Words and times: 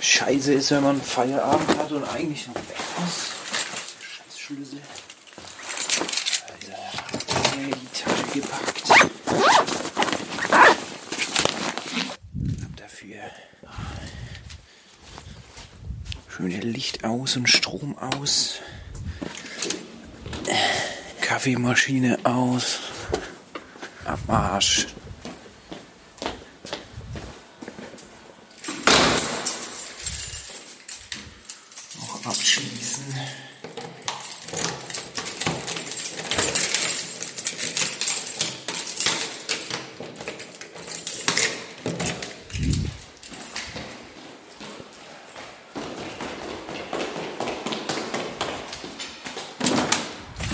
scheiße 0.00 0.54
ist, 0.54 0.70
wenn 0.70 0.82
man 0.82 1.00
Feierabend 1.00 1.78
hat 1.78 1.92
und 1.92 2.04
eigentlich 2.04 2.46
noch 2.48 2.54
weg 2.54 2.76
muss. 3.00 3.30
Scheiß 4.00 4.38
Schlüssel. 4.38 4.80
Alter, 6.46 6.78
in 7.54 7.70
die 7.70 7.88
Tasche 7.98 8.26
gepackt. 8.32 8.90
Ab 12.62 12.72
dafür. 12.76 13.22
Schöne 16.28 16.60
Licht 16.60 17.04
aus 17.04 17.36
und 17.36 17.48
Strom 17.48 17.96
aus. 17.98 18.60
Kaffeemaschine 21.20 22.18
aus. 22.24 22.78
Am 24.04 24.18
Arsch. 24.28 24.86
Noch 31.98 32.24
abschließen. 32.24 33.04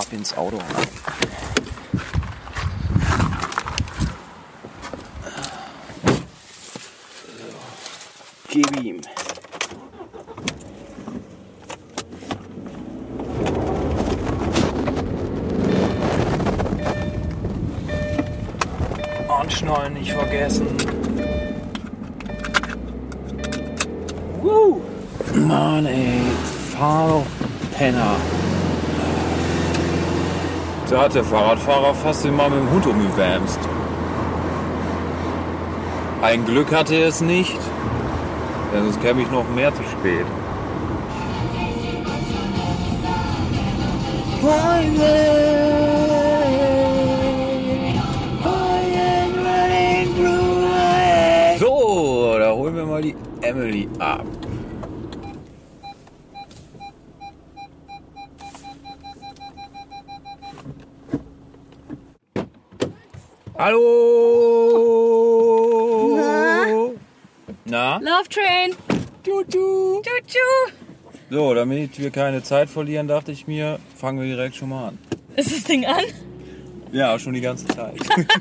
Ab 0.00 0.06
ins 0.10 0.34
Auto. 0.36 0.58
Gib 8.48 8.76
ihm. 8.80 9.00
Anschnallen 19.28 19.94
nicht 19.94 20.12
vergessen. 20.12 20.68
Woo! 24.40 24.80
Mann 25.34 25.86
ey, 25.86 26.20
fahr 26.72 27.08
doch, 27.08 27.26
Penner. 27.76 28.16
Da 30.88 31.03
der 31.14 31.24
Fahrradfahrer 31.24 31.94
fast 31.94 32.24
mal 32.24 32.50
mit 32.50 32.58
dem 32.58 32.70
Hund 32.70 32.86
umgewämst. 32.86 33.58
Ein 36.22 36.44
Glück 36.44 36.74
hatte 36.74 36.94
er 36.96 37.08
es 37.08 37.20
nicht, 37.20 37.58
denn 38.72 38.84
sonst 38.84 39.00
käme 39.00 39.22
ich 39.22 39.30
noch 39.30 39.48
mehr 39.54 39.72
zu 39.74 39.82
spät. 39.84 40.26
So, 51.60 52.36
da 52.38 52.52
holen 52.52 52.76
wir 52.76 52.86
mal 52.86 53.02
die 53.02 53.14
Emily 53.42 53.88
ab. 53.98 54.24
Hallo! 66.04 66.94
Na? 67.64 67.98
Love 67.98 68.28
Train. 68.28 68.74
Tutu. 69.22 70.02
Tutu. 70.02 70.38
So, 71.30 71.54
damit 71.54 71.98
wir 71.98 72.10
keine 72.10 72.42
Zeit 72.42 72.68
verlieren, 72.68 73.06
dachte 73.08 73.30
ich 73.32 73.46
mir, 73.46 73.78
fangen 73.96 74.18
wir 74.20 74.26
direkt 74.26 74.56
schon 74.56 74.68
mal 74.70 74.88
an. 74.88 74.98
Ist 75.36 75.52
das 75.52 75.62
Ding 75.64 75.86
an? 75.86 76.02
Ja, 76.92 77.16
schon 77.18 77.32
die 77.34 77.40
ganze 77.40 77.66
Zeit. 77.68 77.94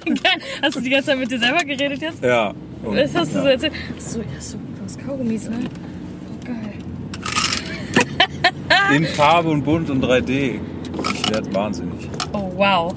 Hast 0.61 0.75
du 0.75 0.81
die 0.81 0.89
ganze 0.89 1.07
Zeit 1.11 1.19
mit 1.19 1.29
dir 1.31 1.39
selber 1.39 1.63
geredet 1.63 2.01
jetzt? 2.01 2.23
ja. 2.23 2.53
Und, 2.83 2.95
Das 2.97 3.15
hast 3.15 3.33
du 3.33 3.39
so 3.39 3.45
ja. 3.45 3.51
erzählt. 3.51 3.73
Achso, 3.95 4.19
ja, 4.19 4.25
so, 4.41 4.57
du 4.57 4.83
hast 4.83 4.99
Kaugummis, 5.05 5.47
ne? 5.49 5.57
Oh, 6.29 6.45
geil. 6.45 6.73
In 8.95 9.05
Farbe 9.05 9.49
und 9.51 9.63
bunt 9.63 9.89
und 9.89 10.03
3D. 10.03 10.59
Ich 11.13 11.29
werde 11.31 11.53
wahnsinnig. 11.55 12.09
Oh, 12.33 12.51
wow. 12.57 12.93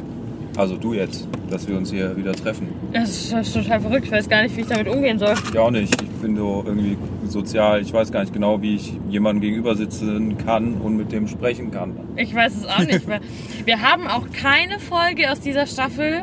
Also 0.57 0.77
du 0.77 0.93
jetzt, 0.95 1.29
dass 1.51 1.69
wir 1.69 1.77
uns 1.77 1.91
hier 1.91 2.17
wieder 2.17 2.33
treffen. 2.33 2.69
Das 2.93 3.09
ist, 3.11 3.33
das 3.33 3.49
ist 3.49 3.55
total 3.55 3.81
verrückt. 3.81 4.05
Ich 4.07 4.13
weiß 4.13 4.29
gar 4.29 4.43
nicht, 4.43 4.57
wie 4.57 4.63
ich 4.63 4.67
damit 4.67 4.89
umgehen 4.89 5.19
soll. 5.19 5.35
Ich 5.53 5.59
auch 5.59 5.71
nicht. 5.71 6.01
Ich 6.03 6.09
bin 6.23 6.37
so 6.37 6.63
irgendwie 6.67 6.97
sozial. 7.29 7.81
Ich 7.83 7.93
weiß 7.93 8.11
gar 8.13 8.21
nicht 8.21 8.33
genau, 8.33 8.61
wie 8.63 8.77
ich 8.77 8.93
jemandem 9.09 9.43
gegenüber 9.43 9.75
sitzen 9.77 10.37
kann 10.39 10.75
und 10.75 10.97
mit 10.97 11.13
dem 11.13 11.29
sprechen 11.29 11.71
kann. 11.71 11.93
Ich 12.17 12.35
weiß 12.35 12.57
es 12.57 12.67
auch 12.67 12.79
nicht. 12.81 13.07
weil 13.09 13.21
wir 13.65 13.83
haben 13.83 14.07
auch 14.07 14.27
keine 14.33 14.79
Folge 14.79 15.31
aus 15.31 15.41
dieser 15.41 15.67
Staffel 15.67 16.23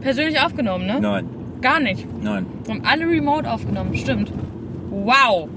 persönlich 0.00 0.40
aufgenommen, 0.40 0.86
ne? 0.86 0.98
Nein, 1.00 1.26
Gar 1.62 1.80
nicht. 1.80 2.06
nein. 2.22 2.46
Wir 2.64 2.74
haben 2.74 2.82
alle 2.84 3.06
remote 3.08 3.50
aufgenommen, 3.50 3.94
stimmt. 3.96 4.30
Wow. 4.90 5.48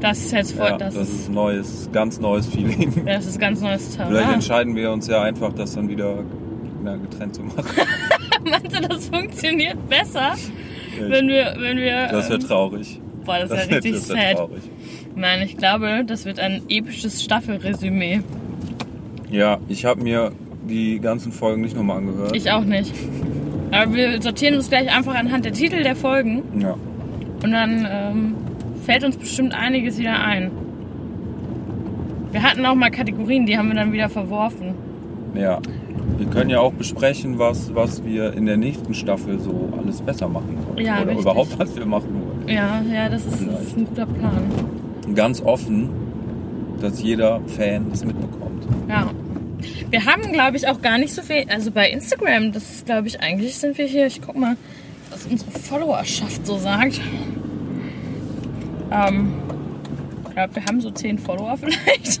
Das 0.00 0.18
ist 0.18 0.32
jetzt 0.32 0.52
voll, 0.56 0.66
Ja, 0.70 0.78
das, 0.78 0.94
das 0.94 1.08
ist, 1.08 1.30
neues, 1.30 1.88
ganz 1.92 2.18
neues 2.18 2.46
Feeling. 2.46 3.04
das 3.06 3.26
ist 3.26 3.38
ganz 3.38 3.60
neues 3.60 3.94
Vielleicht 3.96 4.10
Terrain. 4.10 4.34
entscheiden 4.34 4.74
wir 4.74 4.90
uns 4.90 5.06
ja 5.06 5.22
einfach, 5.22 5.52
das 5.52 5.74
dann 5.74 5.88
wieder 5.88 6.24
na, 6.82 6.96
getrennt 6.96 7.34
zu 7.34 7.42
machen. 7.42 7.64
Meinst 8.44 8.76
du, 8.76 8.80
das 8.80 9.06
funktioniert 9.08 9.88
besser, 9.88 10.34
wenn 10.98 11.28
wir, 11.28 11.54
wenn 11.58 11.78
wir. 11.78 12.08
Das 12.08 12.28
wäre 12.28 12.40
ähm, 12.40 12.46
traurig. 12.46 13.00
Boah, 13.24 13.38
das, 13.38 13.50
Das 13.50 13.68
wäre 13.68 13.76
richtig 13.76 13.92
das 13.92 14.08
wär 14.08 14.16
sad. 14.16 14.36
traurig. 14.36 14.62
Mann, 15.14 15.42
ich 15.42 15.56
glaube, 15.56 16.04
das 16.06 16.24
wird 16.24 16.40
ein 16.40 16.62
episches 16.68 17.22
Staffelresümee. 17.22 18.22
Ja, 19.30 19.58
ich 19.68 19.84
habe 19.84 20.02
mir 20.02 20.32
die 20.68 21.00
ganzen 21.00 21.32
Folgen 21.32 21.62
nicht 21.62 21.76
nochmal 21.76 21.98
angehört. 21.98 22.34
Ich 22.34 22.50
auch 22.50 22.64
nicht. 22.64 22.92
Aber 23.70 23.94
wir 23.94 24.20
sortieren 24.20 24.56
uns 24.56 24.68
gleich 24.68 24.94
einfach 24.94 25.14
anhand 25.14 25.44
der 25.44 25.52
Titel 25.52 25.82
der 25.82 25.96
Folgen 25.96 26.42
ja. 26.60 26.76
und 27.42 27.50
dann 27.50 27.86
ähm, 27.90 28.34
fällt 28.84 29.04
uns 29.04 29.16
bestimmt 29.16 29.54
einiges 29.54 29.98
wieder 29.98 30.20
ein. 30.22 30.50
Wir 32.32 32.42
hatten 32.42 32.64
auch 32.66 32.74
mal 32.74 32.90
Kategorien, 32.90 33.46
die 33.46 33.56
haben 33.56 33.68
wir 33.68 33.74
dann 33.74 33.92
wieder 33.92 34.08
verworfen. 34.08 34.74
Ja. 35.34 35.60
Wir 36.22 36.30
können 36.30 36.50
ja 36.50 36.60
auch 36.60 36.72
besprechen, 36.72 37.40
was, 37.40 37.74
was 37.74 38.04
wir 38.04 38.32
in 38.34 38.46
der 38.46 38.56
nächsten 38.56 38.94
Staffel 38.94 39.40
so 39.40 39.72
alles 39.76 40.00
besser 40.00 40.28
machen 40.28 40.56
wollen. 40.68 40.86
Ja, 40.86 40.98
Oder 40.98 41.08
richtig. 41.08 41.22
überhaupt, 41.22 41.58
was 41.58 41.76
wir 41.76 41.84
machen 41.84 42.14
wollen. 42.14 42.48
Ja, 42.48 42.80
ja, 42.82 43.08
das 43.08 43.26
ist, 43.26 43.44
das 43.44 43.62
ist 43.64 43.76
ein 43.76 43.86
guter 43.86 44.06
Plan. 44.06 44.40
Ganz 45.16 45.40
offen, 45.42 45.90
dass 46.80 47.02
jeder 47.02 47.40
Fan 47.48 47.90
das 47.90 48.04
mitbekommt. 48.04 48.64
Ja. 48.88 49.10
Wir 49.90 50.06
haben, 50.06 50.32
glaube 50.32 50.56
ich, 50.56 50.68
auch 50.68 50.80
gar 50.80 50.96
nicht 50.96 51.12
so 51.12 51.22
viel. 51.22 51.44
Also 51.48 51.72
bei 51.72 51.90
Instagram, 51.90 52.52
das 52.52 52.70
ist, 52.70 52.86
glaube 52.86 53.08
ich, 53.08 53.20
eigentlich 53.20 53.56
sind 53.56 53.76
wir 53.76 53.86
hier. 53.86 54.06
Ich 54.06 54.22
guck 54.22 54.36
mal, 54.36 54.56
was 55.10 55.26
unsere 55.26 55.50
Followerschaft 55.50 56.46
so 56.46 56.56
sagt. 56.56 57.00
Ähm, 58.92 59.32
ich 60.28 60.34
glaube, 60.34 60.54
wir 60.54 60.64
haben 60.66 60.80
so 60.80 60.92
10 60.92 61.18
Follower 61.18 61.56
vielleicht. 61.60 62.20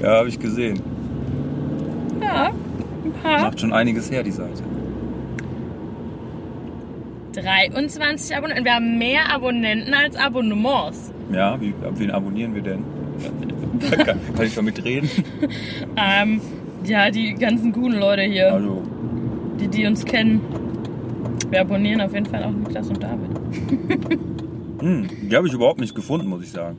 Ja, 0.00 0.18
habe 0.18 0.28
ich 0.28 0.38
gesehen. 0.38 1.01
Ja, 2.34 2.52
ein 3.04 3.12
paar. 3.22 3.40
Macht 3.42 3.60
schon 3.60 3.72
einiges 3.72 4.10
her, 4.10 4.22
die 4.22 4.30
Seite. 4.30 4.62
23 7.34 8.36
Abonnenten. 8.36 8.64
Wir 8.64 8.74
haben 8.74 8.98
mehr 8.98 9.32
Abonnenten 9.32 9.94
als 9.94 10.16
Abonnements. 10.16 11.12
Ja, 11.32 11.60
wie, 11.60 11.74
wen 11.94 12.10
abonnieren 12.10 12.54
wir 12.54 12.62
denn? 12.62 12.84
kann, 13.90 14.20
kann 14.34 14.46
ich 14.46 14.54
damit 14.54 14.84
reden? 14.84 15.10
Ähm, 15.96 16.40
ja, 16.84 17.10
die 17.10 17.34
ganzen 17.34 17.72
guten 17.72 17.94
Leute 17.94 18.22
hier, 18.22 18.52
Also, 18.52 18.82
die, 19.60 19.68
die 19.68 19.86
uns 19.86 20.04
kennen. 20.04 20.40
Wir 21.50 21.60
abonnieren 21.60 22.00
auf 22.00 22.12
jeden 22.12 22.26
Fall 22.26 22.42
auch 22.42 22.50
Niklas 22.50 22.88
und 22.88 23.02
David. 23.02 23.30
hm, 24.80 25.08
die 25.28 25.36
habe 25.36 25.46
ich 25.46 25.52
überhaupt 25.52 25.80
nicht 25.80 25.94
gefunden, 25.94 26.28
muss 26.28 26.42
ich 26.42 26.50
sagen. 26.50 26.78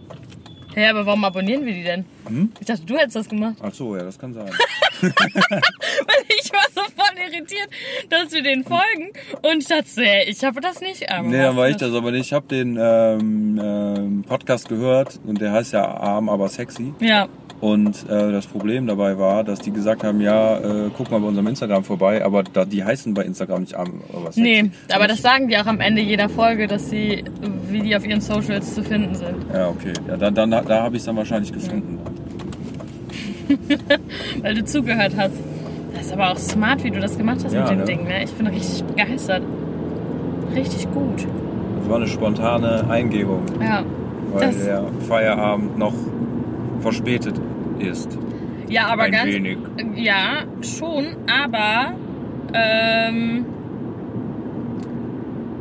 Hä, 0.74 0.88
aber 0.88 1.06
warum 1.06 1.24
abonnieren 1.24 1.66
wir 1.66 1.74
die 1.74 1.84
denn? 1.84 2.06
Hm? 2.28 2.52
Ich 2.60 2.66
dachte, 2.66 2.84
du 2.86 2.98
hättest 2.98 3.16
das 3.16 3.30
gemacht. 3.30 3.56
Ach 3.62 3.74
so, 3.74 3.96
ja, 3.96 4.04
das 4.04 4.18
kann 4.18 4.34
sein. 4.34 4.50
Weil 5.14 6.24
ich 6.30 6.52
war 6.54 6.66
so 6.74 6.82
voll 6.96 7.18
irritiert, 7.18 7.70
dass 8.10 8.32
wir 8.32 8.42
den 8.44 8.64
folgen. 8.64 9.12
Und 9.42 9.60
ich 9.64 9.68
dachte, 9.68 9.86
hey, 9.98 10.30
ich 10.30 10.44
habe 10.44 10.62
das 10.62 10.82
nicht. 10.82 11.10
Aber 11.12 11.28
Nee, 11.28 11.38
dann 11.42 11.56
war 11.58 11.70
ich 11.70 11.78
das 11.78 11.94
aber 11.94 12.12
nicht. 12.12 12.28
Ich 12.28 12.34
habe 12.34 12.48
den 12.48 12.78
ähm, 12.80 13.60
ähm, 13.62 14.24
Podcast 14.28 14.70
gehört 14.70 15.20
und 15.26 15.42
der 15.42 15.52
heißt 15.52 15.74
ja 15.74 15.86
Arm, 15.86 16.30
aber 16.30 16.48
sexy. 16.48 16.94
Ja, 17.00 17.28
Und 17.60 18.10
äh, 18.10 18.32
das 18.32 18.48
Problem 18.48 18.88
dabei 18.88 19.18
war, 19.18 19.44
dass 19.44 19.60
die 19.60 19.72
gesagt 19.72 20.04
haben, 20.04 20.22
ja, 20.22 20.58
äh, 20.60 20.90
guck 20.96 21.12
mal 21.12 21.20
bei 21.20 21.28
unserem 21.28 21.48
Instagram 21.48 21.84
vorbei, 21.84 22.24
aber 22.24 22.44
da, 22.44 22.66
die 22.66 22.84
heißen 22.84 23.14
bei 23.14 23.24
Instagram 23.24 23.62
nicht 23.62 23.76
Arm, 23.76 24.02
aber 24.12 24.26
sexy. 24.28 24.42
nee. 24.42 24.72
Aber 24.94 25.08
das 25.08 25.22
sagen 25.22 25.48
die 25.48 25.58
auch 25.58 25.66
am 25.66 25.80
Ende 25.80 26.02
jeder 26.02 26.30
Folge, 26.30 26.68
dass 26.68 26.90
sie, 26.90 27.24
wie 27.70 27.82
die 27.82 27.96
auf 27.96 28.06
ihren 28.06 28.22
Socials 28.22 28.74
zu 28.74 28.84
finden 28.84 29.16
sind. 29.16 29.46
Ja, 29.54 29.68
okay. 29.70 29.94
Ja, 30.08 30.18
dann, 30.18 30.34
dann, 30.36 30.52
da 30.52 30.84
habe 30.84 30.96
ich 30.96 31.02
es 31.02 31.06
dann 31.06 31.16
wahrscheinlich 31.18 31.52
gefunden. 31.52 32.00
Weil 34.42 34.56
du 34.56 34.64
zugehört 34.66 35.14
hast. 35.18 35.34
Das 35.96 36.08
ist 36.08 36.14
aber 36.14 36.32
auch 36.32 36.38
smart, 36.38 36.84
wie 36.84 36.92
du 36.92 37.00
das 37.00 37.18
gemacht 37.18 37.40
hast 37.44 37.54
Ja, 37.54 37.62
mit 37.62 37.70
dem 37.72 37.78
ne? 37.80 37.86
Ding, 37.86 38.04
ne? 38.06 38.24
Ich 38.24 38.32
bin 38.34 38.48
richtig 38.48 38.84
begeistert. 38.84 39.44
Richtig 40.56 40.92
gut. 40.92 41.26
Das 41.80 41.90
war 41.90 41.98
eine 41.98 42.08
spontane 42.08 42.86
Eingebung, 42.90 43.44
Ja. 43.62 43.84
weil 44.34 44.48
Das- 44.48 44.64
der 44.66 44.84
Feierabend 45.08 45.78
noch 45.78 45.94
verspätet 46.80 47.36
ist. 47.80 48.18
Ja, 48.70 48.88
aber 48.88 49.04
Ein 49.04 49.12
ganz. 49.12 49.26
wenig. 49.34 49.58
Ja, 49.96 50.44
schon, 50.62 51.06
aber 51.28 51.94
ähm, 52.54 53.46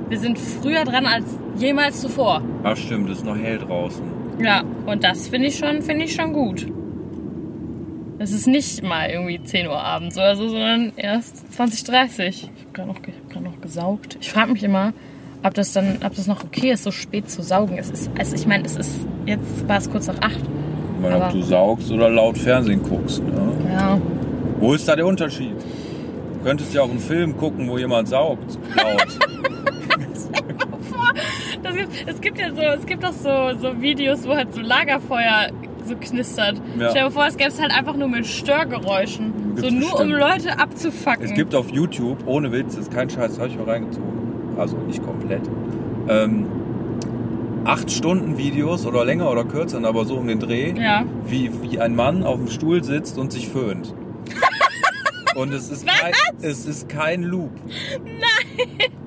wir 0.09 0.19
sind 0.19 0.39
früher 0.39 0.85
dran 0.85 1.07
als 1.07 1.25
jemals 1.57 2.01
zuvor. 2.01 2.43
Ach 2.65 2.77
stimmt, 2.77 3.11
es 3.11 3.19
ist 3.19 3.27
noch 3.27 3.37
hell 3.37 3.59
draußen. 3.59 4.03
Ja, 4.43 4.63
und 4.87 5.05
das 5.05 5.29
finde 5.29 5.49
ich 5.49 5.59
schon, 5.59 5.83
finde 5.83 6.05
ich 6.05 6.15
schon 6.15 6.33
gut. 6.33 6.67
Es 8.23 8.31
ist 8.31 8.47
nicht 8.47 8.85
mal 8.85 9.11
irgendwie 9.11 9.43
10 9.43 9.67
Uhr 9.67 9.83
abends 9.83 10.17
oder 10.17 10.37
so, 10.37 10.49
sondern 10.49 10.93
erst 10.97 11.45
20.30 11.59 12.29
Ich 12.29 12.43
habe 12.45 12.53
gerade 12.73 12.89
noch, 12.89 12.97
hab 13.35 13.43
noch 13.43 13.61
gesaugt. 13.61 14.17
Ich 14.21 14.31
frage 14.31 14.53
mich 14.53 14.63
immer, 14.63 14.93
ob 15.43 15.55
das 15.55 15.73
dann, 15.73 15.99
ob 16.07 16.15
das 16.15 16.29
noch 16.29 16.45
okay 16.45 16.71
ist, 16.71 16.85
so 16.85 16.93
spät 16.93 17.29
zu 17.29 17.43
saugen. 17.43 17.79
Es 17.79 17.91
ist, 17.91 18.13
also 18.17 18.37
ich 18.37 18.47
meine, 18.47 18.65
es 18.65 18.77
ist, 18.77 19.09
jetzt 19.27 19.67
war 19.67 19.79
es 19.79 19.91
kurz 19.91 20.07
nach 20.07 20.21
8. 20.21 20.37
Ich 20.37 21.03
meine, 21.03 21.17
ob 21.17 21.33
du 21.33 21.43
saugst 21.43 21.91
oder 21.91 22.09
laut 22.11 22.39
Fernsehen 22.39 22.81
guckst. 22.85 23.25
Ne? 23.25 23.57
Ja. 23.73 24.01
Wo 24.61 24.73
ist 24.73 24.87
da 24.87 24.95
der 24.95 25.07
Unterschied? 25.07 25.57
Du 26.35 26.45
könntest 26.45 26.73
ja 26.75 26.83
auch 26.83 26.91
einen 26.91 27.01
Film 27.01 27.37
gucken, 27.37 27.69
wo 27.69 27.77
jemand 27.77 28.07
saugt. 28.07 28.57
Laut. 28.77 29.19
Es 32.07 32.21
gibt 32.21 32.39
ja 32.39 32.51
so, 32.55 32.61
es 32.61 32.87
gibt 32.87 33.05
auch 33.05 33.13
so, 33.13 33.59
so 33.59 33.81
Videos, 33.81 34.27
wo 34.27 34.35
halt 34.35 34.53
so 34.55 34.61
Lagerfeuer 34.61 35.51
so 35.87 35.95
knistert. 35.97 36.61
Ja. 36.79 36.91
Stell 36.91 37.05
dir 37.05 37.11
vor, 37.11 37.27
es 37.27 37.37
gäbe 37.37 37.51
es 37.51 37.61
halt 37.61 37.77
einfach 37.77 37.97
nur 37.97 38.09
mit 38.09 38.27
Störgeräuschen. 38.27 39.33
Gibt's 39.57 39.63
so 39.63 39.69
nur 39.71 40.01
um 40.01 40.09
bestimmt. 40.11 40.13
Leute 40.45 40.59
abzufacken. 40.59 41.25
es 41.25 41.35
gibt 41.35 41.55
auf 41.55 41.71
YouTube, 41.71 42.19
ohne 42.27 42.53
Witz, 42.53 42.77
das 42.77 42.85
ist 42.87 42.93
kein 42.93 43.11
Scheiß, 43.11 43.39
habe 43.39 43.49
ich 43.49 43.57
mal 43.59 43.69
reingezogen. 43.69 44.09
Also 44.57 44.77
nicht 44.79 45.05
komplett. 45.05 45.43
Ähm, 46.09 46.47
acht 47.65 47.91
Stunden 47.91 48.39
Videos 48.39 48.87
oder 48.87 49.05
länger 49.05 49.31
oder 49.31 49.45
kürzer, 49.45 49.83
aber 49.85 50.05
so 50.05 50.17
um 50.17 50.27
den 50.27 50.41
Dreh, 50.41 50.73
Ja. 50.77 51.05
wie, 51.27 51.51
wie 51.63 51.79
ein 51.79 51.95
Mann 51.95 52.25
auf 52.25 52.37
dem 52.39 52.49
Stuhl 52.49 52.83
sitzt 52.83 53.19
und 53.19 53.33
sich 53.33 53.49
föhnt. 53.49 53.95
Und 55.35 55.53
es 55.53 55.71
ist, 55.71 55.87
kein, 55.87 56.13
es 56.43 56.67
ist 56.67 56.89
kein 56.89 57.23
Loop. 57.23 57.51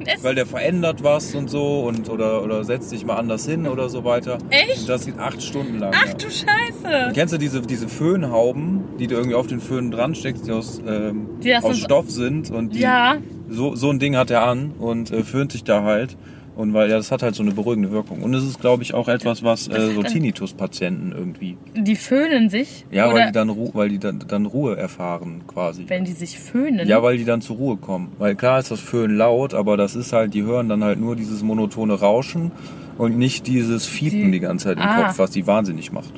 Es- 0.06 0.24
Weil 0.24 0.36
der 0.36 0.46
verändert 0.46 1.04
was 1.04 1.34
und 1.36 1.50
so 1.50 1.82
und 1.82 2.10
oder, 2.10 2.44
oder 2.44 2.64
setzt 2.64 2.90
sich 2.90 3.06
mal 3.06 3.16
anders 3.16 3.46
hin 3.48 3.68
oder 3.68 3.90
so 3.90 4.04
weiter. 4.04 4.38
Echt? 4.50 4.82
Und 4.82 4.90
das 4.90 5.06
geht 5.06 5.18
acht 5.18 5.42
Stunden 5.42 5.80
lang. 5.80 5.94
Ach 5.96 6.08
ja. 6.08 6.14
du 6.14 6.30
Scheiße. 6.30 7.12
Kennst 7.14 7.34
du 7.34 7.38
diese, 7.38 7.62
diese 7.62 7.88
Föhnhauben, 7.88 8.84
die 9.00 9.08
du 9.08 9.16
irgendwie 9.16 9.36
auf 9.36 9.48
den 9.48 9.60
Föhn 9.60 9.92
dran 9.92 10.14
steckst, 10.16 10.48
die 10.48 10.52
aus, 10.52 10.80
ähm, 10.88 11.28
Die 11.42 11.56
aus 11.56 11.78
Stoff 11.80 12.10
sind 12.12 12.52
und 12.52 12.76
die, 12.76 12.80
Ja. 12.80 13.18
so, 13.50 13.76
so 13.76 13.90
ein 13.90 14.00
Ding 14.00 14.16
hat 14.16 14.30
er 14.32 14.44
an 14.44 14.72
und 14.78 15.12
äh, 15.12 15.24
föhnt 15.24 15.52
sich 15.52 15.64
da 15.64 15.84
halt. 15.84 16.18
Und 16.56 16.74
weil 16.74 16.90
ja, 16.90 16.96
das 16.96 17.12
hat 17.12 17.22
halt 17.22 17.36
so 17.36 17.44
eine 17.44 17.52
beruhigende 17.52 17.92
Wirkung. 17.92 18.24
Und 18.24 18.34
es 18.34 18.44
ist, 18.46 18.62
glaube 18.62 18.82
ich, 18.82 18.94
auch 18.94 19.10
etwas, 19.10 19.44
was 19.44 19.68
äh, 19.68 19.94
so 19.94 20.02
Tinnitus-Patienten 20.04 21.12
irgendwie. 21.12 21.58
Die 21.76 21.96
föhnen 21.98 22.50
sich. 22.50 22.86
Ja, 22.92 23.14
weil 23.14 23.26
die 23.28 23.32
dann, 23.34 23.50
Ru 23.50 23.72
weil 23.74 23.90
die 23.90 24.00
dann, 24.00 24.24
dann 24.26 24.46
Ruhe 24.46 24.78
erfahren 24.78 25.42
quasi. 25.48 25.84
wenn 25.88 26.06
die 26.06 26.14
sich 26.14 26.40
föhnen. 26.40 26.88
Ja, 26.88 27.04
weil 27.04 27.18
die 27.18 27.26
dann 27.26 27.42
zur 27.42 27.58
Ruhe 27.58 27.76
kommen. 27.78 28.14
Weil 28.20 28.36
klar 28.36 28.60
ist 28.60 28.72
das 28.72 28.80
Föhn 28.80 29.18
laut, 29.18 29.54
aber 29.54 29.76
das 29.76 29.96
ist 29.96 30.14
halt, 30.14 30.34
die 30.34 30.44
hören 30.44 30.70
dann 30.70 30.82
halt 30.84 31.00
nur 31.00 31.16
dieses 31.18 31.44
monotone 31.44 31.94
Rauschen 31.94 32.52
und 32.98 33.18
nicht 33.18 33.48
dieses 33.48 33.86
Fiepen 33.86 34.28
Die- 34.28 34.32
die, 34.32 34.40
ganze 34.40 34.66
Zeit 34.68 34.78
im 34.78 34.84
Ah. 34.84 35.08
Kopf, 35.08 35.20
was 35.20 35.32
die 35.32 35.46
wahnsinnig 35.46 35.92
macht. 35.92 36.14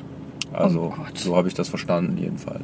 Also, 0.52 0.94
Oh 0.96 1.04
so 1.14 1.36
habe 1.36 1.48
ich 1.48 1.54
das 1.54 1.68
verstanden 1.68 2.16
jedenfalls. 2.16 2.62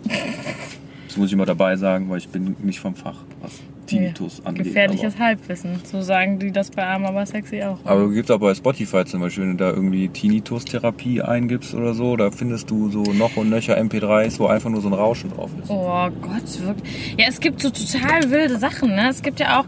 Das 1.09 1.17
muss 1.17 1.27
ich 1.27 1.32
immer 1.32 1.47
dabei 1.47 1.77
sagen, 1.77 2.09
weil 2.09 2.19
ich 2.19 2.29
bin 2.29 2.55
nicht 2.62 2.79
vom 2.81 2.94
Fach, 2.94 3.19
was 3.43 3.53
Tinnitus 3.99 4.41
Nee, 4.43 4.49
angeht. 4.49 4.64
Gefährliches 4.64 5.14
aber, 5.17 5.25
Halbwissen. 5.25 5.81
So 5.85 6.00
sagen 6.02 6.38
die 6.38 6.50
das 6.52 6.70
bei 6.70 6.85
Arm, 6.85 7.05
aber 7.05 7.25
sexy 7.26 7.62
auch. 7.62 7.79
aber 7.85 8.11
gibt 8.11 8.31
auch 8.31 8.38
bei 8.38 8.55
Spotify 8.55 9.05
zum 9.05 9.20
Beispiel, 9.20 9.44
wenn 9.44 9.56
du 9.56 9.64
da 9.64 9.70
irgendwie 9.70 10.08
Tinnitus-Therapie 10.08 11.23
eingibst 11.23 11.75
oder 11.75 11.94
so, 11.94 12.17
da 12.17 12.31
findest 12.31 12.70
du 12.70 12.91
so 12.91 13.02
noch 13.12 13.37
und 13.37 13.50
nöcher 13.50 13.79
MP3s, 13.79 14.38
wo 14.38 14.46
einfach 14.46 14.70
nur 14.70 14.81
so 14.81 14.88
ein 14.88 14.94
Rauschen 14.94 15.31
drauf 15.31 15.50
ist. 15.62 15.70
Oh 15.70 16.08
Gott, 16.23 16.67
wirklich. 16.67 17.14
Ja, 17.19 17.26
es 17.29 17.41
gibt 17.41 17.61
so 17.62 17.70
total 17.70 18.31
wilde 18.31 18.58
Sachen, 18.58 18.91
ne? 18.94 19.08
Es 19.11 19.23
gibt 19.23 19.41
ja 19.41 19.61
auch. 19.61 19.64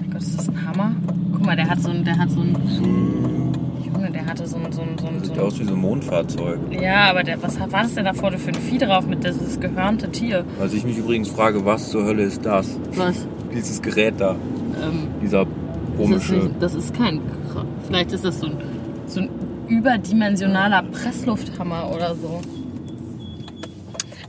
Mein 0.00 0.10
Gott, 0.10 0.22
ist 0.22 0.38
das 0.38 0.48
ein 0.48 0.66
Hammer? 0.66 0.92
Guck 1.32 1.44
mal, 1.46 1.56
der 1.56 1.68
hat 1.68 1.80
so 1.80 1.90
ein. 1.90 2.04
Der 2.04 2.18
hat 2.18 2.30
so 2.30 2.40
ein. 2.40 2.56
Junge, 3.84 4.10
der 4.10 4.26
hatte 4.26 4.46
so 4.46 4.56
ein. 4.56 4.72
So 4.72 4.82
ein, 4.82 4.98
so 4.98 5.06
ein, 5.06 5.18
so 5.20 5.24
Sieht 5.26 5.38
ein 5.38 5.40
aus 5.44 5.58
wie 5.60 5.64
so 5.64 5.74
ein 5.74 5.80
Mondfahrzeug. 5.80 6.58
ja, 6.70 7.10
aber 7.10 7.22
der, 7.24 7.42
was 7.42 7.58
hat- 7.58 7.72
war 7.72 7.82
das 7.82 7.94
denn 7.94 8.04
da 8.04 8.12
vorne 8.14 8.38
für 8.38 8.48
ein 8.50 8.54
Vieh 8.54 8.78
drauf 8.78 9.06
mit 9.06 9.24
dieses 9.24 9.58
gehörnte 9.60 10.10
Tier? 10.10 10.44
Also 10.60 10.76
ich 10.76 10.84
mich 10.84 10.98
übrigens 10.98 11.28
frage, 11.28 11.64
was 11.64 11.90
zur 11.90 12.04
Hölle 12.04 12.22
ist 12.22 12.44
das? 12.44 12.78
Was? 12.94 13.26
Dieses 13.54 13.82
Gerät 13.82 14.14
da. 14.18 14.32
Ähm, 14.82 15.08
Dieser 15.22 15.46
komische. 15.96 16.50
das 16.60 16.74
ist 16.74 16.94
kein. 16.94 17.20
Vielleicht 17.86 18.12
ist 18.12 18.24
das 18.24 18.40
so 18.40 18.46
ein, 18.46 18.56
so 19.06 19.20
ein 19.20 19.30
überdimensionaler 19.68 20.82
Presslufthammer 20.82 21.90
oder 21.94 22.14
so. 22.14 22.40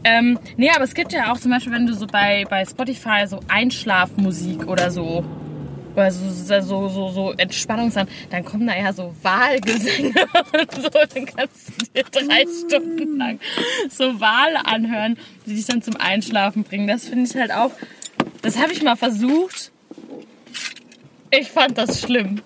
Ähm, 0.04 0.39
nee, 0.57 0.69
aber 0.74 0.86
es 0.86 0.94
gibt 0.94 1.12
ja 1.12 1.31
auch 1.31 1.38
zum 1.38 1.51
Beispiel, 1.51 1.74
wenn 1.74 1.86
du 1.86 1.94
so 1.94 2.07
bei, 2.07 2.45
bei 2.50 2.66
Spotify 2.66 3.27
so 3.27 3.42
Einschlafmusik 3.50 4.68
oder 4.68 4.92
so, 4.92 5.25
oder 5.94 6.12
so, 6.12 6.62
so, 6.62 6.88
so, 6.88 7.10
so 7.10 7.33
Entspannungssachen, 7.33 8.07
dann 8.30 8.45
kommen 8.45 8.65
da 8.65 8.77
ja 8.77 8.94
so 8.94 9.13
Wahlgesänge 9.22 10.13
und 10.54 10.81
so, 10.81 10.89
dann 10.89 11.25
kannst 11.25 11.69
du 11.69 11.86
dir 11.94 12.04
drei 12.12 12.45
Stunden 12.65 13.18
lang 13.18 13.39
so 13.89 14.19
Wale 14.22 14.65
anhören, 14.65 15.18
die 15.45 15.56
dich 15.56 15.65
dann 15.65 15.81
zum 15.81 15.98
Einschlafen 15.98 16.63
bringen. 16.63 16.88
Das 16.88 17.07
finde 17.07 17.25
ich 17.25 17.36
halt 17.36 17.51
auch, 17.51 17.72
das 18.41 18.57
habe 18.57 18.71
ich 18.74 18.81
mal 18.81 18.95
versucht. 18.95 19.71
Ich 21.31 21.50
fand 21.50 21.77
das 21.77 22.01
schlimm. 22.01 22.41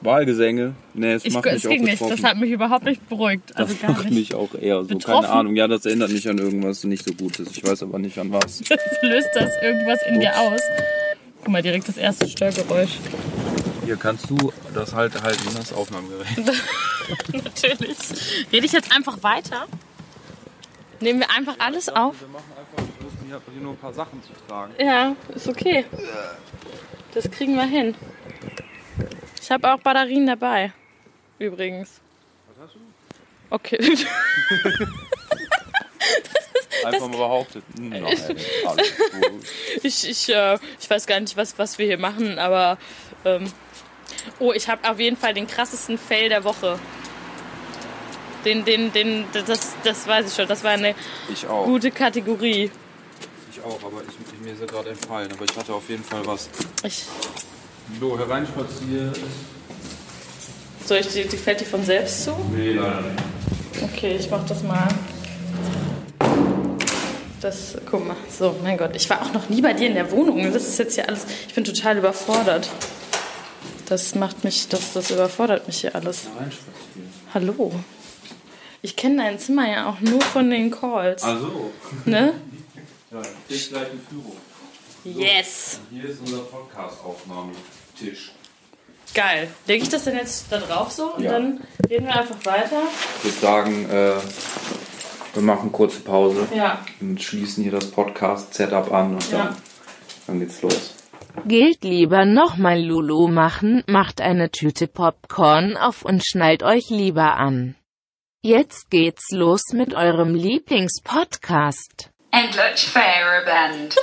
Wahlgesänge. 0.00 0.74
Nee, 0.92 1.12
es 1.14 1.24
Ich, 1.24 1.32
macht 1.32 1.46
es 1.46 1.64
mich 1.64 1.72
ging 1.72 1.80
auch 1.82 1.84
nicht. 1.86 2.00
Das 2.00 2.08
betroffen. 2.08 2.26
hat 2.26 2.36
mich 2.36 2.50
überhaupt 2.50 2.84
nicht 2.84 3.08
beruhigt. 3.08 3.56
Also 3.56 3.74
das 3.74 3.88
macht 3.90 4.04
nicht. 4.04 4.14
mich 4.14 4.34
auch 4.34 4.54
eher 4.54 4.82
so. 4.82 4.88
Betroffen? 4.88 5.22
Keine 5.24 5.32
Ahnung. 5.34 5.56
Ja, 5.56 5.66
das 5.66 5.86
erinnert 5.86 6.10
mich 6.10 6.28
an 6.28 6.38
irgendwas 6.38 6.84
nicht 6.84 7.04
so 7.06 7.14
Gutes. 7.14 7.48
Ich 7.52 7.64
weiß 7.64 7.82
aber 7.84 7.98
nicht 7.98 8.18
an 8.18 8.30
was. 8.32 8.60
Löst 9.02 9.28
das 9.34 9.50
irgendwas 9.62 10.00
in 10.06 10.20
dir 10.20 10.38
aus? 10.38 10.60
Guck 11.40 11.48
mal, 11.48 11.62
direkt 11.62 11.88
das 11.88 11.96
erste 11.96 12.28
Störgeräusch. 12.28 12.98
Hier 13.86 13.96
kannst 13.96 14.28
du 14.30 14.52
das 14.74 14.94
halt 14.94 15.22
halten, 15.22 15.42
das 15.56 15.72
Aufnahmegerät. 15.72 16.26
Natürlich. 17.32 17.96
Rede 18.52 18.66
ich 18.66 18.72
jetzt 18.72 18.94
einfach 18.94 19.22
weiter? 19.22 19.66
Nehmen 21.00 21.20
wir 21.20 21.30
einfach 21.30 21.56
alles 21.58 21.88
auf? 21.90 22.14
Habe 23.34 23.44
hier 23.52 23.60
nur 23.62 23.72
ein 23.72 23.78
paar 23.78 23.92
Sachen 23.92 24.22
zu 24.22 24.30
tragen. 24.46 24.72
Ja, 24.78 25.14
ist 25.34 25.48
okay. 25.48 25.84
Das 27.12 27.30
kriegen 27.30 27.54
wir 27.54 27.64
hin. 27.64 27.94
Ich 29.40 29.50
habe 29.50 29.72
auch 29.72 29.78
Batterien 29.78 30.26
dabei. 30.26 30.72
Übrigens. 31.38 32.00
Was 32.48 32.64
hast 32.66 32.74
du? 32.76 32.78
Okay. 33.50 33.78
Einfach 36.84 37.08
mal 37.08 37.16
behauptet. 37.16 37.64
Nein, 37.78 38.04
alles 38.04 38.26
gut. 38.26 38.36
Ich, 39.82 40.08
ich, 40.08 40.28
äh, 40.28 40.58
ich 40.80 40.90
weiß 40.90 41.06
gar 41.06 41.18
nicht, 41.20 41.36
was, 41.36 41.58
was 41.58 41.78
wir 41.78 41.86
hier 41.86 41.98
machen, 41.98 42.38
aber. 42.38 42.78
Ähm, 43.24 43.50
oh, 44.38 44.52
ich 44.52 44.68
habe 44.68 44.88
auf 44.88 45.00
jeden 45.00 45.16
Fall 45.16 45.32
den 45.34 45.46
krassesten 45.46 45.96
Fail 45.98 46.28
der 46.28 46.44
Woche. 46.44 46.78
Den, 48.44 48.64
den, 48.66 48.92
den, 48.92 49.24
das, 49.32 49.74
das 49.82 50.06
weiß 50.06 50.28
ich 50.28 50.34
schon. 50.34 50.46
Das 50.46 50.62
war 50.62 50.72
eine 50.72 50.94
Ich 51.32 51.46
auch. 51.46 51.64
gute 51.64 51.90
Kategorie. 51.90 52.70
Auch, 53.64 53.82
aber 53.82 54.02
ich, 54.02 54.44
mir 54.44 54.52
ist 54.52 54.60
er 54.60 54.66
gerade 54.66 54.90
entfallen. 54.90 55.32
Aber 55.32 55.44
ich 55.44 55.56
hatte 55.56 55.72
auf 55.72 55.88
jeden 55.88 56.04
Fall 56.04 56.26
was. 56.26 56.48
Ich, 56.82 57.04
So, 57.98 58.18
hereinspaziert. 58.18 59.18
soll 60.84 60.98
ich 60.98 61.08
die, 61.08 61.24
die 61.24 61.36
fällt 61.36 61.60
die 61.60 61.64
von 61.64 61.82
selbst 61.84 62.24
zu? 62.24 62.32
Nee, 62.54 62.72
leider 62.72 63.00
nicht. 63.00 63.22
Okay, 63.82 64.16
ich 64.18 64.30
mach 64.30 64.44
das 64.46 64.62
mal. 64.62 64.88
Das, 67.40 67.76
guck 67.90 68.06
mal. 68.06 68.16
So, 68.30 68.54
mein 68.62 68.76
Gott. 68.76 68.94
Ich 68.94 69.08
war 69.10 69.22
auch 69.22 69.32
noch 69.32 69.48
nie 69.48 69.60
bei 69.62 69.72
dir 69.72 69.88
in 69.88 69.94
der 69.94 70.10
Wohnung. 70.10 70.52
Das 70.52 70.66
ist 70.66 70.78
jetzt 70.78 70.94
hier 70.94 71.08
alles. 71.08 71.26
Ich 71.48 71.54
bin 71.54 71.64
total 71.64 71.98
überfordert. 71.98 72.70
Das 73.86 74.14
macht 74.14 74.44
mich, 74.44 74.68
das, 74.68 74.92
das 74.94 75.10
überfordert 75.10 75.66
mich 75.66 75.80
hier 75.82 75.94
alles. 75.94 76.22
Hallo. 77.34 77.72
Ich 78.80 78.96
kenne 78.96 79.22
dein 79.22 79.38
Zimmer 79.38 79.70
ja 79.70 79.86
auch 79.88 80.00
nur 80.00 80.20
von 80.20 80.50
den 80.50 80.70
Calls. 80.70 81.22
Also. 81.22 81.70
Ne? 82.04 82.34
Ja, 83.14 83.22
ich 83.48 83.68
gleich 83.68 83.92
in 83.92 84.00
Führung. 84.00 84.36
Yes. 85.04 85.78
Hier 85.90 86.04
ist 86.06 86.18
unser 86.20 86.38
Podcast-Aufnahmetisch. 86.38 88.32
Geil. 89.14 89.48
Lege 89.68 89.84
ich 89.84 89.88
das 89.88 90.02
denn 90.04 90.16
jetzt 90.16 90.50
da 90.50 90.58
drauf 90.58 90.90
so 90.90 91.14
und 91.14 91.22
Ja. 91.22 91.32
dann 91.32 91.60
reden 91.88 92.06
wir 92.06 92.16
einfach 92.16 92.44
weiter? 92.44 92.82
Ich 93.18 93.24
würde 93.26 93.38
sagen, 93.38 93.88
äh, 93.88 94.14
wir 95.34 95.42
machen 95.42 95.70
kurze 95.70 96.00
Pause 96.00 96.48
Ja. 96.52 96.84
und 97.00 97.22
schließen 97.22 97.62
hier 97.62 97.70
das 97.72 97.88
Podcast-Setup 97.92 98.90
an 98.92 99.14
und 99.14 99.30
Ja. 99.30 99.44
dann, 99.44 99.56
dann 100.26 100.40
geht's 100.40 100.60
los. 100.62 100.94
Gilt 101.46 101.84
lieber 101.84 102.24
nochmal 102.24 102.82
Lulu 102.82 103.28
machen, 103.28 103.84
macht 103.86 104.20
eine 104.22 104.50
Tüte 104.50 104.88
Popcorn 104.88 105.76
auf 105.76 106.04
und 106.04 106.24
schnallt 106.26 106.64
euch 106.64 106.90
lieber 106.90 107.36
an. 107.36 107.76
Jetzt 108.42 108.90
geht's 108.90 109.30
los 109.30 109.62
mit 109.72 109.94
eurem 109.94 110.34
Lieblingspodcast. 110.34 112.10
Endlutch 112.34 112.86
Fair 112.86 113.44
Band. 113.44 113.94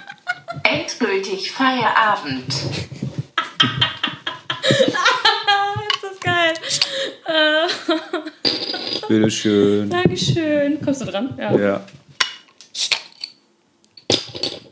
Endgültig 0.64 1.52
Feierabend. 1.52 2.48
Ist 4.70 4.96
das 6.02 6.18
geil. 6.20 6.54
Äh, 7.26 7.68
Bitteschön. 9.08 9.90
Dankeschön. 9.90 10.80
Kommst 10.82 11.02
du 11.02 11.04
dran? 11.04 11.34
Ja. 11.38 11.54
Ja. 11.58 11.84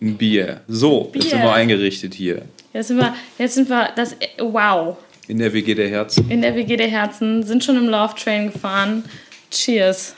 Ein 0.00 0.16
Bier. 0.16 0.62
So, 0.66 1.10
jetzt 1.12 1.12
Bier. 1.12 1.22
sind 1.22 1.42
wir 1.42 1.52
eingerichtet 1.52 2.14
hier. 2.14 2.46
Jetzt 2.72 2.88
sind 2.88 2.96
wir, 2.96 3.14
jetzt 3.36 3.56
sind 3.56 3.68
wir, 3.68 3.92
das, 3.94 4.16
wow. 4.38 4.96
In 5.28 5.38
der 5.38 5.52
WG 5.52 5.74
der 5.74 5.90
Herzen. 5.90 6.30
In 6.30 6.40
der 6.40 6.54
WG 6.54 6.76
der 6.76 6.88
Herzen, 6.88 7.42
sind 7.42 7.62
schon 7.62 7.76
im 7.76 7.88
Love 7.88 8.14
Train 8.14 8.50
gefahren. 8.50 9.04
Cheers. 9.50 10.14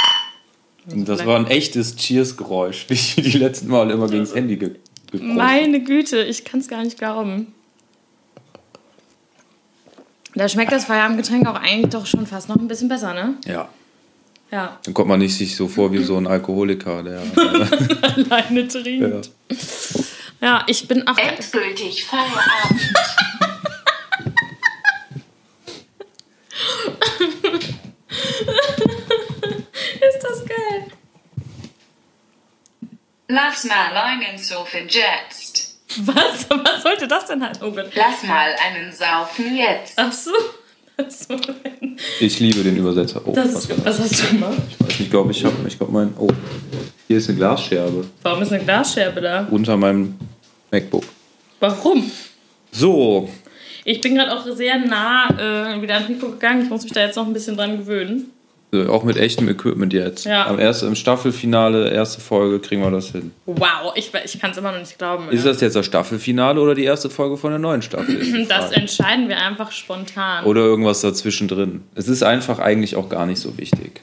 Und 0.91 1.09
das 1.09 1.25
war 1.27 1.37
ein 1.39 1.47
echtes 1.47 1.97
Cheers-Geräusch. 1.97 2.87
Wie 2.89 3.23
die 3.23 3.39
letzten 3.39 3.69
Mal 3.69 3.91
immer 3.91 4.09
gegen 4.09 4.25
das 4.25 4.35
Handy 4.35 4.57
ge 4.57 4.77
gekreuzt. 5.11 5.35
Meine 5.35 5.81
Güte, 5.83 6.23
ich 6.23 6.45
kann 6.45 6.61
es 6.61 6.69
gar 6.69 6.83
nicht 6.83 6.99
glauben. 6.99 7.55
Da 10.35 10.49
schmeckt 10.49 10.71
das 10.71 10.85
Feierabendgetränk 10.85 11.47
auch 11.49 11.55
eigentlich 11.55 11.91
doch 11.91 12.07
schon 12.07 12.27
fast 12.27 12.49
noch 12.49 12.57
ein 12.57 12.69
bisschen 12.69 12.89
besser, 12.89 13.15
ne? 13.15 13.37
Ja. 13.47 13.69
Ja, 14.51 14.79
Dann 14.85 14.95
kommt 14.95 15.09
man 15.09 15.19
nicht 15.19 15.37
sich 15.37 15.57
so 15.57 15.69
vor 15.69 15.93
wie 15.93 16.03
so 16.03 16.17
ein 16.17 16.27
Alkoholiker, 16.27 17.03
der. 17.03 17.21
alleine 18.03 18.67
trinkt. 18.67 19.31
Ja, 20.41 20.65
ich 20.67 20.89
bin 20.89 21.07
auch. 21.07 21.19
Endgültig 21.19 22.05
Feierabend. 22.05 22.81
Ist 30.01 30.23
das 30.23 30.45
geil? 30.47 30.93
Lass 33.49 33.65
mal 33.65 33.97
einen 33.97 34.37
Saufen 34.39 34.87
jetzt. 34.89 35.79
Was? 36.05 36.47
Was 36.51 36.83
sollte 36.83 37.09
das 37.09 37.25
denn 37.27 37.43
halt? 37.43 37.59
Oh 37.63 37.71
Gott. 37.71 37.91
Lass 37.95 38.23
mal 38.25 38.51
einen 38.67 38.93
Saufen 38.93 39.57
jetzt. 39.57 39.95
Ach 39.97 40.13
so. 40.13 40.33
Ach 40.99 41.11
so. 41.11 41.35
Ich 42.21 42.41
liebe 42.41 42.63
den 42.63 42.77
Übersetzer. 42.77 43.23
Oh, 43.25 43.33
Das 43.33 43.55
was 43.55 43.65
ist, 43.65 43.85
was 43.87 43.99
hast 44.01 44.23
du 44.23 44.27
gemacht? 44.35 44.59
Ich 44.99 45.09
glaube, 45.11 45.31
ich 45.31 45.43
habe 45.45 45.55
ich 45.67 45.79
glaub 45.79 45.91
mein. 45.91 46.13
Oh, 46.19 46.29
hier 47.07 47.17
ist 47.19 47.29
eine 47.31 47.39
Glasscherbe 47.39 48.05
Warum 48.23 48.43
ist 48.43 48.53
eine 48.53 48.63
Glasscherbe 48.65 49.21
da? 49.23 49.47
unter 49.51 49.77
meinem 49.77 50.19
MacBook. 50.71 51.05
Warum? 51.61 52.11
So, 52.71 53.31
Ich 53.85 54.01
bin 54.03 54.17
gerade 54.17 54.31
auch 54.37 54.45
sehr 54.45 54.79
nah 54.79 55.29
äh, 55.31 55.81
wieder 55.81 55.95
ans 55.95 56.09
Mikro 56.11 56.29
gegangen. 56.31 56.65
Ich 56.65 56.69
muss 56.69 56.83
mich 56.83 56.93
da 56.93 57.01
jetzt 57.07 57.17
noch 57.17 57.27
ein 57.27 57.33
bisschen 57.33 57.57
dran 57.57 57.79
gewöhnen. 57.79 58.31
Äh, 58.73 58.87
auch 58.87 59.03
mit 59.03 59.17
echtem 59.17 59.49
Equipment 59.49 59.93
jetzt. 59.93 60.27
Ja. 60.27 60.47
Am 60.47 60.59
ersten, 60.59 60.89
Im 60.89 60.95
Staffelfinale, 60.95 61.91
erste 61.91 62.21
Folge, 62.21 62.61
kriegen 62.61 62.83
wir 62.83 62.91
das 62.91 63.13
hin. 63.13 63.33
Wow, 63.47 63.93
ich, 63.95 64.13
ich 64.25 64.39
kann 64.39 64.51
es 64.51 64.59
immer 64.59 64.73
noch 64.73 64.79
nicht 64.79 64.99
glauben. 64.99 65.29
Ist 65.31 65.45
ja. 65.45 65.53
das 65.53 65.61
jetzt 65.61 65.75
das 65.75 65.87
Staffelfinale 65.87 66.61
oder 66.61 66.75
die 66.75 66.85
erste 66.85 67.09
Folge 67.09 67.37
von 67.39 67.51
der 67.51 67.59
neuen 67.59 67.83
Staffel? 67.83 68.19
Das 68.49 68.73
entscheiden 68.73 69.29
wir 69.29 69.39
einfach 69.39 69.73
spontan. 69.73 70.45
Oder 70.45 70.63
irgendwas 70.63 71.01
dazwischen 71.01 71.49
drin. 71.49 71.83
Es 71.95 72.09
ist 72.09 72.23
einfach 72.23 72.59
eigentlich 72.59 72.97
auch 72.97 73.09
gar 73.09 73.27
nicht 73.27 73.41
so 73.41 73.57
wichtig. 73.59 74.03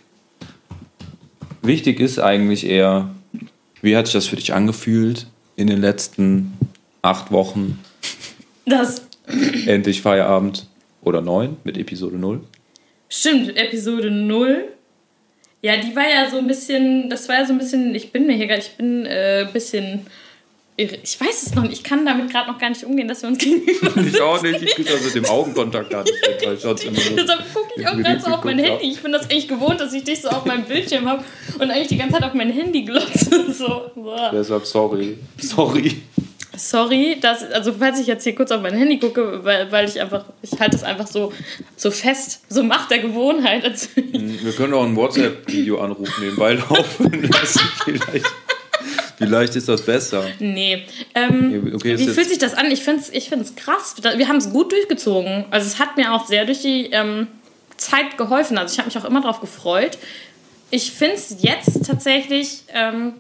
Wichtig 1.62 2.00
ist 2.00 2.20
eigentlich 2.20 2.66
eher, 2.66 3.10
wie 3.82 3.96
hat 3.96 4.08
sich 4.08 4.14
das 4.14 4.28
für 4.28 4.36
dich 4.36 4.54
angefühlt 4.54 5.28
in 5.56 5.68
den 5.68 5.82
letzten 5.82 6.54
acht 7.02 7.32
Wochen? 7.32 7.80
Das 8.66 9.02
Endlich 9.66 10.02
Feierabend 10.02 10.68
oder 11.02 11.22
neun 11.22 11.58
mit 11.64 11.78
Episode 11.78 12.18
0. 12.18 12.42
stimmt, 13.20 13.56
Episode 13.58 14.10
0. 14.12 14.70
Ja, 15.62 15.78
die 15.78 15.96
war 15.96 16.08
ja 16.08 16.30
so 16.30 16.38
ein 16.38 16.48
bisschen, 16.48 17.10
das 17.10 17.28
war 17.28 17.40
ja 17.40 17.46
so 17.46 17.54
ein 17.54 17.58
bisschen, 17.58 17.96
ich 17.96 18.12
bin 18.12 18.28
mir 18.28 18.34
hier 18.34 18.48
gerade, 18.48 18.62
ich 18.62 18.72
bin 18.78 19.06
äh, 19.08 19.46
ein 19.48 19.52
bisschen, 19.54 20.06
irre- 20.78 21.00
ich 21.04 21.20
weiß 21.20 21.44
es 21.48 21.56
noch 21.56 21.64
nicht, 21.64 21.74
ich 21.74 21.84
kann 21.84 22.06
damit 22.06 22.30
gerade 22.30 22.52
noch 22.52 22.60
gar 22.60 22.70
nicht 22.70 22.84
umgehen, 22.84 23.08
dass 23.08 23.24
wir 23.24 23.30
uns 23.30 23.38
gegenüber 23.44 23.92
Ich 24.06 24.22
auch 24.22 24.44
nicht, 24.44 24.62
ich 24.62 24.76
krieg 24.76 24.86
das 24.88 25.04
mit 25.04 25.16
dem 25.16 25.26
Augenkontakt 25.26 25.90
gar 25.90 26.04
nicht 26.04 26.14
hin, 26.24 26.36
weil 26.46 26.54
ich 26.54 26.60
sonst 26.60 26.84
immer 26.84 27.00
so 27.00 27.16
Deshalb 27.16 27.52
gucke 27.54 27.70
ich 27.78 27.88
auch 27.88 27.98
gerade 27.98 28.20
so 28.20 28.28
auf 28.28 28.44
mein 28.44 28.60
Handy. 28.60 28.92
Ich 28.92 29.02
bin 29.02 29.12
das 29.12 29.24
eigentlich 29.24 29.48
gewohnt, 29.48 29.80
dass 29.82 29.92
ich 29.94 30.04
dich 30.04 30.22
so 30.22 30.30
auf 30.30 30.46
meinem 30.46 30.66
Bildschirm 30.66 31.10
habe 31.10 31.24
und 31.56 31.72
eigentlich 31.72 31.88
die 31.88 31.98
ganze 31.98 32.14
Zeit 32.14 32.24
auf 32.26 32.34
mein 32.36 32.52
Handy 32.52 32.84
glotze. 32.84 33.52
So. 33.52 33.90
Boah. 33.96 34.30
Deshalb 34.34 34.66
sorry. 34.68 35.18
Sorry. 35.40 35.96
Sorry, 36.58 37.18
dass, 37.22 37.44
also 37.52 37.74
falls 37.74 38.00
ich 38.00 38.08
jetzt 38.08 38.24
hier 38.24 38.36
kurz 38.36 38.52
auf 38.52 38.62
mein 38.62 38.74
Handy 38.76 39.00
gucke, 39.00 39.44
weil, 39.44 39.72
weil 39.72 39.88
ich 39.88 40.00
einfach, 40.00 40.26
ich 40.42 40.60
halte 40.60 40.76
es 40.76 40.84
einfach 40.84 41.08
so, 41.08 41.34
so 41.76 41.92
fest, 41.92 42.42
so 42.50 42.64
Macht 42.64 42.92
der 42.92 43.00
Gewohnheit. 43.00 43.64
Also, 43.66 43.88
Wir 43.96 44.52
können 44.54 44.74
auch 44.74 44.84
einen 44.84 44.96
WhatsApp-Video-Anruf 44.96 46.20
nebenbei 46.20 46.54
laufen 46.54 47.24
lassen. 47.32 47.62
Vielleicht, 47.84 48.26
vielleicht 49.18 49.56
ist 49.56 49.68
das 49.70 49.82
besser. 49.84 50.24
nee. 50.40 50.84
Ähm, 51.14 51.72
Okay, 51.76 51.98
wie 51.98 52.08
fühlt 52.08 52.30
sich 52.30 52.38
das 52.38 52.54
an? 52.54 52.72
Ich 52.72 52.84
finde 52.84 53.02
es 53.02 53.10
ich 53.12 53.30
find's 53.30 53.56
krass. 53.56 53.96
Wir 54.16 54.28
haben 54.28 54.38
es 54.38 54.52
gut 54.52 54.72
durchgezogen. 54.72 55.46
Also 55.52 55.68
es 55.68 55.80
hat 55.80 55.98
mir 55.98 56.14
auch 56.14 56.26
sehr 56.28 56.46
durch 56.46 56.62
die 56.62 56.88
ähm, 56.92 57.28
Zeit 57.78 58.18
geholfen. 58.18 58.58
Also 58.58 58.74
ich 58.74 58.80
habe 58.80 58.88
mich 58.88 58.98
auch 58.98 59.06
immer 59.06 59.22
darauf 59.22 59.42
gefreut. 59.42 59.98
Ich 60.72 60.92
finde 60.92 61.16
es 61.16 61.36
jetzt 61.42 61.86
tatsächlich 61.86 62.64
ähm, 62.74 63.14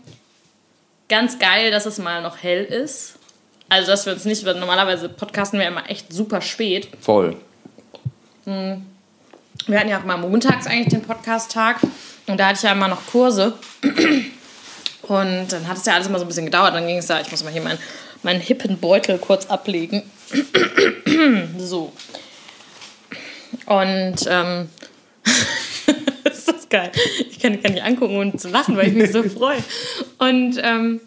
ganz 1.10 1.38
geil, 1.40 1.72
dass 1.72 1.86
es 1.86 1.98
mal 2.00 2.22
noch 2.22 2.38
hell 2.42 2.64
ist. 2.66 3.16
Also 3.70 3.92
dass 3.92 4.06
wir 4.06 4.14
uns 4.14 4.26
nicht, 4.26 4.46
weil 4.46 4.56
normalerweise 4.56 5.10
podcasten 5.10 5.60
wir 5.60 5.68
immer 5.68 5.90
echt 5.90 6.14
super 6.14 6.42
spät. 6.42 6.88
Voll. 7.02 7.36
Wir 8.46 9.80
hatten 9.80 9.90
ja 9.90 10.00
auch 10.00 10.06
mal 10.06 10.18
montags 10.18 10.68
eigentlich 10.68 10.90
den 10.90 11.02
Podcast-Tag 11.02 11.80
und 12.28 12.40
da 12.40 12.48
hatte 12.48 12.58
ich 12.58 12.64
ja 12.64 12.72
immer 12.72 12.88
noch 12.88 13.06
Kurse. 13.08 13.54
Und 15.08 15.48
dann 15.52 15.68
hat 15.68 15.78
es 15.78 15.86
ja 15.86 15.94
alles 15.94 16.08
immer 16.08 16.20
so 16.20 16.26
ein 16.26 16.28
bisschen 16.28 16.46
gedauert. 16.46 16.74
Dann 16.74 16.88
ging 16.88 16.98
es 16.98 17.08
da, 17.08 17.22
ich 17.22 17.30
muss 17.32 17.44
mal 17.44 17.54
hier 17.54 17.62
meinen, 17.62 17.80
meinen 18.24 18.40
hippen 18.40 18.80
Beutel 18.80 19.18
kurz 19.18 19.48
ablegen. 19.48 20.04
so. 21.58 21.92
Und 23.66 24.16
ähm, 24.28 24.70
ist 26.24 26.48
das 26.48 26.70
geil. 26.70 26.92
Ich 27.30 27.40
kann, 27.40 27.62
kann 27.62 27.74
dich 27.74 27.84
angucken 27.84 28.18
und 28.18 28.40
zu 28.40 28.50
lachen, 28.50 28.78
weil 28.78 28.88
ich 28.88 28.94
mich 28.94 29.12
so 29.12 29.24
freue. 29.30 29.64
Und 30.18 30.60
ähm, 30.62 31.02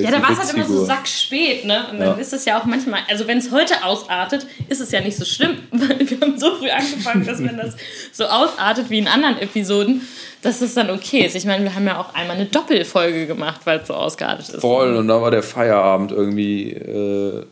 ja, 0.00 0.10
da 0.10 0.22
war 0.22 0.30
es 0.30 0.38
halt 0.38 0.54
immer 0.54 0.64
so 0.66 0.84
sackspät, 0.84 1.64
ne? 1.64 1.86
Und 1.90 1.98
dann 1.98 2.08
Ja. 2.08 2.14
ist 2.14 2.32
es 2.32 2.44
ja 2.44 2.60
auch 2.60 2.64
manchmal, 2.64 3.00
also 3.08 3.26
wenn 3.26 3.38
es 3.38 3.50
heute 3.50 3.84
ausartet, 3.84 4.46
ist 4.68 4.80
es 4.80 4.90
ja 4.92 5.00
nicht 5.00 5.16
so 5.16 5.24
schlimm, 5.24 5.58
weil 5.70 5.98
wir 6.08 6.20
haben 6.20 6.38
so 6.38 6.54
früh 6.56 6.70
angefangen, 6.70 7.26
dass 7.26 7.38
wenn 7.42 7.56
das 7.56 7.76
so 8.12 8.24
ausartet 8.24 8.90
wie 8.90 8.98
in 8.98 9.08
anderen 9.08 9.38
Episoden, 9.38 10.02
dass 10.42 10.60
es 10.60 10.74
dann 10.74 10.90
okay 10.90 11.20
ist. 11.26 11.36
Ich 11.36 11.44
meine, 11.44 11.64
wir 11.64 11.74
haben 11.74 11.86
ja 11.86 12.00
auch 12.00 12.14
einmal 12.14 12.36
eine 12.36 12.46
Doppelfolge 12.46 13.26
gemacht, 13.26 13.60
weil 13.64 13.80
es 13.80 13.88
so 13.88 13.94
ausgeartet 13.94 14.48
ist. 14.48 14.60
Voll, 14.60 14.96
und 14.96 15.08
da 15.08 15.20
war 15.22 15.30
der 15.30 15.42
Feierabend 15.42 16.10
irgendwie 16.10 16.70
äh, 16.72 17.44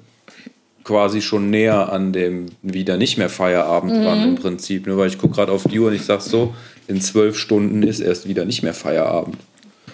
quasi 0.83 1.23
schon 1.23 1.51
näher 1.51 1.93
an 1.93 2.13
dem 2.13 2.47
wieder 2.63 2.97
nicht 2.97 3.17
mehr 3.19 3.29
Feierabend 3.29 3.93
dran 4.05 4.23
im 4.25 4.35
Prinzip. 4.37 4.87
Nur 4.87 4.97
weil 4.99 5.09
ich 5.09 5.19
gucke 5.19 5.35
gerade 5.35 5.53
auf 5.53 5.65
die 5.65 5.79
Uhr 5.79 5.89
und 5.89 5.95
ich 5.95 6.03
sag 6.05 6.21
so, 6.21 6.55
in 6.89 7.01
zwölf 7.01 7.39
Stunden 7.39 7.83
ist 7.85 8.01
erst 8.01 8.27
wieder 8.27 8.45
nicht 8.45 8.63
mehr 8.63 8.75
Feierabend. 8.75 9.37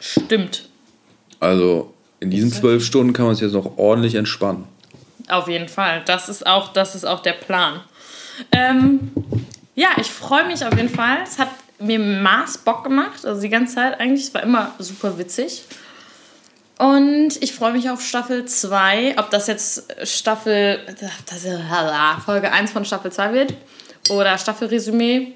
Stimmt. 0.01 0.69
Also 1.41 1.93
in 2.21 2.31
diesen 2.31 2.53
zwölf 2.53 2.85
Stunden 2.85 3.13
kann 3.13 3.27
man 3.27 3.35
sich 3.35 3.43
jetzt 3.43 3.53
noch 3.53 3.77
ordentlich 3.77 4.15
entspannen. 4.15 4.65
Auf 5.29 5.49
jeden 5.49 5.69
Fall. 5.69 6.03
Das 6.07 6.29
ist 6.29 6.47
auch, 6.47 6.73
das 6.73 6.95
ist 6.95 7.05
auch 7.05 7.21
der 7.21 7.33
Plan. 7.33 7.81
Ähm, 8.53 9.13
ja, 9.75 9.89
ich 9.99 10.11
freue 10.11 10.47
mich 10.47 10.65
auf 10.65 10.75
jeden 10.77 10.89
Fall. 10.89 11.19
Es 11.23 11.39
hat 11.39 11.49
mir 11.79 11.99
Maß 11.99 12.59
Bock 12.59 12.85
gemacht. 12.85 13.25
Also 13.25 13.41
die 13.41 13.49
ganze 13.49 13.75
Zeit 13.75 14.01
eigentlich. 14.01 14.25
Es 14.25 14.35
war 14.35 14.43
immer 14.43 14.75
super 14.79 15.19
witzig. 15.19 15.65
Und 16.79 17.43
ich 17.43 17.55
freue 17.55 17.73
mich 17.73 17.91
auf 17.91 18.03
Staffel 18.03 18.45
2. 18.45 19.19
Ob 19.19 19.31
das 19.31 19.47
jetzt 19.47 19.95
Staffel. 20.05 20.81
Das, 21.27 21.47
Folge 22.25 22.53
1 22.53 22.71
von 22.71 22.85
Staffel 22.85 23.11
2 23.13 23.33
wird. 23.33 23.55
Oder 24.11 24.39
Staffelresümee. 24.39 25.33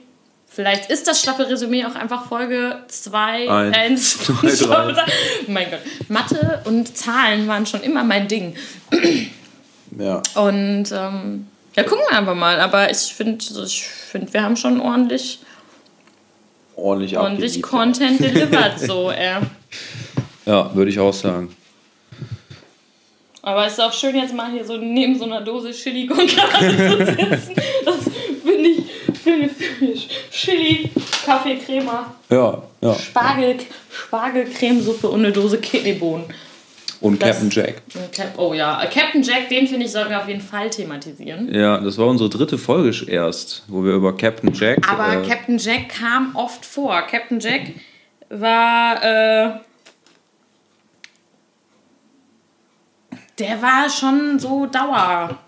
Vielleicht 0.60 0.90
ist 0.90 1.08
das 1.08 1.22
Staffelresümee 1.22 1.86
auch 1.86 1.94
einfach 1.94 2.26
Folge 2.26 2.80
2, 2.86 3.48
Eins, 3.48 3.76
1 3.78 4.12
von 4.12 4.36
zwei, 4.50 4.74
drei. 4.74 4.92
Staffel 4.92 4.94
2. 4.94 5.02
Mein 5.46 5.70
Gott. 5.70 5.80
Mathe 6.08 6.60
und 6.66 6.98
Zahlen 6.98 7.48
waren 7.48 7.64
schon 7.64 7.80
immer 7.80 8.04
mein 8.04 8.28
Ding. 8.28 8.54
Ja. 9.98 10.22
Und 10.36 10.92
ähm, 10.92 11.48
ja, 11.74 11.82
gucken 11.82 12.04
wir 12.08 12.16
einfach 12.16 12.36
mal. 12.36 12.60
Aber 12.60 12.92
ich 12.92 12.98
finde, 12.98 13.44
ich 13.66 13.82
find, 13.82 14.32
wir 14.32 14.40
haben 14.40 14.56
schon 14.56 14.80
ordentlich, 14.80 15.40
Ordentlich, 16.76 17.18
ordentlich. 17.18 17.60
Content 17.60 18.20
delivered. 18.20 18.78
so, 18.78 19.10
äh. 19.10 19.40
Ja, 20.46 20.72
würde 20.76 20.92
ich 20.92 21.00
auch 21.00 21.12
sagen. 21.12 21.52
Aber 23.42 23.66
es 23.66 23.72
ist 23.72 23.80
auch 23.80 23.92
schön, 23.92 24.14
jetzt 24.14 24.32
mal 24.32 24.52
hier 24.52 24.64
so 24.64 24.76
neben 24.76 25.18
so 25.18 25.24
einer 25.24 25.40
Dose 25.40 25.72
Chili 25.72 26.06
con 26.06 26.28
zu 26.28 26.36
sitzen. 26.36 27.54
Chili, 30.30 30.90
Kaffee, 31.24 31.56
Crema, 31.58 32.14
Ja, 32.28 32.62
ja. 32.80 32.94
Spargel, 32.94 33.56
Spargelcremesuppe 33.90 35.08
und 35.08 35.20
eine 35.24 35.32
Dose 35.32 35.58
Kidneybohnen. 35.58 36.26
Und 37.00 37.22
Das- 37.22 37.30
Captain 37.30 37.50
Jack. 37.50 37.82
Und 37.94 38.12
Cap 38.12 38.34
oh 38.36 38.52
ja, 38.52 38.84
Captain 38.92 39.22
Jack, 39.22 39.48
den 39.48 39.66
finde 39.66 39.86
ich, 39.86 39.92
sollten 39.92 40.10
wir 40.10 40.20
auf 40.20 40.28
jeden 40.28 40.42
Fall 40.42 40.68
thematisieren. 40.68 41.52
Ja, 41.54 41.78
das 41.78 41.96
war 41.96 42.06
unsere 42.06 42.28
dritte 42.28 42.58
Folge 42.58 43.10
erst, 43.10 43.64
wo 43.68 43.82
wir 43.84 43.94
über 43.94 44.14
Captain 44.16 44.52
Jack. 44.52 44.86
Aber 44.86 45.22
äh, 45.22 45.26
Captain 45.26 45.56
Jack 45.56 45.88
kam 45.88 46.36
oft 46.36 46.64
vor. 46.66 47.00
Captain 47.02 47.40
Jack 47.40 47.72
war 48.28 49.02
äh, 49.02 49.50
Der 53.38 53.62
war 53.62 53.88
schon 53.88 54.38
so 54.38 54.66
Dauer. 54.66 55.38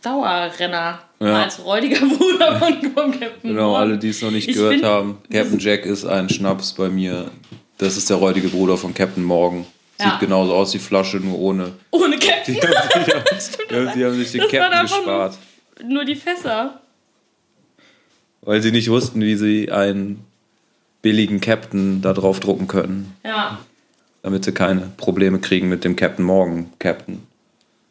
Dauerrenner. 0.00 1.00
Ja. 1.24 1.42
Als 1.42 1.64
räudiger 1.64 2.00
Bruder 2.06 2.58
von, 2.58 2.74
von 2.92 3.10
Captain 3.12 3.30
Genau, 3.42 3.68
Morgan. 3.70 3.80
alle, 3.80 3.98
die 3.98 4.08
es 4.10 4.20
noch 4.20 4.30
nicht 4.30 4.48
Ich 4.48 4.56
gehört 4.56 4.82
haben. 4.82 5.18
Captain 5.32 5.58
Jack 5.58 5.86
ist 5.86 6.04
ein 6.04 6.28
Schnaps 6.28 6.72
bei 6.72 6.88
mir. 6.88 7.30
Das 7.78 7.96
ist 7.96 8.10
der 8.10 8.16
räudige 8.18 8.48
Bruder 8.48 8.76
von 8.76 8.92
Captain 8.94 9.24
Morgan. 9.24 9.64
Sieht 9.98 10.06
Ja. 10.06 10.18
genauso 10.18 10.52
aus, 10.54 10.72
die 10.72 10.78
Flasche, 10.78 11.18
nur 11.18 11.38
ohne. 11.38 11.72
Ohne 11.92 12.18
Captain. 12.18 12.54
Die 12.60 12.60
haben, 13.76 13.86
ja, 13.86 13.92
die 13.94 14.04
haben 14.04 14.14
sich 14.16 14.32
den 14.32 14.40
Das 14.42 14.50
Captain 14.50 14.82
gespart. 14.82 15.38
Nur 15.88 16.04
die 16.04 16.14
Fässer. 16.16 16.80
Weil 18.42 18.60
sie 18.60 18.70
nicht 18.72 18.90
wussten, 18.90 19.20
wie 19.22 19.36
sie 19.36 19.70
einen 19.72 20.24
billigen 21.00 21.40
Captain 21.40 22.02
da 22.02 22.12
drauf 22.12 22.40
drucken 22.40 22.68
können. 22.68 23.14
Ja. 23.24 23.58
Damit 24.22 24.44
sie 24.44 24.52
keine 24.52 24.90
Probleme 24.96 25.38
kriegen 25.38 25.68
mit 25.68 25.84
dem 25.84 25.96
Captain 25.96 26.24
Morgan 26.24 26.70
Captain. 26.78 27.22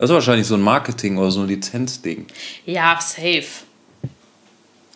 Das 0.03 0.09
ist 0.09 0.15
wahrscheinlich 0.15 0.47
so 0.47 0.55
ein 0.55 0.61
Marketing- 0.61 1.17
oder 1.17 1.31
so 1.31 1.39
ein 1.43 1.47
Lizenzding. 1.47 2.25
Ja, 2.65 2.99
safe. 2.99 3.45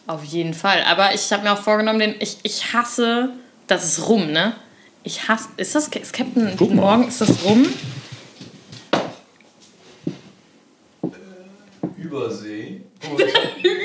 Auf 0.05 0.21
jeden 0.25 0.53
Fall. 0.53 0.83
Aber 0.83 1.13
ich 1.15 1.31
habe 1.31 1.43
mir 1.43 1.53
auch 1.53 1.61
vorgenommen, 1.61 1.99
den, 1.99 2.15
ich, 2.19 2.39
ich 2.43 2.73
hasse, 2.73 3.29
das 3.67 3.85
ist 3.85 4.09
rum, 4.09 4.33
ne? 4.33 4.57
Ich 5.05 5.29
hasse, 5.29 5.47
ist 5.55 5.73
das 5.75 5.87
ist 5.87 6.11
Captain 6.11 6.51
Guck 6.57 6.73
mal. 6.73 6.81
Morgan, 6.97 7.07
ist 7.07 7.21
das 7.21 7.41
rum? 7.45 7.65
Übersee. 11.97 12.81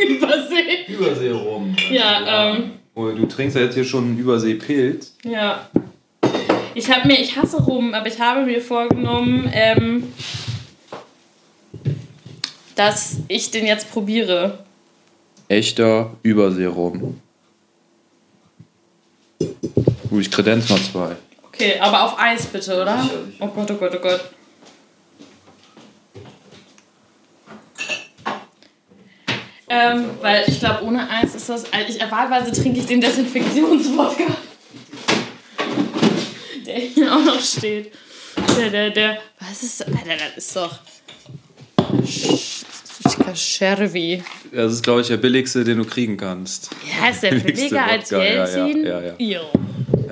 Übersee. 0.09 0.87
Übersee 0.89 1.31
rum. 1.31 1.77
Ja, 1.89 2.51
ähm, 2.51 2.73
Oh, 2.97 3.07
du 3.13 3.27
trinkst 3.27 3.55
ja 3.55 3.63
jetzt 3.63 3.75
hier 3.75 3.85
schon 3.85 4.07
einen 4.07 4.19
Überseepilz. 4.19 5.15
ja. 5.23 5.69
Ich 6.75 6.91
habe 6.91 7.07
mir, 7.07 7.21
ich 7.21 7.37
hasse 7.37 7.63
rum, 7.63 7.93
aber 7.95 8.07
ich 8.09 8.19
habe 8.19 8.47
mir 8.47 8.61
vorgenommen, 8.61 9.49
ähm, 9.53 10.11
dass 12.75 13.17
ich 13.29 13.51
den 13.51 13.67
jetzt 13.67 13.91
probiere. 13.91 14.65
Echter 15.49 16.13
Überseerum. 16.23 17.21
Gut, 20.09 20.21
ich 20.21 20.31
kredenz 20.31 20.69
mal 20.69 20.81
zwei. 20.81 21.17
Okay, 21.43 21.79
aber 21.79 22.05
auf 22.05 22.19
Eis 22.19 22.47
bitte, 22.47 22.81
oder? 22.81 23.03
Sicher, 23.03 23.25
sicher. 23.27 23.37
Oh 23.41 23.49
Gott, 23.49 23.71
oh 23.71 23.75
Gott, 23.75 23.93
oh 23.95 23.99
Gott. 24.01 24.21
Ähm, 29.69 30.11
weil 30.21 30.45
ich 30.49 30.59
glaube, 30.59 30.85
ohne 30.85 31.09
Eis 31.09 31.35
ist 31.35 31.49
das. 31.49 31.73
also 31.73 31.87
Ich, 31.89 32.01
wahlweise 32.11 32.53
trinke 32.53 32.81
ich 32.81 32.87
den 32.87 33.01
Desinfektionswodka. 33.01 34.25
Der 36.67 36.77
hier 36.77 37.13
auch 37.15 37.25
noch 37.25 37.41
steht. 37.41 37.93
Der, 38.57 38.71
der, 38.71 38.91
der. 38.91 39.19
Was 39.41 39.63
ist. 39.63 39.87
Alter, 39.87 40.17
das 40.17 40.37
ist 40.37 40.57
doch. 40.57 40.79
Schervi. 43.35 44.23
Das 44.53 44.73
ist, 44.73 44.83
glaube 44.83 45.01
ich, 45.01 45.09
der 45.09 45.17
billigste, 45.17 45.65
den 45.65 45.79
du 45.79 45.85
kriegen 45.85 46.17
kannst. 46.17 46.71
Ja, 47.01 47.09
ist 47.09 47.23
der 47.23 47.35
billiger 47.37 47.85
als 47.85 48.13
Wodka, 48.13 48.25
ja, 48.25 48.33
ja, 48.49 48.67
Jelzin? 48.67 48.87
ja, 48.87 49.01
ja. 49.19 49.41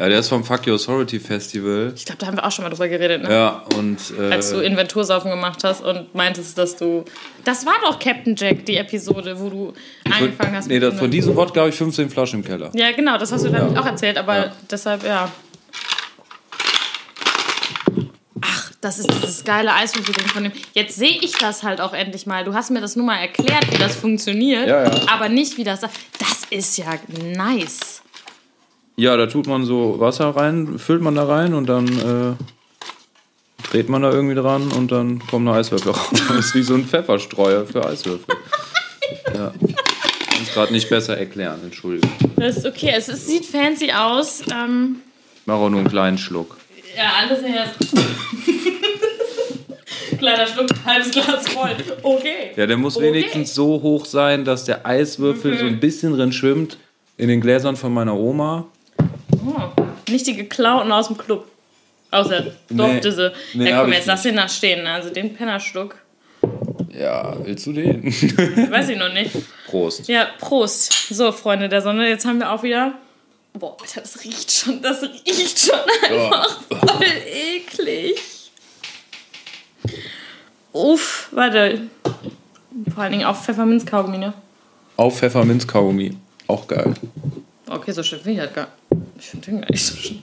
Der 0.08 0.18
ist 0.18 0.28
vom 0.28 0.42
Fuck 0.42 0.66
Your 0.66 0.74
Authority 0.76 1.20
Festival. 1.20 1.92
Ich 1.94 2.06
glaube, 2.06 2.18
da 2.18 2.26
haben 2.28 2.36
wir 2.38 2.46
auch 2.46 2.50
schon 2.50 2.62
mal 2.64 2.70
drüber 2.70 2.88
geredet, 2.88 3.22
ne? 3.22 3.30
Ja, 3.30 3.64
und. 3.76 3.98
Äh, 4.18 4.32
als 4.32 4.50
du 4.50 4.60
Inventursaufen 4.60 5.30
gemacht 5.30 5.62
hast 5.62 5.82
und 5.82 6.14
meintest, 6.14 6.56
dass 6.56 6.74
du. 6.76 7.04
Das 7.44 7.66
war 7.66 7.74
doch 7.82 7.98
Captain 7.98 8.34
Jack, 8.34 8.64
die 8.64 8.76
Episode, 8.78 9.38
wo 9.38 9.50
du 9.50 9.72
angefangen 10.10 10.56
hast 10.56 10.68
nee, 10.68 10.80
das, 10.80 10.98
von 10.98 11.10
diesem 11.10 11.36
Wodka 11.36 11.60
habe 11.60 11.68
ich 11.68 11.76
15 11.76 12.08
Flaschen 12.08 12.40
im 12.40 12.46
Keller. 12.46 12.70
Ja, 12.74 12.92
genau, 12.92 13.18
das 13.18 13.30
hast 13.30 13.44
du 13.44 13.50
damit 13.50 13.74
Ja. 13.74 13.80
auch 13.82 13.86
erzählt, 13.86 14.16
aber 14.16 14.52
deshalb, 14.70 15.04
ja. 15.04 15.30
Ach, 18.40 18.69
das 18.80 18.98
ist 18.98 19.10
dieses 19.12 19.44
geile 19.44 19.74
Eiswürfelding 19.74 20.26
von 20.28 20.44
dem. 20.44 20.52
Jetzt 20.74 20.96
sehe 20.96 21.18
ich 21.20 21.32
das 21.32 21.62
halt 21.62 21.80
auch 21.80 21.92
endlich 21.92 22.26
mal. 22.26 22.44
Du 22.44 22.54
hast 22.54 22.70
mir 22.70 22.80
das 22.80 22.96
nur 22.96 23.04
mal 23.06 23.16
erklärt, 23.18 23.70
wie 23.72 23.78
das 23.78 23.94
funktioniert, 23.96 24.66
Ja, 24.68 24.84
ja. 24.84 25.08
aber 25.08 25.28
nicht, 25.28 25.56
wie 25.58 25.64
das. 25.64 25.80
Das 25.80 25.90
ist 26.50 26.76
ja 26.78 26.86
nice. 27.36 28.02
Ja, 28.96 29.16
da 29.16 29.26
tut 29.26 29.46
man 29.46 29.64
so 29.64 29.98
Wasser 30.00 30.30
rein, 30.36 30.78
füllt 30.78 31.00
man 31.02 31.14
da 31.14 31.24
rein 31.24 31.54
und 31.54 31.66
dann 31.68 31.86
äh, 31.88 33.64
dreht 33.70 33.88
man 33.88 34.02
da 34.02 34.10
irgendwie 34.10 34.34
dran 34.34 34.70
und 34.72 34.92
dann 34.92 35.18
kommen 35.26 35.46
da 35.46 35.54
Eiswürfel 35.54 35.92
raus. 35.92 36.08
Das 36.28 36.36
ist 36.46 36.54
wie 36.54 36.62
so 36.62 36.74
ein 36.74 36.84
Pfefferstreuer 36.86 37.66
für 37.66 37.86
Eiswürfel. 37.86 38.34
Ja. 39.34 39.50
Kann 39.50 40.42
es 40.42 40.52
gerade 40.54 40.72
nicht 40.72 40.88
besser 40.88 41.16
erklären, 41.16 41.58
Entschuldigung. 41.64 42.10
Das 42.36 42.58
ist 42.58 42.66
okay. 42.66 42.92
Es 42.96 43.08
ist, 43.08 43.26
sieht 43.26 43.44
fancy 43.44 43.90
aus. 43.92 44.42
Ähm, 44.52 45.00
Ich 45.40 45.46
mache 45.46 45.58
auch 45.58 45.68
nur 45.68 45.80
einen 45.80 45.88
kleinen 45.88 46.16
Schluck. 46.18 46.56
Ja, 47.00 47.12
alles 47.20 47.38
in 47.42 47.52
der. 47.54 47.64
Kleiner 50.18 50.46
Schluck, 50.46 50.68
halbes 50.84 51.10
Glas 51.12 51.48
voll. 51.48 51.70
Okay. 52.02 52.50
Ja, 52.56 52.66
der 52.66 52.76
muss 52.76 52.96
Okay. 52.98 53.06
wenigstens 53.06 53.54
so 53.54 53.80
hoch 53.80 54.04
sein, 54.04 54.44
dass 54.44 54.64
der 54.64 54.84
Eiswürfel 54.86 55.56
so 55.56 55.64
ein 55.64 55.80
bisschen 55.80 56.12
drin 56.14 56.30
schwimmt 56.32 56.76
in 57.16 57.28
den 57.28 57.40
Gläsern 57.40 57.74
von 57.76 57.94
meiner 57.94 58.14
Oma. 58.14 58.66
Oh, 59.32 59.70
nicht 60.10 60.26
die 60.26 60.36
geklauten 60.36 60.92
aus 60.92 61.06
dem 61.06 61.16
Club. 61.16 61.46
Außer 62.10 62.48
durfte 62.68 63.12
sie. 63.12 63.32
Nee, 63.54 63.70
ja, 63.70 63.80
komm, 63.80 63.92
jetzt 63.94 64.06
lass 64.06 64.22
den 64.24 64.36
da 64.36 64.46
stehen. 64.48 64.86
Also 64.86 65.08
den 65.10 65.32
Pennerschluck. 65.34 65.96
Ja, 66.92 67.34
willst 67.42 67.66
du 67.66 67.72
den? 67.72 68.04
Weiß 68.04 68.90
ich 68.90 68.98
noch 68.98 69.12
nicht. 69.14 69.30
Prost. 69.68 70.06
Ja, 70.08 70.26
Prost. 70.38 70.92
So, 71.08 71.32
Freunde 71.32 71.70
der 71.70 71.80
Sonne, 71.80 72.06
jetzt 72.08 72.26
haben 72.26 72.40
wir 72.40 72.52
auch 72.52 72.62
wieder. 72.62 72.92
Boah, 73.52 73.76
Alter, 73.80 74.00
das 74.02 74.24
riecht 74.24 74.50
schon, 74.50 74.80
das 74.80 75.02
riecht 75.02 75.58
schon 75.58 75.78
einfach 76.02 76.60
voll 76.62 77.06
eklig. 77.26 78.50
Uff, 80.72 81.28
warte. 81.32 81.88
Vor 82.94 83.02
allen 83.02 83.12
Dingen 83.12 83.24
auch 83.24 83.36
Pfefferminzkaugummi, 83.36 84.18
ne? 84.18 84.32
Auf 84.96 85.18
Pfefferminzkaugummi. 85.18 86.16
Auch 86.46 86.66
geil. 86.66 86.94
Okay, 87.68 87.92
so 87.92 88.02
schlimm 88.02 88.20
finde 88.20 88.40
ich 88.40 88.46
das 88.46 88.54
gar 88.54 88.68
Ich 89.18 89.26
finde 89.26 89.46
den 89.46 89.60
gar 89.60 89.70
nicht 89.70 89.84
so 89.84 89.96
schlimm. 89.96 90.22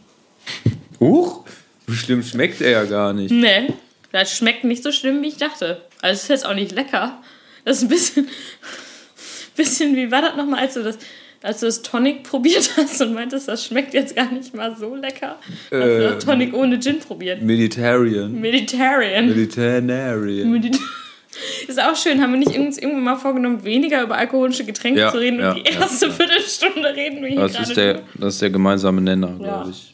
Huch, 1.00 1.46
so 1.88 1.94
schlimm 1.94 2.24
schmeckt 2.24 2.62
er 2.62 2.72
ja 2.72 2.84
gar 2.86 3.14
nicht. 3.14 3.32
Nee, 3.32 3.74
das 4.12 4.36
schmeckt 4.36 4.64
nicht 4.64 4.84
so 4.84 4.92
schlimm, 4.92 5.22
wie 5.22 5.28
ich 5.28 5.38
dachte. 5.38 5.82
Also, 6.02 6.16
es 6.16 6.24
ist 6.24 6.30
jetzt 6.30 6.46
auch 6.46 6.54
nicht 6.54 6.72
lecker. 6.72 7.22
Das 7.66 7.78
ist 7.78 7.84
ein 7.84 7.90
bisschen. 7.90 8.30
bisschen 9.56 9.96
wie 9.96 10.12
war 10.12 10.22
das 10.22 10.36
nochmal, 10.36 10.62
als 10.62 10.76
du 10.76 10.84
das. 10.84 10.98
Als 11.44 11.60
du 11.60 11.66
das 11.68 11.82
Tonic 11.84 12.24
probiert 12.30 12.72
hast 12.78 13.02
und 13.02 13.14
meintest, 13.14 13.48
das 13.48 13.64
schmeckt 13.66 13.94
jetzt 13.94 14.16
gar 14.16 14.32
nicht 14.32 14.54
mal 14.56 14.76
so 14.76 14.96
lecker. 14.96 15.38
Hast 15.40 15.72
du 15.72 15.76
Ähm. 15.76 16.02
das 16.16 16.26
Tonic 16.26 16.54
ohne 16.54 16.80
Gin 16.80 17.00
probiert? 17.00 17.42
Mediterranean. 17.42 18.34
Mediterranean. 18.40 19.28
Mediterranean. 19.30 20.52
Mediter 20.52 20.80
ist 21.68 21.80
auch 21.80 21.96
schön, 21.96 22.22
haben 22.22 22.32
wir 22.34 22.40
nicht 22.40 22.58
uns 22.58 22.78
irgendwann 22.80 23.04
mal 23.04 23.16
vorgenommen, 23.18 23.64
weniger 23.64 24.02
über 24.02 24.18
alkoholische 24.18 24.66
Getränke 24.66 25.02
Ja, 25.02 25.12
zu 25.12 25.20
reden 25.20 25.40
ja, 25.40 25.52
und 25.52 25.58
die 25.68 25.72
erste 25.72 26.08
ja. 26.08 26.12
Viertelstunde 26.12 26.96
reden 26.96 27.22
wir 27.22 27.30
hier 27.30 27.40
Das 27.42 27.52
gerade 27.54 27.64
ist, 27.70 27.78
der, 27.78 28.02
das 28.16 28.34
ist 28.36 28.42
der 28.42 28.50
gemeinsame 28.50 29.02
Nenner, 29.02 29.30
Ja. 29.30 29.36
glaube 29.38 29.70
ich. 29.72 29.94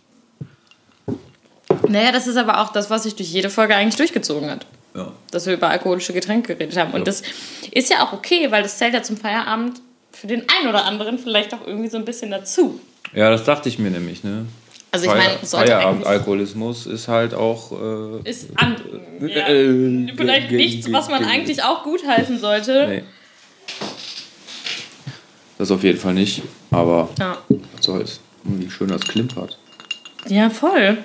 Naja, 1.90 2.12
das 2.14 2.28
ist 2.28 2.38
aber 2.38 2.62
auch 2.62 2.72
das, 2.72 2.90
was 2.90 3.04
sich 3.04 3.16
durch 3.16 3.30
jede 3.32 3.50
Folge 3.50 3.76
eigentlich 3.76 3.96
durchgezogen 3.98 4.50
hat. 4.50 4.66
Ja. 4.96 5.12
dass 5.32 5.48
wir 5.48 5.56
über 5.56 5.70
alkoholische 5.70 6.14
Getränke 6.14 6.54
geredet 6.56 6.78
haben. 6.78 6.94
Und 6.94 7.08
das 7.08 7.24
ist 7.72 7.90
ja 7.90 8.04
auch 8.06 8.14
okay, 8.14 8.52
weil 8.52 8.62
das 8.62 8.78
zählt 8.78 8.94
ja 8.94 9.02
zum 9.02 9.18
Feierabend 9.18 9.82
für 10.24 10.28
den 10.28 10.44
einen 10.48 10.70
oder 10.70 10.86
anderen 10.86 11.20
vielleicht 11.20 11.54
auch 11.54 11.68
irgendwie 11.68 11.90
so 11.90 11.98
ein 11.98 12.06
bisschen 12.06 12.32
dazu. 12.32 12.80
ja, 13.14 13.30
das 13.30 13.44
dachte 13.44 13.68
ich 13.68 13.78
mir 13.78 13.90
nämlich. 13.92 14.24
Ne? 14.24 14.46
Also 14.90 15.06
ich 15.08 15.12
meine, 15.12 15.34
sollte 15.44 15.72
Feierabendalkoholismus 15.74 16.86
ist 16.86 17.10
halt 17.10 17.34
auch. 17.34 17.74
Äh, 18.24 18.30
ist 18.30 18.48
an, 18.56 18.78
ja, 19.20 19.50
äh, 19.50 20.14
vielleicht 20.16 20.52
nichts, 20.52 20.90
was 20.94 21.10
man 21.10 21.24
ge- 21.24 21.30
eigentlich 21.30 21.62
auch 21.62 21.84
gutheißen 21.84 22.40
sollte. 22.40 22.88
Nee. 22.88 23.04
Das 25.58 25.72
auf 25.72 25.84
jeden 25.84 26.00
Fall 26.00 26.14
nicht. 26.14 26.42
Aber 26.72 27.10
Ja. 27.20 27.38
was 27.50 27.86
soll's. 27.86 28.20
Wie 28.46 28.72
schön 28.72 28.88
das 28.88 29.02
klimpert. 29.02 29.58
ja, 30.30 30.50
voll. 30.50 31.00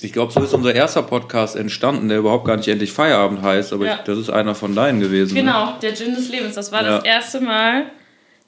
Ich 0.00 0.12
glaube, 0.12 0.32
so 0.32 0.40
ist 0.42 0.54
unser 0.54 0.74
erster 0.74 1.02
Podcast 1.02 1.56
entstanden, 1.56 2.08
der 2.08 2.18
überhaupt 2.18 2.44
gar 2.44 2.56
nicht 2.56 2.68
endlich 2.68 2.92
Feierabend 2.92 3.42
heißt, 3.42 3.72
aber 3.72 3.86
Ja. 3.86 3.94
ich, 3.96 4.00
das 4.02 4.18
ist 4.18 4.30
einer 4.30 4.54
von 4.54 4.74
deinen 4.74 5.00
gewesen. 5.00 5.34
Ne? 5.34 5.40
Genau, 5.40 5.72
der 5.82 5.94
Gin 5.94 6.14
des 6.14 6.28
Lebens. 6.28 6.54
Das 6.54 6.70
war 6.70 6.82
das 6.84 7.04
Ja. 7.04 7.10
erste 7.14 7.40
Mal, 7.40 7.86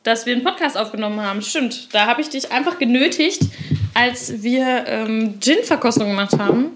dass 0.05 0.27
wir 0.27 0.35
einen 0.35 0.45
Podcast 0.45 0.79
aufgenommen 0.79 1.21
haben. 1.21 1.43
Stimmt. 1.43 1.93
Da 1.93 2.07
habe 2.07 2.21
ich 2.21 2.29
dich 2.31 2.53
einfach 2.53 2.79
genötigt, 2.79 3.41
als 3.95 4.43
wir 4.43 4.85
ähm, 4.87 5.41
Gin-Verkostung 5.41 6.09
gemacht 6.09 6.39
haben. 6.39 6.69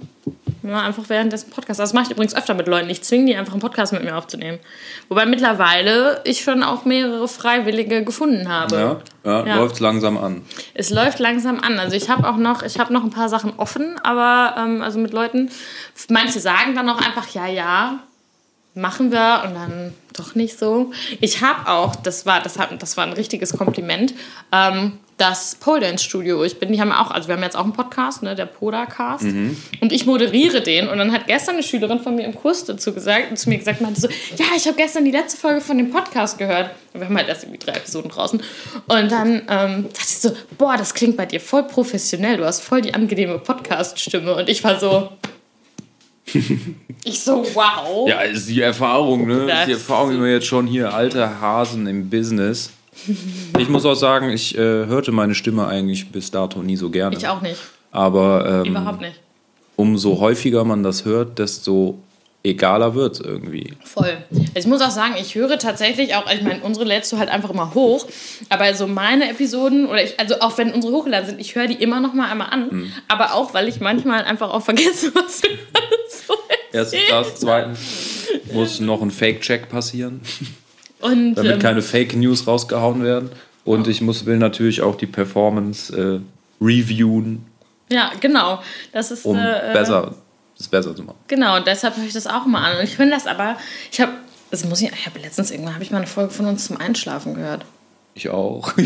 Ja, 0.67 0.81
einfach 0.81 1.05
während 1.09 1.31
des 1.31 1.45
Podcasts. 1.45 1.77
Das 1.77 1.93
mache 1.93 2.05
ich 2.07 2.11
übrigens 2.13 2.35
öfter 2.35 2.55
mit 2.55 2.67
Leuten. 2.67 2.89
Ich 2.89 3.03
zwinge 3.03 3.27
die 3.27 3.37
einfach 3.37 3.53
einen 3.53 3.61
Podcast 3.61 3.93
mit 3.93 4.03
mir 4.03 4.17
aufzunehmen. 4.17 4.59
Wobei 5.11 5.27
mittlerweile 5.27 6.23
ich 6.25 6.41
schon 6.43 6.63
auch 6.63 6.87
mehrere 6.87 7.29
Freiwillige 7.29 8.03
gefunden 8.03 8.49
habe. 8.49 8.75
Ja, 9.25 9.31
ja, 9.31 9.47
Ja. 9.47 9.57
läuft's 9.57 9.81
langsam 9.81 10.17
an. 10.17 10.41
Es 10.73 10.89
läuft 10.89 11.19
langsam 11.19 11.61
an. 11.61 11.79
Also 11.79 11.97
ich 11.97 12.09
habe 12.09 12.27
auch 12.27 12.37
noch, 12.39 12.63
ich 12.63 12.79
habe 12.81 12.95
noch 12.95 13.05
ein 13.05 13.11
paar 13.11 13.29
Sachen 13.29 13.53
offen, 13.59 13.99
aber 14.03 14.55
ähm, 14.59 14.81
also 14.81 14.99
mit 14.99 15.13
Leuten, 15.13 15.51
manche 16.09 16.41
sagen 16.41 16.75
dann 16.75 16.89
auch 16.89 17.01
einfach, 17.05 17.29
ja, 17.35 17.47
ja, 17.47 17.99
machen 18.75 19.13
wir 19.13 19.43
und 19.47 19.55
dann 19.55 19.95
doch 20.17 20.35
nicht 20.35 20.59
so. 20.59 20.93
Ich 21.21 21.43
habe 21.43 21.71
auch, 21.71 21.97
das 21.97 22.27
war, 22.27 22.41
das, 22.41 22.59
hat, 22.59 22.71
das 22.83 22.97
war 22.97 23.05
ein 23.05 23.13
richtiges 23.13 23.53
Kompliment, 23.53 24.15
ähm, 24.53 24.99
das 25.17 25.55
Pole 25.55 25.81
Dance 25.81 26.05
Studio, 26.05 26.43
ich 26.43 26.59
bin, 26.59 26.73
die 26.73 26.81
haben 26.81 26.91
auch, 26.91 27.11
also 27.11 27.29
wir 27.29 27.37
haben 27.37 27.43
jetzt 27.43 27.57
auch 27.57 27.63
einen 27.63 27.73
Podcast, 27.73 28.23
ne, 28.23 28.35
der 28.35 28.47
Podacast. 28.47 29.25
Und 29.81 29.93
ich 29.93 30.07
moderiere 30.07 30.61
den. 30.61 30.89
Und 30.89 30.99
dann 30.99 31.13
hat 31.13 31.29
gestern 31.29 31.55
eine 31.55 31.63
Schülerin 31.63 32.01
von 32.01 32.17
mir 32.17 32.25
im 32.25 32.35
Kurs 32.35 32.65
dazu 32.65 32.93
gesagt, 32.93 33.39
zu 33.39 33.49
mir 33.49 33.59
gesagt, 33.59 33.81
meinte 33.81 34.01
so, 34.01 34.09
ja, 34.09 34.47
ich 34.57 34.67
habe 34.67 34.77
gestern 34.77 35.05
die 35.05 35.13
letzte 35.13 35.39
Folge 35.39 35.61
von 35.61 35.79
dem 35.79 35.91
Podcast 35.91 36.37
gehört. 36.39 36.71
Und 36.93 37.01
wir 37.01 37.07
haben 37.07 37.17
halt 37.17 37.29
erst 37.29 37.45
irgendwie 37.45 37.65
drei 37.65 37.73
Episoden 37.73 38.11
draußen. 38.11 38.43
Und 38.89 39.13
dann 39.13 39.43
ähm, 39.49 39.85
dachte 39.85 39.99
ich 39.99 40.19
so, 40.19 40.33
boah, 40.59 40.77
das 40.77 40.95
klingt 40.95 41.17
bei 41.17 41.27
dir 41.27 41.41
voll 41.41 41.63
professionell. 41.63 42.39
Du 42.39 42.45
hast 42.45 42.61
voll 42.61 42.81
die 42.81 42.93
angenehme 42.93 43.39
Podcast-Stimme. 43.39 44.35
Und 44.35 44.49
ich 44.49 44.65
war 44.65 44.81
so, 44.81 45.11
ich 47.05 47.21
so, 47.21 47.45
wow. 47.55 48.09
Ja, 48.09 48.21
ist 48.21 48.49
die 48.49 48.61
Erfahrung, 48.61 49.27
ne? 49.27 49.47
Das 49.47 49.61
Ist 49.61 49.67
die 49.67 49.73
Erfahrung, 49.73 50.15
wie 50.15 50.21
wir 50.21 50.33
jetzt 50.33 50.47
schon 50.47 50.67
hier 50.67 50.93
alte 50.95 51.41
Hasen 51.41 51.87
im 51.87 52.09
Business. 52.11 52.71
Ich 53.59 53.69
muss 53.69 53.85
auch 53.85 53.95
sagen, 53.97 54.31
ich 54.31 54.57
äh, 54.57 54.61
hörte 54.87 55.11
meine 55.13 55.35
Stimme 55.35 55.67
eigentlich 55.67 56.11
bis 56.11 56.31
dato 56.31 56.63
nie 56.63 56.77
so 56.77 56.91
gerne. 56.91 57.17
Ich 57.17 57.27
auch 57.27 57.41
nicht. 57.41 57.61
Aber 57.91 58.63
ähm, 58.65 58.71
Überhaupt 58.71 59.01
nicht. 59.01 59.21
umso 59.77 60.19
häufiger 60.21 60.65
man 60.65 60.83
das 60.83 61.05
hört, 61.05 61.39
desto 61.39 61.99
egaler 62.45 62.95
wird 62.95 63.15
es 63.15 63.21
irgendwie. 63.21 63.73
Voll. 63.83 64.17
Also 64.31 64.51
ich 64.55 64.67
muss 64.67 64.83
auch 64.83 64.91
sagen, 64.91 65.15
ich 65.19 65.35
höre 65.35 65.59
tatsächlich 65.59 66.15
auch, 66.15 66.31
ich 66.33 66.43
meine, 66.43 66.61
unsere 66.63 66.85
lädst 66.85 67.11
du 67.11 67.19
halt 67.19 67.31
einfach 67.31 67.51
immer 67.51 67.75
hoch, 67.75 68.07
aber 68.51 68.75
so 68.75 68.87
meine 68.87 69.31
Episoden, 69.31 69.87
oder 69.87 70.05
ich, 70.05 70.21
also 70.21 70.41
auch 70.41 70.57
wenn 70.59 70.73
unsere 70.73 70.93
hochgeladen 70.93 71.27
sind, 71.27 71.41
ich 71.41 71.55
höre 71.55 71.67
die 71.67 71.83
immer 71.83 72.01
noch 72.01 72.13
mal 72.13 72.31
einmal 72.31 72.51
an, 72.51 72.71
Hm. 72.71 72.93
aber 73.09 73.35
auch, 73.35 73.55
weil 73.55 73.67
ich 73.69 73.81
manchmal 73.81 74.25
einfach 74.25 74.53
auch 74.53 74.63
vergesse, 74.63 75.13
was 75.15 75.43
wir 75.43 75.51
alles 75.73 76.27
so 76.27 76.35
Erstens 76.73 77.01
das, 77.09 77.35
zweitens 77.37 78.29
muss 78.53 78.81
noch 78.81 79.01
ein 79.01 79.11
Fake-Check 79.11 79.69
passieren, 79.71 80.21
Und 81.01 81.35
damit 81.37 81.53
ähm, 81.53 81.59
keine 81.61 81.83
Fake 81.83 82.15
News 82.15 82.47
rausgehauen 82.47 83.03
werden. 83.03 83.31
Und 83.65 83.89
ich 83.89 84.01
muss, 84.03 84.27
will 84.27 84.37
natürlich 84.37 84.83
auch 84.83 84.97
die 84.97 85.07
Performance 85.07 85.97
äh, 85.97 86.65
reviewen, 86.65 87.47
ja, 87.91 88.13
genau. 88.21 88.61
Das 88.93 89.11
ist 89.11 89.25
um 89.25 89.39
äh, 89.39 89.73
besser, 89.73 90.15
es 90.65 90.69
besser 90.69 90.95
zu 90.97 91.03
machen. 91.03 91.17
Genau, 91.29 91.57
und 91.57 91.67
deshalb 91.67 91.97
höre 91.97 92.05
ich 92.05 92.13
das 92.13 92.27
auch 92.27 92.47
mal 92.47 92.63
an. 92.71 92.79
Und 92.79 92.85
ich 92.85 92.97
finde 92.97 93.15
das 93.15 93.27
aber, 93.27 93.57
ich 93.93 94.01
habe, 94.01 94.13
das 94.51 94.65
muss 94.65 94.81
ich, 94.83 94.91
ich 94.93 95.07
habe 95.07 95.19
letztens 95.21 95.51
irgendwann 95.51 95.75
habe 95.75 95.85
ich 95.85 95.91
mal 95.91 95.99
eine 95.99 96.07
Folge 96.07 96.31
von 96.33 96.47
uns 96.47 96.67
zum 96.67 96.77
Einschlafen 96.79 97.35
gehört. 97.35 97.65
Ich 98.15 98.29
auch. 98.31 98.73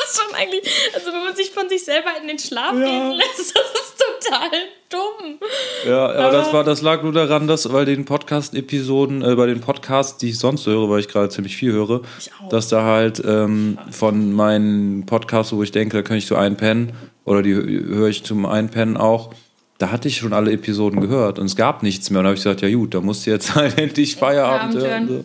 Das 0.00 0.16
ist 0.16 0.22
schon 0.24 0.34
eigentlich, 0.36 0.62
also 0.94 1.12
wenn 1.12 1.22
man 1.24 1.36
sich 1.36 1.50
von 1.50 1.68
sich 1.68 1.84
selber 1.84 2.08
in 2.20 2.28
den 2.28 2.38
Schlaf 2.38 2.72
gehen 2.72 3.10
lässt, 3.12 3.54
das 3.54 3.64
ist 3.74 4.02
total 4.22 4.48
dumm. 4.88 5.38
Ja, 5.86 6.06
aber, 6.06 6.18
Aber- 6.18 6.32
das 6.38 6.52
war, 6.54 6.64
das 6.64 6.80
lag 6.82 7.02
nur 7.02 7.12
daran, 7.12 7.46
dass 7.46 7.68
bei 7.68 7.84
den 7.84 8.06
Podcast-Episoden, 8.06 9.22
äh, 9.22 9.34
bei 9.34 9.46
den 9.46 9.60
Podcasts, 9.60 10.16
die 10.16 10.30
ich 10.30 10.38
sonst 10.38 10.66
höre, 10.66 10.88
weil 10.88 11.00
ich 11.00 11.08
gerade 11.08 11.28
ziemlich 11.28 11.56
viel 11.58 11.72
höre, 11.72 12.00
dass 12.48 12.68
da 12.68 12.84
halt 12.84 13.22
ähm, 13.24 13.78
von 13.90 14.32
meinen 14.32 15.04
Podcasts, 15.04 15.52
wo 15.52 15.62
ich 15.62 15.72
denke, 15.72 15.98
da 15.98 16.02
kann 16.02 16.16
ich 16.16 16.26
so 16.26 16.36
einpennen, 16.36 16.92
oder 17.26 17.42
die 17.42 17.54
hö- 17.54 17.94
höre 17.96 18.08
ich 18.08 18.24
zum 18.24 18.46
Einpennen 18.46 18.96
auch, 18.96 19.34
da 19.78 19.92
hatte 19.92 20.08
ich 20.08 20.16
schon 20.16 20.32
alle 20.32 20.52
Episoden 20.52 21.00
gehört 21.00 21.38
und 21.38 21.46
es 21.46 21.56
gab 21.56 21.82
nichts 21.82 22.10
mehr. 22.10 22.18
Und 22.18 22.24
da 22.24 22.28
habe 22.30 22.36
ich 22.36 22.42
gesagt, 22.42 22.62
ja 22.62 22.70
gut, 22.70 22.94
da 22.94 23.00
musst 23.00 23.26
du 23.26 23.30
jetzt 23.30 23.54
halt 23.54 23.78
endlich 23.78 24.16
Feierabend 24.16 24.74
Feierabend 24.74 24.90
hören. 24.90 25.08
hören. 25.08 25.24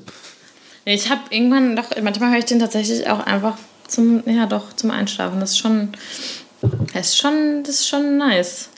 Nee, 0.86 0.96
ich 0.96 1.10
habe 1.10 1.22
irgendwann 1.30 1.76
doch, 1.76 1.86
manchmal 2.02 2.32
höre 2.32 2.40
ich 2.40 2.46
den 2.46 2.60
tatsächlich 2.60 3.10
auch 3.10 3.20
einfach 3.26 3.58
zum, 3.88 4.24
ja 4.26 4.46
doch, 4.46 4.74
zum 4.74 4.92
Einschlafen. 4.92 5.40
Das 5.40 5.52
ist 5.52 5.60
schon, 5.60 5.90
das 6.94 7.10
ist 7.10 7.18
schon, 7.18 7.64
das 7.64 7.76
ist 7.76 7.88
schon 7.88 8.18
nice. 8.18 8.70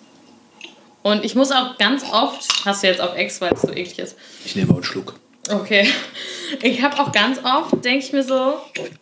Und 1.02 1.24
ich 1.24 1.36
muss 1.36 1.52
auch 1.52 1.78
ganz 1.78 2.04
oft, 2.12 2.66
hast 2.66 2.84
du 2.84 2.88
jetzt 2.88 3.02
auf 3.02 3.16
Ex, 3.16 3.40
weil 3.42 3.54
es 3.54 3.62
so 3.62 3.70
eklig 3.70 4.00
ist, 4.00 4.16
Ich 4.44 4.56
nehme 4.56 4.72
auch 4.72 4.76
einen 4.76 4.84
Schluck. 4.84 5.14
Okay. 5.52 5.88
Ich 6.64 6.82
habe 6.82 7.00
auch 7.00 7.12
ganz 7.12 7.40
oft, 7.44 7.84
denke 7.86 8.06
ich 8.06 8.12
mir 8.12 8.24
so, 8.24 8.56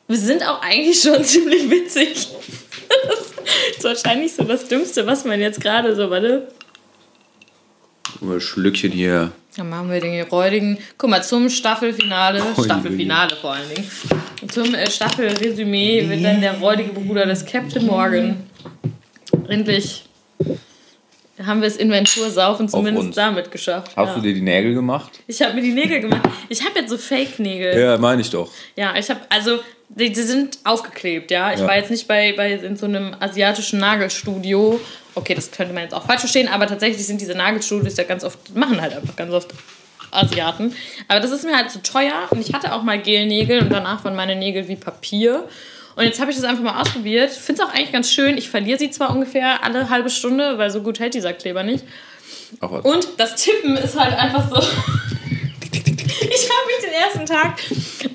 wir 0.08 0.18
sind 0.18 0.44
auch 0.44 0.62
eigentlich 0.62 1.02
schon 1.02 1.24
ziemlich 1.24 1.70
witzig. 1.70 2.28
Das 3.08 3.20
ist 3.78 3.84
wahrscheinlich 3.84 4.34
so 4.34 4.44
das 4.44 4.68
Dümmste, 4.68 5.06
was 5.08 5.24
man 5.24 5.40
jetzt 5.40 5.62
gerade 5.62 5.96
so, 5.96 6.10
warte. 6.10 6.48
Mal 8.24 8.36
ein 8.36 8.42
Schlückchen 8.42 8.92
hier. 8.92 9.32
Dann 9.56 9.70
machen 9.70 9.92
wir 9.92 10.00
den 10.00 10.22
räudigen. 10.24 10.78
Guck 10.98 11.10
mal, 11.10 11.24
zum 11.24 11.50
Staffelfinale, 11.50 12.42
Ui, 12.58 12.64
Staffelfinale 12.64 13.36
vor 13.36 13.54
allen 13.54 13.70
Dingen. 13.70 13.90
Zum 14.50 14.74
äh, 14.74 14.90
Staffelresümee 14.90 16.10
wird 16.10 16.24
dann 16.24 16.42
der 16.42 16.58
räudige 16.60 16.92
Bruder 16.92 17.26
des 17.26 17.46
Captain 17.46 17.86
Morgan. 17.86 18.48
Endlich 19.48 20.06
haben 21.46 21.62
wir 21.62 21.68
es 21.68 21.78
Inventursaufen 21.78 22.70
zumindest 22.70 23.18
damit 23.18 23.52
geschafft. 23.52 23.92
Hast 23.96 24.10
ja. 24.10 24.16
du 24.16 24.22
dir 24.22 24.34
die 24.34 24.42
Nägel 24.42 24.74
gemacht? 24.74 25.20
Ich 25.28 25.42
habe 25.42 25.54
mir 25.56 25.62
die 25.62 25.74
Nägel 25.74 26.00
gemacht. 26.02 26.22
Ich 26.50 26.64
habe 26.64 26.80
jetzt 26.80 26.90
so 26.90 26.98
Fake-Nägel. 26.98 27.80
Ja, 27.80 27.98
meine 27.98 28.22
ich 28.22 28.30
doch. 28.30 28.52
Ja, 28.76 28.96
ich 28.96 29.10
habe, 29.10 29.20
also, 29.30 29.60
die, 29.90 30.12
die 30.12 30.22
sind 30.22 30.60
aufgeklebt, 30.64 31.32
ja. 31.32 31.54
Ich 31.54 31.60
Ja. 31.60 31.68
war 31.68 31.76
jetzt 31.76 31.92
nicht 31.92 32.08
bei, 32.08 32.34
bei 32.36 32.54
in 32.54 32.78
so 32.78 32.86
einem 32.86 33.16
asiatischen 33.20 33.80
Nagelstudio. 33.80 34.80
Okay, 35.16 35.36
das 35.36 35.52
könnte 35.52 35.74
man 35.74 35.84
jetzt 35.84 35.94
auch 35.94 36.06
falsch 36.06 36.22
verstehen, 36.22 36.48
aber 36.48 36.68
tatsächlich 36.68 37.06
sind 37.06 37.22
diese 37.22 37.36
Nagelstudios 37.36 37.98
ja 37.98 38.04
ganz 38.04 38.24
oft, 38.24 38.56
machen 38.56 38.82
halt 38.82 38.94
einfach 38.94 39.16
ganz 39.16 39.32
oft 39.32 39.54
Asiaten. 40.12 40.76
Aber 41.08 41.20
das 41.20 41.32
ist 41.32 41.44
mir 41.44 41.56
halt 41.56 41.72
zu 41.72 41.82
teuer 41.82 42.28
und 42.32 42.40
ich 42.42 42.54
hatte 42.54 42.74
auch 42.74 42.84
mal 42.84 43.00
Gelnägel 43.00 43.62
und 43.62 43.72
danach 43.72 44.04
waren 44.04 44.16
meine 44.16 44.36
Nägel 44.36 44.68
wie 44.68 44.76
Papier. 44.76 45.48
Und 45.96 46.04
jetzt 46.06 46.20
habe 46.20 46.32
ich 46.32 46.38
das 46.38 46.46
einfach 46.46 46.64
mal 46.64 46.82
ausprobiert. 46.82 47.32
Finde 47.32 47.62
es 47.62 47.68
auch 47.68 47.74
eigentlich 47.74 47.92
ganz 47.92 48.12
schön. 48.12 48.38
Ich 48.38 48.50
verliere 48.50 48.80
sie 48.80 48.90
zwar 48.90 49.12
ungefähr 49.12 49.64
alle 49.64 49.90
halbe 49.90 50.10
Stunde, 50.10 50.58
weil 50.58 50.72
so 50.72 50.82
gut 50.82 51.00
hält 51.00 51.14
dieser 51.14 51.34
Kleber 51.34 51.64
nicht. 51.64 51.86
Und 52.60 53.08
das 53.18 53.36
Tippen 53.36 53.78
ist 53.78 54.00
halt 54.00 54.18
einfach 54.18 54.50
so. 54.50 54.58
Ich 56.36 56.50
habe 56.50 56.68
mich 56.68 56.78
den 56.84 56.94
ersten 56.94 57.26
Tag, 57.26 57.60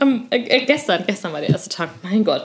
ähm, 0.01 0.27
äh, 0.31 0.39
äh, 0.39 0.65
gestern, 0.65 1.05
gestern 1.07 1.33
war 1.33 1.41
der 1.41 1.51
erste 1.51 1.69
Tag, 1.69 1.91
mein 2.03 2.25
Gott. 2.25 2.45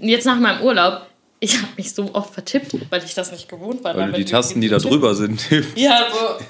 Jetzt 0.00 0.24
nach 0.24 0.38
meinem 0.38 0.62
Urlaub, 0.62 1.06
ich 1.44 1.58
habe 1.58 1.68
mich 1.76 1.92
so 1.92 2.10
oft 2.14 2.32
vertippt, 2.32 2.74
weil 2.90 3.04
ich 3.04 3.14
das 3.14 3.30
nicht 3.30 3.48
gewohnt 3.48 3.84
war. 3.84 3.94
Weil 3.96 4.12
du 4.12 4.18
die 4.18 4.24
Tasten, 4.24 4.60
die 4.62 4.68
da 4.68 4.78
drüber 4.78 5.14
sind, 5.14 5.40
Ja, 5.76 6.06
so. 6.10 6.44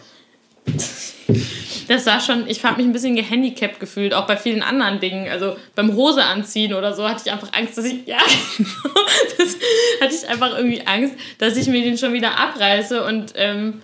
Das 1.88 2.07
war 2.07 2.20
schon, 2.20 2.48
ich 2.48 2.64
habe 2.64 2.76
mich 2.78 2.87
ein 2.87 2.92
bisschen 2.92 3.16
gehandicapt 3.16 3.80
gefühlt, 3.80 4.14
auch 4.14 4.26
bei 4.26 4.37
vielen 4.37 4.62
anderen 4.62 5.00
Dingen. 5.00 5.28
Also 5.28 5.57
beim 5.74 5.94
Hose 5.94 6.24
anziehen 6.24 6.72
oder 6.72 6.94
so 6.94 7.07
hatte 7.07 7.22
ich 7.26 7.33
einfach 7.33 7.52
Angst, 7.52 7.76
dass 7.76 7.85
ich, 7.85 8.07
ja, 8.07 8.18
das 9.38 9.57
hatte 10.00 10.14
ich 10.14 10.28
einfach 10.28 10.57
irgendwie 10.57 10.87
Angst, 10.87 11.14
dass 11.38 11.57
ich 11.57 11.66
mir 11.66 11.83
den 11.83 11.98
schon 11.98 12.12
wieder 12.12 12.38
abreiße 12.38 13.04
und, 13.04 13.35
ähm, 13.37 13.83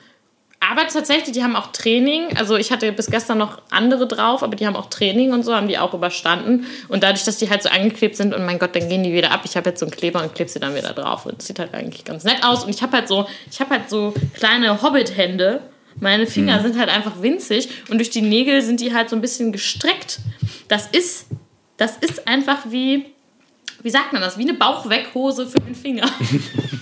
aber 0.61 0.87
tatsächlich, 0.87 1.33
die 1.33 1.43
haben 1.43 1.57
auch 1.57 1.73
Training. 1.73 2.37
Also 2.37 2.57
ich 2.57 2.71
hatte 2.71 2.93
bis 2.93 3.07
gestern 3.07 3.39
noch 3.39 3.63
andere 3.71 4.07
drauf, 4.07 4.43
aber 4.43 4.57
die 4.57 4.67
haben 4.67 4.77
auch 4.77 4.91
Training 4.91 5.33
und 5.33 5.43
so, 5.43 5.55
haben 5.55 5.69
die 5.69 5.79
auch 5.79 5.95
überstanden. 5.95 6.67
Und 6.89 7.03
dadurch, 7.03 7.25
dass 7.25 7.39
die 7.39 7.49
halt 7.49 7.63
so 7.63 7.71
angeklebt 7.71 8.15
sind 8.15 8.35
und 8.35 8.45
mein 8.45 8.59
Gott, 8.59 8.77
dann 8.77 8.89
gehen 8.89 9.03
die 9.03 9.13
wieder 9.13 9.31
ab. 9.31 9.41
Ich 9.45 9.57
habe 9.57 9.71
jetzt 9.71 9.81
so 9.81 9.87
einen 9.87 9.93
Kleber 9.93 10.23
und 10.23 10.35
klebe 10.35 10.51
sie 10.51 10.61
dann 10.61 10.75
wieder 10.75 10.93
drauf. 10.93 11.25
Und 11.25 11.41
es 11.41 11.47
sieht 11.47 11.59
halt 11.59 11.73
eigentlich 11.73 12.05
ganz 12.05 12.25
nett 12.25 12.45
aus. 12.45 12.65
Und 12.65 12.71
ich 12.71 12.83
habe 12.83 12.93
halt 12.93 13.09
so, 13.09 13.27
ich 13.51 13.59
habe 13.59 13.71
halt 13.71 13.89
so 13.89 14.13
kleine 14.35 14.83
Hobbit-Hände. 14.83 15.63
Meine 15.99 16.27
Finger 16.27 16.61
sind 16.63 16.79
halt 16.79 16.91
einfach 16.91 17.21
winzig 17.21 17.69
und 17.91 17.99
durch 17.99 18.11
die 18.11 18.23
Nägel 18.23 18.63
sind 18.63 18.81
die 18.81 18.95
halt 18.95 19.11
so 19.11 19.17
ein 19.17 19.23
bisschen 19.23 19.53
gestreckt. 19.53 20.21
Das 20.69 20.87
ist, 20.87 21.27
das 21.79 21.97
ist 21.97 22.29
einfach 22.29 22.59
wie, 22.69 23.07
wie 23.83 23.91
sagt 23.91 24.13
man 24.13 24.23
das? 24.23 24.39
Wie 24.39 24.43
eine 24.43 24.55
Bauchweghose 24.55 25.47
für 25.47 25.61
den 25.61 25.75
Finger. 25.75 26.09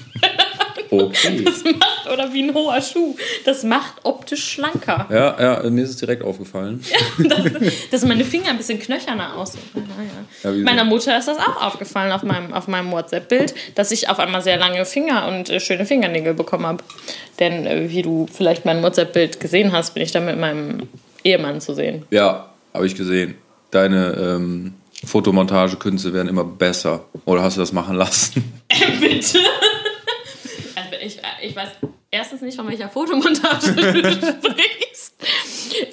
Okay. 0.91 1.45
Das 1.45 1.65
macht, 1.65 2.11
oder 2.13 2.33
wie 2.33 2.43
ein 2.43 2.55
hoher 2.55 2.81
Schuh. 2.81 3.17
Das 3.45 3.63
macht 3.63 3.95
optisch 4.05 4.53
schlanker. 4.53 5.07
Ja, 5.11 5.37
ja, 5.63 5.71
mir 5.71 5.85
ist 5.85 5.91
es 5.91 5.97
direkt 5.97 6.23
aufgefallen. 6.23 6.85
Dass, 7.19 7.45
dass 7.91 8.05
meine 8.05 8.25
Finger 8.25 8.51
ein 8.51 8.57
bisschen 8.57 8.79
knöcherner 8.79 9.37
aussehen. 9.37 9.63
Ja, 9.75 10.51
Ja, 10.51 10.57
ja. 10.57 10.65
Meiner 10.65 10.85
Mutter 10.85 11.19
ist 11.19 11.29
das 11.29 11.39
auch 11.39 11.63
aufgefallen 11.63 12.13
auf 12.13 12.23
meinem, 12.23 12.53
auf 12.53 12.69
meinem 12.69 12.91
WhatsApp-Bild, 12.93 13.55
dass 13.75 13.91
ich 13.91 14.09
auf 14.09 14.19
einmal 14.19 14.43
sehr 14.43 14.57
lange 14.57 14.85
Finger 14.85 15.29
und 15.29 15.51
äh, 15.51 15.61
schöne 15.61 15.85
Fingernägel 15.87 16.35
bekommen 16.35 16.67
habe. 16.67 16.85
Denn 17.39 17.67
äh, 17.67 17.91
wie 17.91 18.03
du 18.03 18.27
vielleicht 18.33 18.65
mein 18.65 18.83
WhatsApp-Bild 18.83 19.41
gesehen 19.41 19.73
hast, 19.73 19.95
bin 19.95 20.03
ich 20.03 20.13
da 20.13 20.21
mit 20.21 20.39
meinem 20.39 20.89
Ehemann 21.25 21.61
zu 21.61 21.75
sehen. 21.75 22.05
Ja, 22.11 22.49
habe 22.75 22.87
ich 22.87 22.95
gesehen. 22.95 23.35
Deine 23.71 24.15
ähm, 24.19 24.75
Fotomontagekünste 25.05 26.13
werden 26.13 26.29
immer 26.29 26.45
besser. 26.45 27.05
Oder 27.25 27.43
hast 27.43 27.57
du 27.57 27.61
das 27.61 27.73
machen 27.73 27.97
lassen? 27.97 28.61
Bitte? 29.01 29.39
Ich, 31.43 31.55
weiß 31.57 31.69
erstens 32.11 32.41
nicht, 32.43 32.57
von 32.57 32.69
welcher 32.69 32.89
Fotomontage 32.89 33.73
du 33.73 33.83
sprichst. 34.13 35.15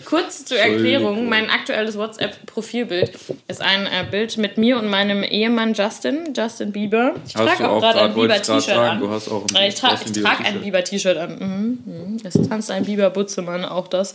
Kurz 0.06 0.46
zur 0.46 0.58
Erklärung, 0.58 1.28
mein 1.28 1.50
aktuelles 1.50 1.98
WhatsApp-Profilbild 1.98 3.12
ist 3.48 3.62
ein 3.62 3.86
äh, 3.86 4.06
Bild 4.10 4.38
mit 4.38 4.58
mir 4.58 4.78
und 4.78 4.88
meinem 4.88 5.24
Ehemann 5.24 5.74
Justin, 5.74 6.34
Justin 6.36 6.72
Bieber. 6.72 7.16
Ich 7.26 7.34
trage 7.34 7.68
auch 7.70 7.78
auch 7.78 7.82
gerade 7.82 8.02
ein 8.04 8.14
Bieber-T-Shirt 8.14 8.78
an. 8.78 9.00
du 9.00 9.10
hast 9.10 9.28
auch 9.30 9.44
ein 9.50 9.56
Äh, 9.56 9.68
ich 9.70 9.76
trage 9.76 10.06
ein 10.06 10.14
T-Shirt. 10.14 10.64
Bieber-T-Shirt 10.64 11.18
an. 11.18 11.38
Mhm, 11.40 11.80
mhm. 11.86 12.18
Es 12.24 12.34
tanzt 12.48 12.72
ein 12.72 12.86
Bieber-Butzemann, 12.86 13.66
auch 13.66 13.88
das. 13.88 14.14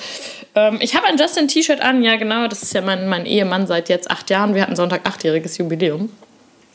Ähm, 0.55 0.79
ich 0.81 0.95
habe 0.95 1.07
ein 1.07 1.19
Justin-T-Shirt 1.19 1.81
an, 1.81 2.03
ja 2.03 2.17
genau. 2.17 2.47
Das 2.49 2.63
ist 2.63 2.73
ja 2.73 2.81
mein, 2.81 3.09
mein 3.09 3.27
Ehemann 3.27 3.67
seit 3.67 3.89
jetzt 3.89 4.11
acht 4.11 4.31
Jahren. 4.31 4.55
Wir 4.55 4.63
hatten 4.63 4.77
Sonntag 4.77 5.03
achtjähriges 5.05 5.59
Jubiläum. 5.59 6.09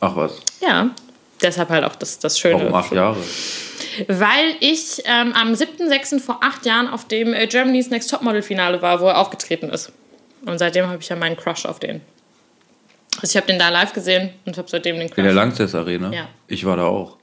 Ach 0.02 0.16
was, 0.16 0.40
Ja, 0.62 0.90
deshalb 1.42 1.70
halt 1.70 1.84
auch 1.86 1.96
das, 1.96 2.20
das 2.20 2.38
Schöne. 2.38 2.60
warum 2.60 2.76
acht 2.76 2.92
Jahre? 2.92 3.18
Weil 4.08 4.56
ich 4.60 5.02
ähm, 5.06 5.34
am 5.34 5.54
7.6. 5.54 6.20
vor 6.20 6.40
acht 6.42 6.66
Jahren 6.66 6.88
auf 6.88 7.08
dem 7.08 7.34
äh, 7.34 7.48
Germany's 7.48 7.90
Next 7.90 8.10
Topmodel 8.10 8.42
Finale 8.42 8.82
war, 8.82 9.00
wo 9.02 9.06
er 9.08 9.18
aufgetreten 9.18 9.70
ist. 9.70 9.92
Und 10.46 10.58
seitdem 10.60 10.88
habe 10.88 10.98
ich 11.02 11.10
ja 11.10 11.16
meinen 11.16 11.38
Crush 11.38 11.66
auf 11.66 11.80
den. 11.80 12.02
Also 13.22 13.28
ich 13.32 13.38
habe 13.38 13.48
den 13.48 13.58
da 13.60 13.70
live 13.70 13.94
gesehen 13.94 14.32
und 14.46 14.58
habe 14.58 14.68
seitdem 14.70 14.98
den 14.98 15.08
In 15.08 15.14
der 15.16 15.26
Crush. 15.26 15.34
Langtest 15.34 15.76
Arena? 15.76 16.12
Ja. 16.12 16.28
Ich 16.48 16.66
war 16.66 16.78
da 16.78 16.84
auch. 16.86 17.18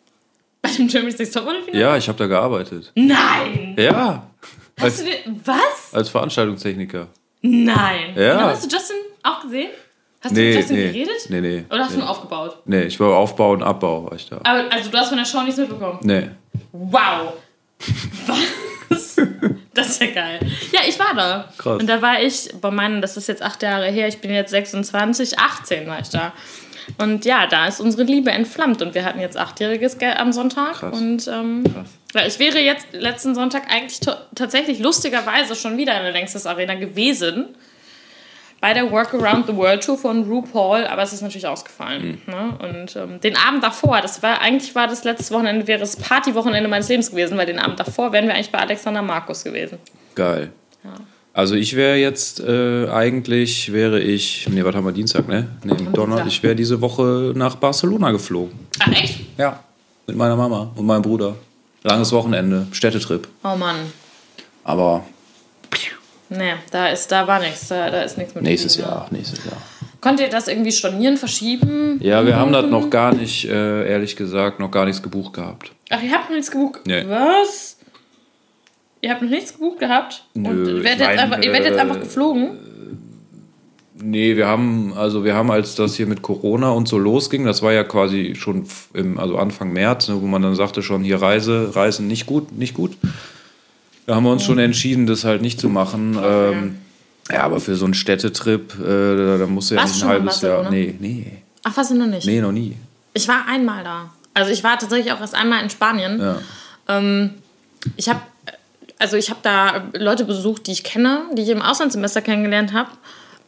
Bei 0.62 0.70
dem 0.70 0.88
Germany's 0.88 1.18
Next 1.18 1.34
Topmodel 1.34 1.62
Ja, 1.72 1.96
ich 1.96 2.08
habe 2.08 2.18
da 2.18 2.26
gearbeitet. 2.26 2.92
Nein! 2.94 3.74
Ja, 3.78 4.26
Hast 4.80 5.00
du 5.00 5.04
den, 5.04 5.40
was? 5.44 5.92
als 5.92 6.08
Veranstaltungstechniker. 6.08 7.08
Nein. 7.42 8.14
Ja. 8.16 8.34
Dann 8.34 8.44
hast 8.46 8.64
du 8.70 8.74
Justin 8.74 8.96
auch 9.22 9.42
gesehen? 9.42 9.70
Hast 10.20 10.34
du 10.36 10.40
Nee, 10.40 10.48
mit 10.48 10.56
Justin 10.56 10.76
nee. 10.76 10.86
geredet? 10.86 11.26
Nee, 11.28 11.40
nee. 11.40 11.64
Oder 11.68 11.80
hast 11.84 11.90
du 11.92 11.96
nee. 11.96 12.02
nur 12.02 12.10
aufgebaut? 12.10 12.58
Nee, 12.64 12.82
ich 12.84 12.98
war 13.00 13.16
Aufbau 13.16 13.52
und 13.52 13.62
Abbau, 13.62 14.04
war 14.04 14.14
ich 14.14 14.28
da. 14.28 14.36
Aber 14.44 14.72
also 14.72 14.90
du 14.90 14.96
hast 14.98 15.08
von 15.08 15.18
der 15.18 15.24
Show 15.24 15.42
nichts 15.42 15.58
mitbekommen. 15.58 15.98
Nee. 16.02 16.30
Wow. 16.72 17.34
Was? 18.26 19.16
Das 19.74 19.88
ist 19.88 20.02
ja 20.02 20.10
geil. 20.10 20.40
Ja, 20.70 20.80
ich 20.86 20.98
war 20.98 21.14
da. 21.14 21.48
Krass. 21.56 21.80
Und 21.80 21.86
da 21.86 22.02
war 22.02 22.20
ich, 22.22 22.50
bei 22.60 22.70
meinen, 22.70 23.00
das 23.00 23.16
ist 23.16 23.28
jetzt 23.28 23.42
acht 23.42 23.62
Jahre 23.62 23.90
her, 23.90 24.06
ich 24.06 24.20
bin 24.20 24.30
jetzt 24.30 24.50
26, 24.50 25.38
18 25.38 25.86
war 25.86 26.00
ich 26.00 26.10
da. 26.10 26.32
Und 26.98 27.24
ja, 27.24 27.46
da 27.46 27.66
ist 27.66 27.80
unsere 27.80 28.02
Liebe 28.02 28.30
entflammt 28.30 28.82
und 28.82 28.94
wir 28.94 29.04
hatten 29.04 29.20
jetzt 29.20 29.36
achtjähriges 29.36 29.98
Geld 29.98 30.18
am 30.18 30.32
Sonntag. 30.32 30.74
Krass. 30.74 30.98
Und 30.98 31.28
ähm, 31.28 31.64
ja, 32.14 32.26
ich 32.26 32.38
wäre 32.38 32.58
jetzt 32.58 32.86
letzten 32.92 33.34
Sonntag 33.34 33.72
eigentlich 33.72 34.00
tatsächlich 34.34 34.78
lustigerweise 34.78 35.54
schon 35.54 35.78
wieder 35.78 35.96
in 35.96 36.02
der 36.02 36.12
Längstes 36.12 36.46
Arena 36.46 36.74
gewesen. 36.74 37.54
Bei 38.62 38.72
der 38.72 38.92
Work 38.92 39.12
Around 39.12 39.48
the 39.48 39.56
World 39.56 39.82
Tour 39.82 39.98
von 39.98 40.22
RuPaul, 40.22 40.86
aber 40.86 41.02
es 41.02 41.12
ist 41.12 41.20
natürlich 41.20 41.48
ausgefallen. 41.48 42.22
Ne? 42.28 42.56
Und 42.60 42.94
ähm, 42.94 43.20
den 43.20 43.36
Abend 43.36 43.64
davor, 43.64 44.00
das 44.00 44.22
war 44.22 44.40
eigentlich 44.40 44.72
war 44.76 44.86
das 44.86 45.02
letzte 45.02 45.34
Wochenende, 45.34 45.66
wäre 45.66 45.80
das 45.80 45.96
Partywochenende 45.96 46.68
meines 46.68 46.88
Lebens 46.88 47.10
gewesen, 47.10 47.36
weil 47.36 47.46
den 47.46 47.58
Abend 47.58 47.80
davor 47.80 48.12
wären 48.12 48.28
wir 48.28 48.34
eigentlich 48.34 48.52
bei 48.52 48.60
Alexander 48.60 49.02
Markus 49.02 49.42
gewesen. 49.42 49.78
Geil. 50.14 50.52
Also 51.32 51.56
ich 51.56 51.74
wäre 51.74 51.96
jetzt 51.96 52.38
äh, 52.38 52.88
eigentlich, 52.88 53.72
wäre 53.72 53.98
ich, 53.98 54.48
nee, 54.48 54.64
was 54.64 54.76
haben 54.76 54.84
wir, 54.84 54.92
Dienstag, 54.92 55.26
ne? 55.26 55.48
Nee, 55.64 55.74
Donner, 55.92 56.24
ich 56.24 56.40
wäre 56.44 56.54
diese 56.54 56.80
Woche 56.80 57.32
nach 57.34 57.56
Barcelona 57.56 58.12
geflogen. 58.12 58.52
Ach 58.78 58.92
echt? 58.92 59.22
Ja. 59.38 59.58
Mit 60.06 60.16
meiner 60.16 60.36
Mama 60.36 60.70
und 60.76 60.86
meinem 60.86 61.02
Bruder. 61.02 61.34
Langes 61.82 62.12
Wochenende, 62.12 62.68
Städtetrip. 62.70 63.26
Oh 63.42 63.56
Mann. 63.56 63.92
Aber 64.62 65.04
Nee, 66.36 66.54
da, 66.70 66.88
ist, 66.88 67.10
da 67.12 67.26
war 67.26 67.40
nichts. 67.40 67.68
Da, 67.68 67.90
da 67.90 68.02
ist 68.02 68.18
nichts 68.18 68.34
mit. 68.34 68.44
nächstes? 68.44 68.76
Jahr, 68.76 69.06
nächstes 69.10 69.44
Jahr. 69.44 69.56
Konnt 70.00 70.18
ihr 70.18 70.28
das 70.28 70.48
irgendwie 70.48 70.72
stornieren, 70.72 71.16
verschieben? 71.16 72.00
Ja, 72.02 72.26
wir 72.26 72.36
haben 72.36 72.52
das 72.52 72.66
noch 72.66 72.90
gar 72.90 73.14
nicht, 73.14 73.44
äh, 73.48 73.88
ehrlich 73.88 74.16
gesagt, 74.16 74.58
noch 74.58 74.70
gar 74.70 74.84
nichts 74.84 75.02
gebucht 75.02 75.34
gehabt. 75.34 75.70
Ach, 75.90 76.02
ihr 76.02 76.10
habt 76.12 76.28
noch 76.28 76.36
nichts 76.36 76.50
gebucht? 76.50 76.80
Nee. 76.86 77.04
Was? 77.06 77.78
Ihr 79.00 79.10
habt 79.10 79.22
noch 79.22 79.30
nichts 79.30 79.52
gebucht 79.52 79.78
gehabt? 79.78 80.24
Nö, 80.34 80.48
Und 80.48 80.66
werdet 80.82 80.84
ich 80.84 80.84
jetzt 80.90 81.00
mein, 81.00 81.18
einfach, 81.18 81.42
ihr 81.42 81.52
werdet 81.52 81.68
jetzt 81.68 81.76
äh, 81.76 81.80
einfach 81.80 82.00
geflogen? 82.00 82.50
Nee, 84.04 84.36
wir 84.36 84.48
haben, 84.48 84.92
also 84.96 85.24
wir 85.24 85.34
haben, 85.34 85.52
als 85.52 85.76
das 85.76 85.94
hier 85.94 86.06
mit 86.06 86.22
Corona 86.22 86.70
und 86.70 86.88
so 86.88 86.98
losging, 86.98 87.44
das 87.44 87.62
war 87.62 87.72
ja 87.72 87.84
quasi 87.84 88.34
schon 88.34 88.66
im, 88.94 89.18
also 89.18 89.36
Anfang 89.38 89.72
März, 89.72 90.08
ne, 90.08 90.20
wo 90.20 90.26
man 90.26 90.42
dann 90.42 90.56
sagte 90.56 90.82
schon, 90.82 91.04
hier 91.04 91.22
Reise, 91.22 91.76
Reisen 91.76 92.08
nicht 92.08 92.26
gut, 92.26 92.50
nicht 92.50 92.74
gut. 92.74 92.96
Da 94.12 94.16
haben 94.16 94.24
wir 94.24 94.32
uns 94.32 94.44
schon 94.44 94.58
entschieden, 94.58 95.06
das 95.06 95.24
halt 95.24 95.40
nicht 95.40 95.58
zu 95.58 95.70
machen. 95.70 96.18
Ähm, 96.22 96.78
ja, 97.30 97.44
aber 97.44 97.60
für 97.60 97.76
so 97.76 97.86
einen 97.86 97.94
Städtetrip, 97.94 98.78
äh, 98.78 99.16
da, 99.16 99.38
da 99.38 99.46
musst 99.46 99.70
du 99.70 99.74
ja 99.74 99.80
Warst 99.80 99.94
nicht 99.94 100.02
du 100.02 100.06
ein 100.06 100.12
halbes 100.12 100.42
Jahr. 100.42 100.70
Nee, 100.70 100.94
nee. 101.00 101.38
Ach, 101.62 101.74
was 101.74 101.88
denn 101.88 101.96
noch 101.96 102.06
nicht? 102.06 102.26
Nee, 102.26 102.42
noch 102.42 102.52
nie. 102.52 102.76
Ich 103.14 103.26
war 103.26 103.46
einmal 103.48 103.82
da. 103.82 104.10
Also 104.34 104.52
ich 104.52 104.62
war 104.62 104.78
tatsächlich 104.78 105.14
auch 105.14 105.20
erst 105.20 105.34
einmal 105.34 105.62
in 105.62 105.70
Spanien. 105.70 106.20
Ja. 106.20 106.36
Ähm, 106.88 107.30
ich 107.96 108.10
habe 108.10 108.20
also 108.98 109.16
ich 109.16 109.30
habe 109.30 109.40
da 109.42 109.84
Leute 109.94 110.26
besucht, 110.26 110.66
die 110.66 110.72
ich 110.72 110.84
kenne, 110.84 111.22
die 111.32 111.40
ich 111.40 111.48
im 111.48 111.62
Auslandssemester 111.62 112.20
kennengelernt 112.20 112.74
habe. 112.74 112.90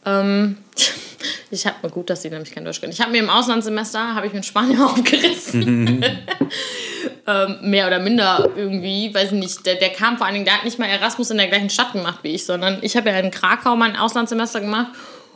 Ähm, 0.05 0.57
ich 1.51 1.65
habe 1.65 1.89
gut, 1.89 2.09
dass 2.09 2.21
sie 2.21 2.29
nämlich 2.29 2.51
kein 2.51 2.65
Deutsch 2.65 2.79
können. 2.79 2.93
Ich 2.93 3.01
habe 3.01 3.11
mir 3.11 3.19
im 3.19 3.29
Auslandssemester 3.29 4.15
habe 4.15 4.27
ich 4.27 4.33
mit 4.33 4.45
Spanier 4.45 4.85
aufgerissen. 4.85 6.05
ähm, 7.27 7.57
mehr 7.61 7.87
oder 7.87 7.99
minder 7.99 8.49
irgendwie, 8.55 9.13
weiß 9.13 9.31
ich 9.31 9.39
nicht. 9.39 9.65
Der, 9.65 9.75
der 9.75 9.89
kam 9.89 10.17
vor 10.17 10.25
allen 10.25 10.35
Dingen, 10.35 10.45
der 10.45 10.55
hat 10.55 10.65
nicht 10.65 10.79
mal 10.79 10.87
Erasmus 10.87 11.31
in 11.31 11.37
der 11.37 11.47
gleichen 11.47 11.69
Stadt 11.69 11.93
gemacht 11.93 12.19
wie 12.23 12.29
ich, 12.29 12.45
sondern 12.45 12.79
ich 12.81 12.95
habe 12.95 13.09
ja 13.09 13.19
in 13.19 13.31
Krakau 13.31 13.75
mein 13.75 13.95
Auslandssemester 13.95 14.61
gemacht. 14.61 14.87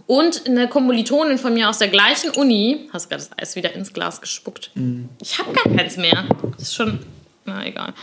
Und 0.07 0.47
eine 0.47 0.67
Kommilitonin 0.67 1.37
von 1.37 1.53
mir 1.53 1.69
aus 1.69 1.77
der 1.77 1.89
gleichen 1.89 2.31
Uni, 2.31 2.89
hast 2.91 3.09
gerade 3.09 3.21
das 3.21 3.37
Eis 3.37 3.55
wieder 3.55 3.73
ins 3.73 3.93
Glas 3.93 4.19
gespuckt. 4.19 4.71
Ich 5.21 5.37
habe 5.37 5.53
gar 5.53 5.71
keins 5.75 5.97
mehr. 5.97 6.25
Das 6.53 6.63
ist 6.63 6.73
schon, 6.73 6.97
na 7.45 7.63
egal. 7.63 7.93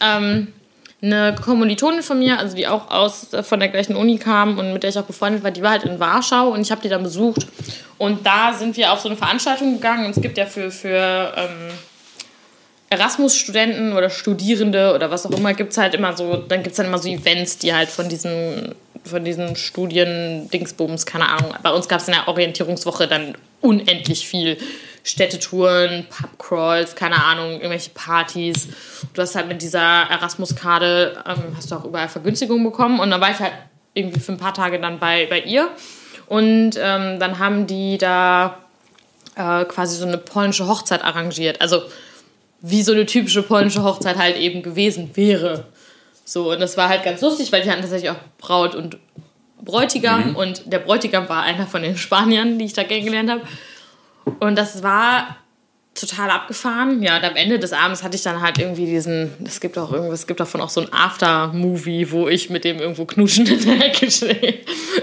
Ähm, 0.00 0.48
eine 1.04 1.34
Kommilitonin 1.34 2.02
von 2.02 2.18
mir, 2.18 2.38
also 2.38 2.56
die 2.56 2.66
auch 2.66 2.90
aus 2.90 3.32
äh, 3.32 3.42
von 3.42 3.60
der 3.60 3.68
gleichen 3.68 3.96
Uni 3.96 4.18
kam 4.18 4.58
und 4.58 4.72
mit 4.72 4.82
der 4.82 4.90
ich 4.90 4.98
auch 4.98 5.04
befreundet 5.04 5.44
war, 5.44 5.50
die 5.50 5.62
war 5.62 5.72
halt 5.72 5.84
in 5.84 6.00
Warschau 6.00 6.48
und 6.48 6.60
ich 6.62 6.70
habe 6.70 6.80
die 6.80 6.88
dann 6.88 7.02
besucht. 7.02 7.46
Und 7.98 8.26
da 8.26 8.52
sind 8.52 8.76
wir 8.76 8.92
auf 8.92 9.00
so 9.00 9.08
eine 9.08 9.16
Veranstaltung 9.16 9.74
gegangen 9.74 10.06
und 10.06 10.16
es 10.16 10.22
gibt 10.22 10.38
ja 10.38 10.46
für, 10.46 10.70
für 10.70 11.32
ähm, 11.36 11.70
Erasmus-Studenten 12.90 13.92
oder 13.92 14.08
Studierende 14.08 14.94
oder 14.94 15.10
was 15.10 15.26
auch 15.26 15.30
immer, 15.32 15.52
gibt 15.54 15.72
es 15.72 15.78
halt 15.78 15.94
immer 15.94 16.16
so, 16.16 16.36
dann 16.36 16.62
gibt 16.62 16.72
es 16.72 16.76
dann 16.76 16.86
immer 16.86 16.98
so 16.98 17.08
Events, 17.08 17.58
die 17.58 17.74
halt 17.74 17.88
von 17.88 18.08
diesen, 18.08 18.74
von 19.04 19.24
diesen 19.24 19.56
Studien-Dingsbums, 19.56 21.04
keine 21.06 21.28
Ahnung. 21.28 21.54
Bei 21.62 21.70
uns 21.70 21.88
gab 21.88 22.00
es 22.00 22.08
in 22.08 22.14
der 22.14 22.28
Orientierungswoche 22.28 23.08
dann 23.08 23.36
unendlich 23.60 24.26
viel 24.26 24.58
Städtetouren, 25.04 26.06
Pubcrawls, 26.08 26.96
keine 26.96 27.22
Ahnung, 27.22 27.52
irgendwelche 27.52 27.90
Partys. 27.90 28.68
Du 29.12 29.22
hast 29.22 29.36
halt 29.36 29.48
mit 29.48 29.62
dieser 29.62 29.80
Erasmus-Karte, 30.10 31.22
ähm, 31.26 31.54
hast 31.56 31.70
du 31.70 31.76
auch 31.76 31.84
überall 31.84 32.08
Vergünstigungen 32.08 32.64
bekommen 32.64 32.98
und 32.98 33.10
dann 33.10 33.20
war 33.20 33.30
ich 33.30 33.38
halt 33.38 33.52
irgendwie 33.92 34.18
für 34.18 34.32
ein 34.32 34.38
paar 34.38 34.54
Tage 34.54 34.80
dann 34.80 34.98
bei, 34.98 35.26
bei 35.26 35.40
ihr 35.40 35.68
und 36.26 36.72
ähm, 36.80 37.20
dann 37.20 37.38
haben 37.38 37.66
die 37.66 37.98
da 37.98 38.58
äh, 39.36 39.64
quasi 39.66 39.96
so 39.96 40.06
eine 40.06 40.18
polnische 40.18 40.66
Hochzeit 40.66 41.04
arrangiert. 41.04 41.60
Also 41.60 41.82
wie 42.62 42.82
so 42.82 42.92
eine 42.92 43.04
typische 43.04 43.42
polnische 43.42 43.84
Hochzeit 43.84 44.16
halt 44.16 44.38
eben 44.38 44.62
gewesen 44.62 45.10
wäre. 45.14 45.66
So, 46.24 46.50
und 46.50 46.60
das 46.60 46.78
war 46.78 46.88
halt 46.88 47.02
ganz 47.02 47.20
lustig, 47.20 47.52
weil 47.52 47.62
die 47.62 47.70
hatten 47.70 47.82
tatsächlich 47.82 48.10
auch 48.10 48.16
Braut 48.38 48.74
und 48.74 48.96
Bräutigam 49.60 50.34
und 50.34 50.62
der 50.72 50.78
Bräutigam 50.78 51.28
war 51.28 51.42
einer 51.42 51.66
von 51.66 51.82
den 51.82 51.98
Spaniern, 51.98 52.58
die 52.58 52.64
ich 52.64 52.72
da 52.72 52.84
kennengelernt 52.84 53.30
habe. 53.30 53.42
Und 54.40 54.56
das 54.56 54.82
war 54.82 55.36
total 55.94 56.30
abgefahren. 56.30 57.02
Ja, 57.02 57.16
und 57.18 57.24
am 57.24 57.36
Ende 57.36 57.58
des 57.58 57.72
Abends 57.72 58.02
hatte 58.02 58.16
ich 58.16 58.22
dann 58.22 58.40
halt 58.40 58.58
irgendwie 58.58 58.86
diesen, 58.86 59.32
es 59.44 59.60
gibt 59.60 59.78
auch 59.78 59.92
irgendwas, 59.92 60.20
es 60.20 60.26
gibt 60.26 60.40
davon 60.40 60.60
auch 60.60 60.68
so 60.68 60.80
ein 60.80 60.92
After-Movie, 60.92 62.10
wo 62.10 62.28
ich 62.28 62.50
mit 62.50 62.64
dem 62.64 62.78
irgendwo 62.78 63.04
knuschen 63.04 63.46
in 63.46 63.64
der 63.64 63.86
Ecke 63.86 64.10
stehe. 64.10 64.60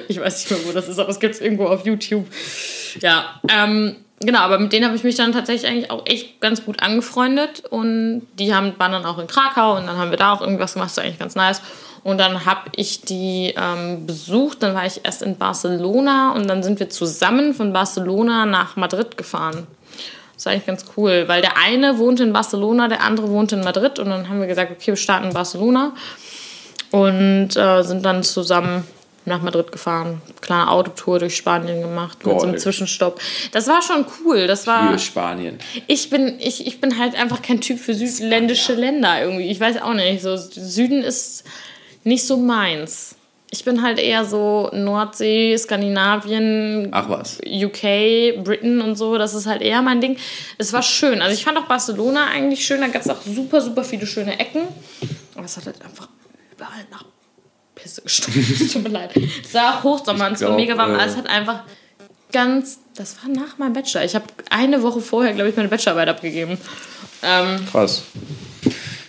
Ich 0.08 0.20
weiß 0.20 0.40
nicht 0.40 0.52
mehr, 0.52 0.68
wo 0.68 0.74
das 0.74 0.88
ist, 0.88 1.00
aber 1.00 1.10
es 1.10 1.20
gibt 1.20 1.36
es 1.36 1.42
irgendwo 1.42 1.66
auf 1.66 1.86
YouTube. 1.86 2.28
Ja, 3.00 3.40
ähm, 3.50 3.96
genau, 4.20 4.40
aber 4.40 4.60
mit 4.60 4.74
denen 4.74 4.86
habe 4.86 4.96
ich 4.96 5.04
mich 5.04 5.16
dann 5.16 5.32
tatsächlich 5.32 5.70
eigentlich 5.70 5.92
auch 5.92 6.06
echt 6.06 6.42
ganz 6.42 6.66
gut 6.66 6.84
angefreundet 6.84 7.64
und 7.70 8.28
die 8.38 8.54
haben, 8.54 8.74
waren 8.78 8.92
dann 8.92 9.06
auch 9.06 9.18
in 9.18 9.28
Krakau 9.28 9.78
und 9.78 9.88
dann 9.88 9.98
haben 9.98 10.12
wir 10.12 10.18
da 10.18 10.34
auch 10.34 10.42
irgendwas 10.42 10.74
gemacht, 10.74 10.90
das 10.90 10.98
war 10.98 11.06
eigentlich 11.06 11.20
ganz 11.20 11.36
nice. 11.36 11.62
Und 12.04 12.18
dann 12.18 12.46
habe 12.46 12.72
ich 12.76 13.02
die 13.02 13.54
ähm, 13.56 14.08
besucht, 14.08 14.64
dann 14.64 14.74
war 14.74 14.86
ich 14.86 15.02
erst 15.04 15.22
in 15.22 15.38
Barcelona 15.38 16.34
und 16.34 16.48
dann 16.48 16.64
sind 16.64 16.80
wir 16.80 16.90
zusammen 16.90 17.54
von 17.54 17.74
Barcelona 17.74 18.46
nach 18.46 18.76
Madrid 18.76 19.18
gefahren. 19.18 19.68
Das 20.34 20.46
war 20.48 20.54
eigentlich 20.54 20.66
ganz 20.66 20.86
cool, 20.98 21.26
weil 21.28 21.42
der 21.42 21.58
eine 21.58 22.00
wohnte 22.00 22.24
in 22.24 22.34
Barcelona, 22.34 22.88
der 22.88 23.04
andere 23.04 23.30
wohnte 23.30 23.56
in 23.56 23.64
Madrid 23.64 24.00
und 24.00 24.10
dann 24.10 24.28
haben 24.28 24.40
wir 24.40 24.48
gesagt, 24.48 24.72
okay, 24.72 24.88
wir 24.88 24.96
starten 24.96 25.28
in 25.28 25.34
Barcelona 25.34 25.94
und 26.90 27.56
äh, 27.56 27.84
sind 27.84 28.04
dann 28.04 28.24
zusammen 28.24 28.88
nach 29.26 29.44
Madrid 29.44 29.72
gefahren. 29.72 30.22
Kleine 30.42 30.72
Autotour 30.72 31.20
durch 31.20 31.36
Spanien 31.36 31.82
gemacht 31.82 32.26
mit 32.26 32.40
so 32.40 32.48
einem. 32.48 32.58
Zwischenstopp. 32.58 33.22
Das 33.52 33.68
war 33.68 33.84
schon 33.84 34.06
cool. 34.26 34.48
Das 34.48 34.66
war 34.66 34.92
Für 34.92 35.00
Spanien. 35.00 35.60
ich 35.88 36.10
bin, 36.10 36.40
ich, 36.40 36.66
ich 36.66 36.82
bin 36.82 36.98
halt 36.98 37.14
einfach 37.16 37.44
kein 37.44 37.62
Typ 37.62 37.80
für 37.80 37.94
südländische 37.94 38.74
Länder 38.74 39.22
irgendwie. 39.22 39.52
Ich 39.52 39.60
weiß 39.60 39.82
auch 39.84 39.94
nicht. 39.94 40.24
So, 40.24 40.36
Süden 40.38 41.04
ist 41.04 41.44
nicht 42.04 42.26
so 42.26 42.38
meins. 42.38 43.16
Ich 43.54 43.66
bin 43.66 43.82
halt 43.82 44.00
eher 44.00 44.24
so 44.24 44.70
Nordsee, 44.72 45.58
Skandinavien, 45.58 46.88
Ach 46.92 47.10
was. 47.10 47.40
UK, 47.46 48.44
Britain 48.46 48.80
und 48.80 48.96
so. 48.96 49.18
Das 49.18 49.34
ist 49.34 49.46
halt 49.46 49.62
eher 49.62 49.82
mein 49.82 50.00
Ding. 50.00 50.16
Es 50.58 50.72
war 50.72 50.82
schön. 50.82 51.22
Also 51.22 51.34
ich 51.34 51.44
fand 51.44 51.58
auch 51.58 51.66
Barcelona 51.66 52.28
eigentlich 52.28 52.66
schön. 52.66 52.80
Da 52.80 52.88
gab 52.88 53.02
es 53.02 53.10
auch 53.10 53.22
super, 53.22 53.60
super 53.60 53.84
viele 53.84 54.08
schöne 54.08 54.40
Ecken. 54.40 54.62
Aber 55.36 55.44
es 55.44 55.58
hat 55.58 55.66
halt 55.66 55.82
einfach 55.84 56.08
überall 56.54 56.86
nach 56.92 57.04
Pisse 57.76 58.02
gestunken. 58.04 58.46
Es 58.62 58.72
tut 58.72 58.84
mir 58.84 58.90
leid. 58.90 59.12
Es 59.44 59.54
war 59.54 59.84
Hochsommer 59.84 60.28
und 60.28 60.34
es 60.34 60.42
war 60.42 60.56
mega 60.56 60.78
warm. 60.78 60.98
äh, 60.98 61.06
es 61.06 61.18
hat 61.18 61.28
einfach 61.28 61.64
ganz... 62.32 62.80
Das 62.96 63.18
war 63.22 63.30
nach 63.30 63.58
meinem 63.58 63.74
Bachelor. 63.74 64.06
Ich 64.06 64.16
habe 64.16 64.26
eine 64.50 64.82
Woche 64.82 65.02
vorher, 65.02 65.34
glaube 65.34 65.50
ich, 65.50 65.58
meine 65.58 65.68
Bachelorarbeit 65.68 66.08
abgegeben. 66.08 66.58
Ähm, 67.22 67.66
Krass. 67.70 68.04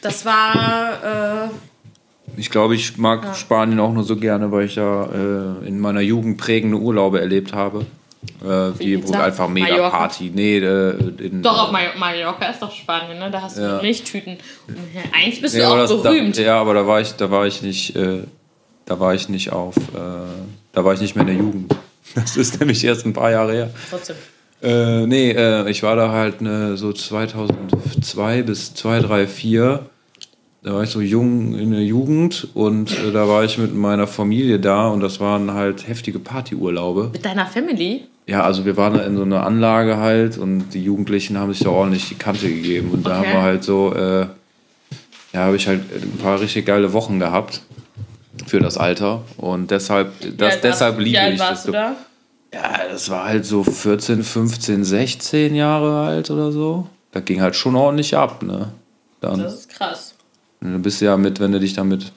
das 0.01 0.25
war... 0.25 1.45
Äh, 1.45 1.49
Ich 2.37 2.51
glaube, 2.51 2.75
ich 2.75 2.97
mag 2.99 3.37
Spanien 3.37 3.79
auch 3.81 3.93
nur 3.93 4.05
so 4.05 4.17
gerne, 4.17 4.51
weil 4.53 4.67
ich 4.67 4.77
ja 4.77 5.05
äh, 5.05 5.67
in 5.67 5.79
meiner 5.81 6.01
Jugend 6.01 6.39
prägende 6.39 6.77
Urlaube 6.79 7.21
erlebt 7.21 7.53
habe. 7.53 7.87
Äh, 8.41 8.45
wie 8.79 8.97
wo 8.97 9.01
Ibiza? 9.09 9.23
einfach 9.25 9.49
mega 9.49 9.69
Mallorca? 9.69 9.97
Party. 9.99 10.31
Nee, 10.35 10.59
äh, 10.59 10.97
in, 11.19 11.43
doch, 11.43 11.65
auf 11.65 11.73
Mallor- 11.73 11.97
Mallorca 11.99 12.47
ist 12.47 12.63
doch 12.63 12.71
Spanien, 12.73 13.19
ne? 13.19 13.31
Da 13.31 13.43
hast 13.43 13.59
du 13.59 13.63
Ja. 13.63 13.83
Milchtüten. 13.83 14.37
Ja, 14.69 15.01
eigentlich 15.13 15.41
bist 15.43 15.55
Nee, 15.55 15.61
du 15.61 15.67
auch 15.67 15.77
das, 15.77 16.03
berühmt. 16.03 16.39
Da, 16.39 16.43
ja, 16.43 16.61
aber 16.61 16.75
da 16.75 16.87
war 16.87 17.01
ich, 17.01 17.13
da 17.15 17.31
war 17.31 17.47
ich 17.47 17.63
nicht, 17.63 17.97
äh, 17.97 18.21
da 18.87 19.01
war 19.01 19.13
ich 19.15 19.29
nicht 19.29 19.51
auf, 19.53 19.77
äh, 19.77 19.81
da 20.73 20.85
war 20.85 20.95
ich 20.95 21.01
nicht 21.01 21.17
mehr 21.17 21.27
in 21.27 21.35
der 21.35 21.45
Jugend. 21.45 21.75
Das 22.15 22.37
ist 22.37 22.61
nämlich 22.61 22.85
erst 22.85 23.07
ein 23.07 23.15
paar 23.15 23.31
Jahre 23.31 23.53
her. 23.55 23.71
Trotzdem. 23.89 24.17
Äh, 24.63 25.07
nee, 25.07 25.31
äh, 25.31 25.69
ich 25.71 25.83
war 25.83 25.97
da 25.97 26.11
halt 26.13 26.43
ne, 26.43 26.77
so 26.77 26.93
2002 26.93 28.43
bis 28.43 28.75
2004. 28.75 29.87
Da 30.65 30.75
war 30.75 30.83
ich 30.85 30.91
so 30.91 31.01
jung 31.01 31.55
in 31.59 31.73
der 31.73 31.83
Jugend 31.83 32.47
und 32.55 32.91
äh, 32.97 33.11
da 33.13 33.27
war 33.29 33.43
ich 33.45 33.59
mit 33.59 33.75
meiner 33.75 34.07
Familie 34.07 34.61
da 34.61 34.89
und 34.89 35.01
das 35.01 35.19
waren 35.19 35.53
halt 35.53 35.89
heftige 35.89 36.21
Partyurlaube. 36.21 37.11
Mit 37.13 37.25
deiner 37.25 37.47
Family? 37.47 38.03
Ja, 38.29 38.43
also 38.45 38.65
wir 38.65 38.77
waren 38.77 38.95
da 38.95 39.01
in 39.03 39.17
so 39.17 39.23
einer 39.23 39.45
Anlage 39.45 39.97
halt 39.97 40.39
und 40.39 40.71
die 40.73 40.85
Jugendlichen 40.85 41.37
haben 41.37 41.53
sich 41.53 41.65
da 41.65 41.71
ordentlich 41.71 42.09
die 42.09 42.15
Kante 42.15 42.49
gegeben 42.49 42.93
und 42.93 43.05
da 43.05 43.19
Okay. 43.19 43.27
haben 43.29 43.33
wir 43.37 43.43
halt 43.43 43.65
so, 43.65 43.93
äh, 43.93 44.27
ja, 45.33 45.41
habe 45.41 45.57
ich 45.57 45.67
halt 45.67 45.81
ein 45.93 46.19
paar 46.23 46.41
richtig 46.41 46.65
geile 46.67 46.93
Wochen 46.93 47.19
gehabt 47.19 47.63
für 48.47 48.61
das 48.61 48.79
Alter 48.79 49.23
und 49.39 49.73
deshalb, 49.73 50.13
das, 50.39 50.61
deshalb 50.61 50.99
liebe 50.99 51.11
Wie 51.11 51.19
alt 51.19 51.35
ich 51.35 51.41
warst 51.41 51.53
das. 51.53 51.65
du 51.65 51.73
da? 51.73 51.97
Ja, 52.55 52.83
das 52.89 53.11
war 53.11 53.25
halt 53.25 53.45
so 53.47 53.65
14, 53.65 54.23
15, 54.23 54.85
16 54.85 55.55
Jahre 55.57 56.07
alt 56.07 56.31
oder 56.31 56.53
so. 56.53 56.87
Da 57.11 57.19
ging 57.21 57.41
halt 57.41 57.57
schon 57.57 57.75
ordentlich 57.75 58.17
ab, 58.17 58.43
ne? 58.45 58.69
Dann, 59.21 59.41
Das 59.41 59.55
ist 59.55 59.69
krass. 59.71 60.12
Du 60.63 60.79
bist 60.79 61.01
ja 61.01 61.17
mit, 61.17 61.41
wenn 61.41 61.53
du 61.53 61.61
dich 61.61 61.75
damit 61.75 62.13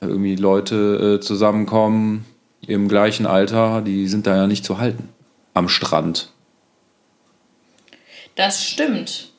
irgendwie 0.00 0.36
Leute 0.36 1.16
äh, 1.18 1.20
zusammenkommen 1.20 2.24
im 2.66 2.88
gleichen 2.88 3.26
Alter, 3.26 3.80
die 3.82 4.06
sind 4.08 4.26
da 4.26 4.36
ja 4.36 4.46
nicht 4.46 4.64
zu 4.64 4.78
halten. 4.78 5.08
Am 5.54 5.68
Strand. 5.68 6.30
Das 8.36 8.64
stimmt. 8.64 9.30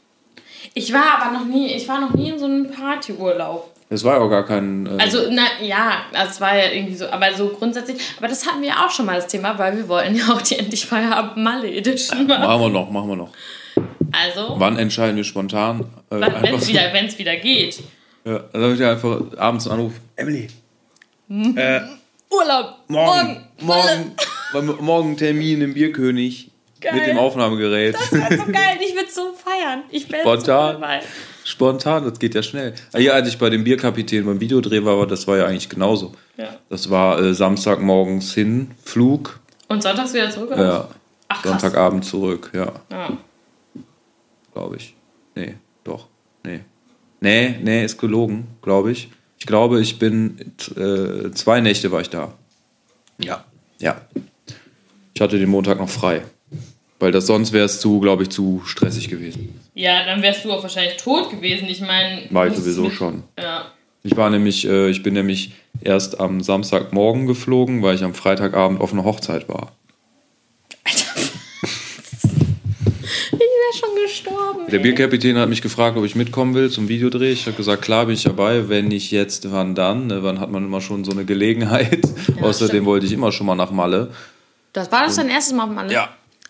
Ich 0.73 0.93
war 0.93 1.19
aber 1.21 1.38
noch 1.38 1.45
nie, 1.45 1.73
ich 1.73 1.88
war 1.88 2.02
noch 2.02 2.13
nie 2.13 2.30
in 2.30 2.39
so 2.39 2.45
einem 2.45 2.69
Partyurlaub. 2.69 3.73
Es 3.91 4.04
war 4.04 4.17
ja 4.17 4.21
auch 4.21 4.30
gar 4.30 4.45
kein. 4.45 4.86
Äh, 4.86 5.02
Also, 5.02 5.32
na 5.32 5.43
ja, 5.62 6.04
das 6.13 6.39
war 6.39 6.56
ja 6.56 6.71
irgendwie 6.71 6.95
so, 6.95 7.08
aber 7.08 7.34
so 7.34 7.49
grundsätzlich, 7.49 7.97
aber 8.17 8.28
das 8.28 8.45
hatten 8.45 8.62
wir 8.62 8.71
auch 8.73 8.91
schon 8.91 9.06
mal 9.06 9.15
das 9.15 9.28
Thema, 9.28 9.58
weil 9.58 9.75
wir 9.78 9.88
wollten 9.88 10.15
ja 10.15 10.25
auch 10.32 10.41
die 10.41 10.58
endlich 10.58 10.86
Feierabend 10.86 11.38
Malle 11.38 11.71
Edition 11.71 12.28
machen. 12.28 12.41
machen 12.41 12.62
wir 12.62 12.69
noch, 12.69 12.91
machen 12.91 13.10
wir 13.10 13.15
noch. 13.15 13.30
Also, 14.12 14.56
Wann 14.60 14.78
entscheiden 14.78 15.15
wir 15.15 15.23
spontan? 15.23 15.86
Äh, 16.12 16.21
wenn 16.41 16.56
es 16.56 16.67
wieder, 16.67 16.93
wenn's 16.93 17.17
wieder 17.17 17.36
geht. 17.38 17.80
Ja, 18.25 18.39
dann 18.51 18.62
habe 18.63 18.73
ich 18.73 18.84
einfach 18.84 19.21
abends 19.38 19.67
einen 19.67 19.79
Anruf. 19.79 19.93
Emily, 20.15 20.47
äh, 21.55 21.82
Urlaub, 22.32 22.75
morgen, 22.88 23.45
morgen, 23.62 24.12
morgen, 24.53 24.86
morgen 24.86 25.17
Termin 25.17 25.62
im 25.62 25.73
Bierkönig 25.73 26.51
Geil. 26.82 26.93
mit 26.95 27.08
dem 27.08 27.17
Aufnahmegerät. 27.17 27.95
Das 27.95 28.12
war 28.12 28.29
so 28.38 28.45
geil, 28.51 28.77
ich 28.82 28.93
würde 28.95 29.10
so 29.12 29.34
feiern. 29.34 29.84
Ich 29.89 30.03
so 30.08 30.15
Spontan. 30.17 30.73
dabei. 30.82 31.01
Spontan, 31.43 32.03
das 32.03 32.19
geht 32.19 32.36
ja 32.36 32.43
schnell. 32.43 32.75
Ah, 32.93 32.99
Ja, 32.99 33.13
als 33.13 33.27
ich 33.29 33.38
bei 33.39 33.49
dem 33.49 33.63
Bierkapitän 33.63 34.25
beim 34.25 34.39
Videodreh 34.39 34.84
war, 34.86 34.97
war, 34.99 35.08
das 35.08 35.27
war 35.27 35.38
ja 35.38 35.45
eigentlich 35.45 35.69
genauso. 35.69 36.13
Ja. 36.38 36.49
Das 36.69 36.89
war 36.89 37.19
äh, 37.19 37.34
Samstagmorgens 37.34 38.34
hin, 38.34 38.71
Flug, 38.84 39.39
Und 39.67 39.82
sonntags 39.82 40.13
wieder 40.13 40.29
zurück? 40.29 40.51
oder? 40.51 40.63
ja, 40.63 40.88
Ach. 41.29 41.43
Sonntagabend 41.43 42.05
zurück, 42.05 42.51
ja, 42.53 42.71
Ja. 42.91 43.17
glaube 44.53 44.75
ich. 44.77 44.95
Nee, 45.36 45.55
doch, 45.84 46.08
nee. 46.43 46.62
Nee, 47.21 47.55
nee, 47.62 47.84
ist 47.86 47.97
gelogen, 47.97 48.47
glaube 48.62 48.91
ich. 48.91 49.10
Ich 49.38 49.45
glaube, 49.45 49.82
ich 49.82 49.99
bin, 49.99 50.38
äh, 50.75 51.32
zwei 51.32 51.62
Nächte 51.62 51.91
war 51.91 52.01
ich 52.01 52.10
da. 52.10 52.34
Ja. 53.19 53.43
Ja. 53.79 54.01
Ich 55.13 55.21
hatte 55.21 55.38
den 55.39 55.49
Montag 55.49 55.79
noch 55.79 55.89
frei. 55.89 56.21
Weil 56.99 57.12
das 57.13 57.27
sonst 57.27 57.53
wäre 57.53 57.65
es 57.65 57.79
zu, 57.79 57.99
glaube 58.01 58.23
ich, 58.23 58.29
zu 58.29 58.62
stressig 58.65 59.08
gewesen. 59.10 59.58
ja, 59.73 60.03
dann 60.05 60.21
wärst 60.21 60.43
du 60.43 60.51
auch 60.51 60.62
wahrscheinlich 60.63 60.97
tot 60.97 61.29
gewesen. 61.32 61.67
Ich 61.69 61.79
meine. 61.79 62.23
War 62.29 62.47
ich 62.47 62.55
sowieso 62.55 62.84
musst- 62.84 62.95
schon. 62.97 63.23
Ja. 63.38 63.71
Ich 64.03 64.15
war 64.17 64.29
nämlich, 64.29 64.65
äh, 64.67 64.89
ich 64.89 65.03
bin 65.03 65.13
nämlich 65.13 65.53
erst 65.82 66.19
am 66.19 66.41
Samstagmorgen 66.41 67.25
geflogen, 67.25 67.82
weil 67.84 67.95
ich 67.95 68.03
am 68.03 68.13
Freitagabend 68.13 68.79
auf 68.82 68.91
einer 68.93 69.03
Hochzeit 69.05 69.47
war. 69.49 69.73
Alter. 70.86 71.05
Wäre 73.69 73.77
schon 73.77 74.03
gestorben. 74.03 74.60
Der. 74.71 74.79
Bierkapitän 74.79 75.38
hat 75.38 75.49
mich 75.49 75.62
gefragt, 75.62 75.97
ob 75.97 76.05
ich 76.05 76.15
mitkommen 76.15 76.53
will 76.53 76.69
zum 76.69 76.88
Videodreh. 76.89 77.32
Ich 77.32 77.45
habe 77.45 77.55
gesagt, 77.55 77.82
klar 77.82 78.05
bin 78.05 78.15
ich 78.15 78.23
dabei. 78.23 78.69
Wenn 78.69 78.88
nicht 78.88 79.12
jetzt, 79.12 79.51
wann 79.51 79.75
dann? 79.75 80.08
Ne, 80.08 80.23
Wann 80.23 80.39
hat 80.39 80.51
man 80.51 80.65
immer 80.65 80.82
schon 80.82 81.03
so 81.03 81.12
eine 81.12 81.25
Gelegenheit? 81.25 82.01
Außerdem 82.41 82.69
stimmt. 82.69 82.86
wollte 82.86 83.05
ich 83.05 83.13
immer 83.13 83.32
schon 83.32 83.47
mal 83.47 83.55
nach 83.55 83.71
Malle. 83.71 84.12
Das 84.73 84.91
war 84.91 85.03
das 85.05 85.15
dein 85.15 85.29
erstes 85.29 85.53
Mal 85.55 85.63
auf 85.65 85.71
Malle? 85.71 85.93
Ja. 85.93 86.10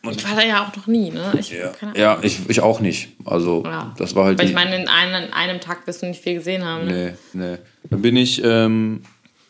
Ich 0.09 0.23
war 0.29 0.35
da 0.35 0.45
ja 0.45 0.65
auch 0.65 0.73
noch 0.75 0.87
nie, 0.87 1.11
ne? 1.11 1.33
Ich, 1.37 1.51
Ja, 1.51 1.71
ja 1.93 2.19
ich, 2.21 2.39
ich 2.49 2.61
auch 2.61 2.79
nicht. 2.79 3.09
Also, 3.25 3.63
Ja. 3.65 3.93
das 3.97 4.15
war 4.15 4.25
halt 4.25 4.39
Weil 4.39 4.47
ich 4.47 4.53
meine, 4.53 4.75
in 4.81 4.87
einem, 4.87 5.25
in 5.27 5.33
einem 5.33 5.59
Tag 5.59 5.85
wirst 5.87 6.01
du 6.01 6.05
nicht 6.05 6.23
viel 6.23 6.35
gesehen 6.35 6.63
haben. 6.63 6.85
Ne? 6.87 7.17
Nee, 7.33 7.45
nee. 7.51 7.57
Dann 7.89 8.01
bin 8.01 8.15
ich, 8.15 8.41
ähm, 8.43 9.01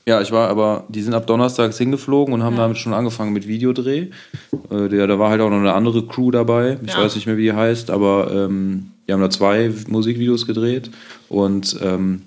ja, 0.10 0.20
ich 0.22 0.32
war 0.32 0.50
aber, 0.50 0.86
die 0.90 1.02
sind 1.04 1.14
ab 1.14 1.28
Donnerstags 1.28 1.78
hingeflogen 1.78 2.34
und 2.34 2.42
haben 2.44 2.56
damit 2.56 2.78
schon 2.80 2.94
angefangen 2.96 3.32
mit 3.32 3.48
Videodreh. 3.48 4.08
Äh, 4.72 4.90
der, 4.90 5.06
da 5.06 5.20
war 5.20 5.30
halt 5.30 5.40
auch 5.42 5.52
noch 5.52 5.58
eine 5.58 5.74
andere 5.74 6.06
Crew 6.08 6.32
dabei. 6.32 6.80
Ich 6.84 6.94
Ja. 6.94 7.04
weiß 7.04 7.14
nicht 7.16 7.28
mehr, 7.28 7.38
wie 7.38 7.44
die 7.44 7.54
heißt, 7.54 7.92
aber 7.92 8.32
ähm, 8.34 8.92
die 9.08 9.14
haben 9.14 9.22
da 9.22 9.30
zwei 9.30 9.72
Musikvideos 9.88 10.48
gedreht 10.48 10.90
und 11.30 11.78
ähm, 11.84 12.24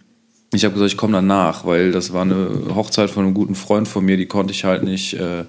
ich 0.54 0.64
habe 0.64 0.74
gesagt, 0.74 0.92
ich 0.92 0.96
komme 0.96 1.14
danach, 1.14 1.64
weil 1.66 1.90
das 1.92 2.12
war 2.12 2.22
eine 2.22 2.48
Hochzeit 2.74 3.10
von 3.10 3.24
einem 3.24 3.34
guten 3.34 3.54
Freund 3.56 3.88
von 3.88 4.04
mir, 4.04 4.16
die 4.16 4.26
konnte 4.26 4.52
ich 4.52 4.64
halt 4.64 4.82
nicht, 4.84 5.14
äh, 5.14 5.44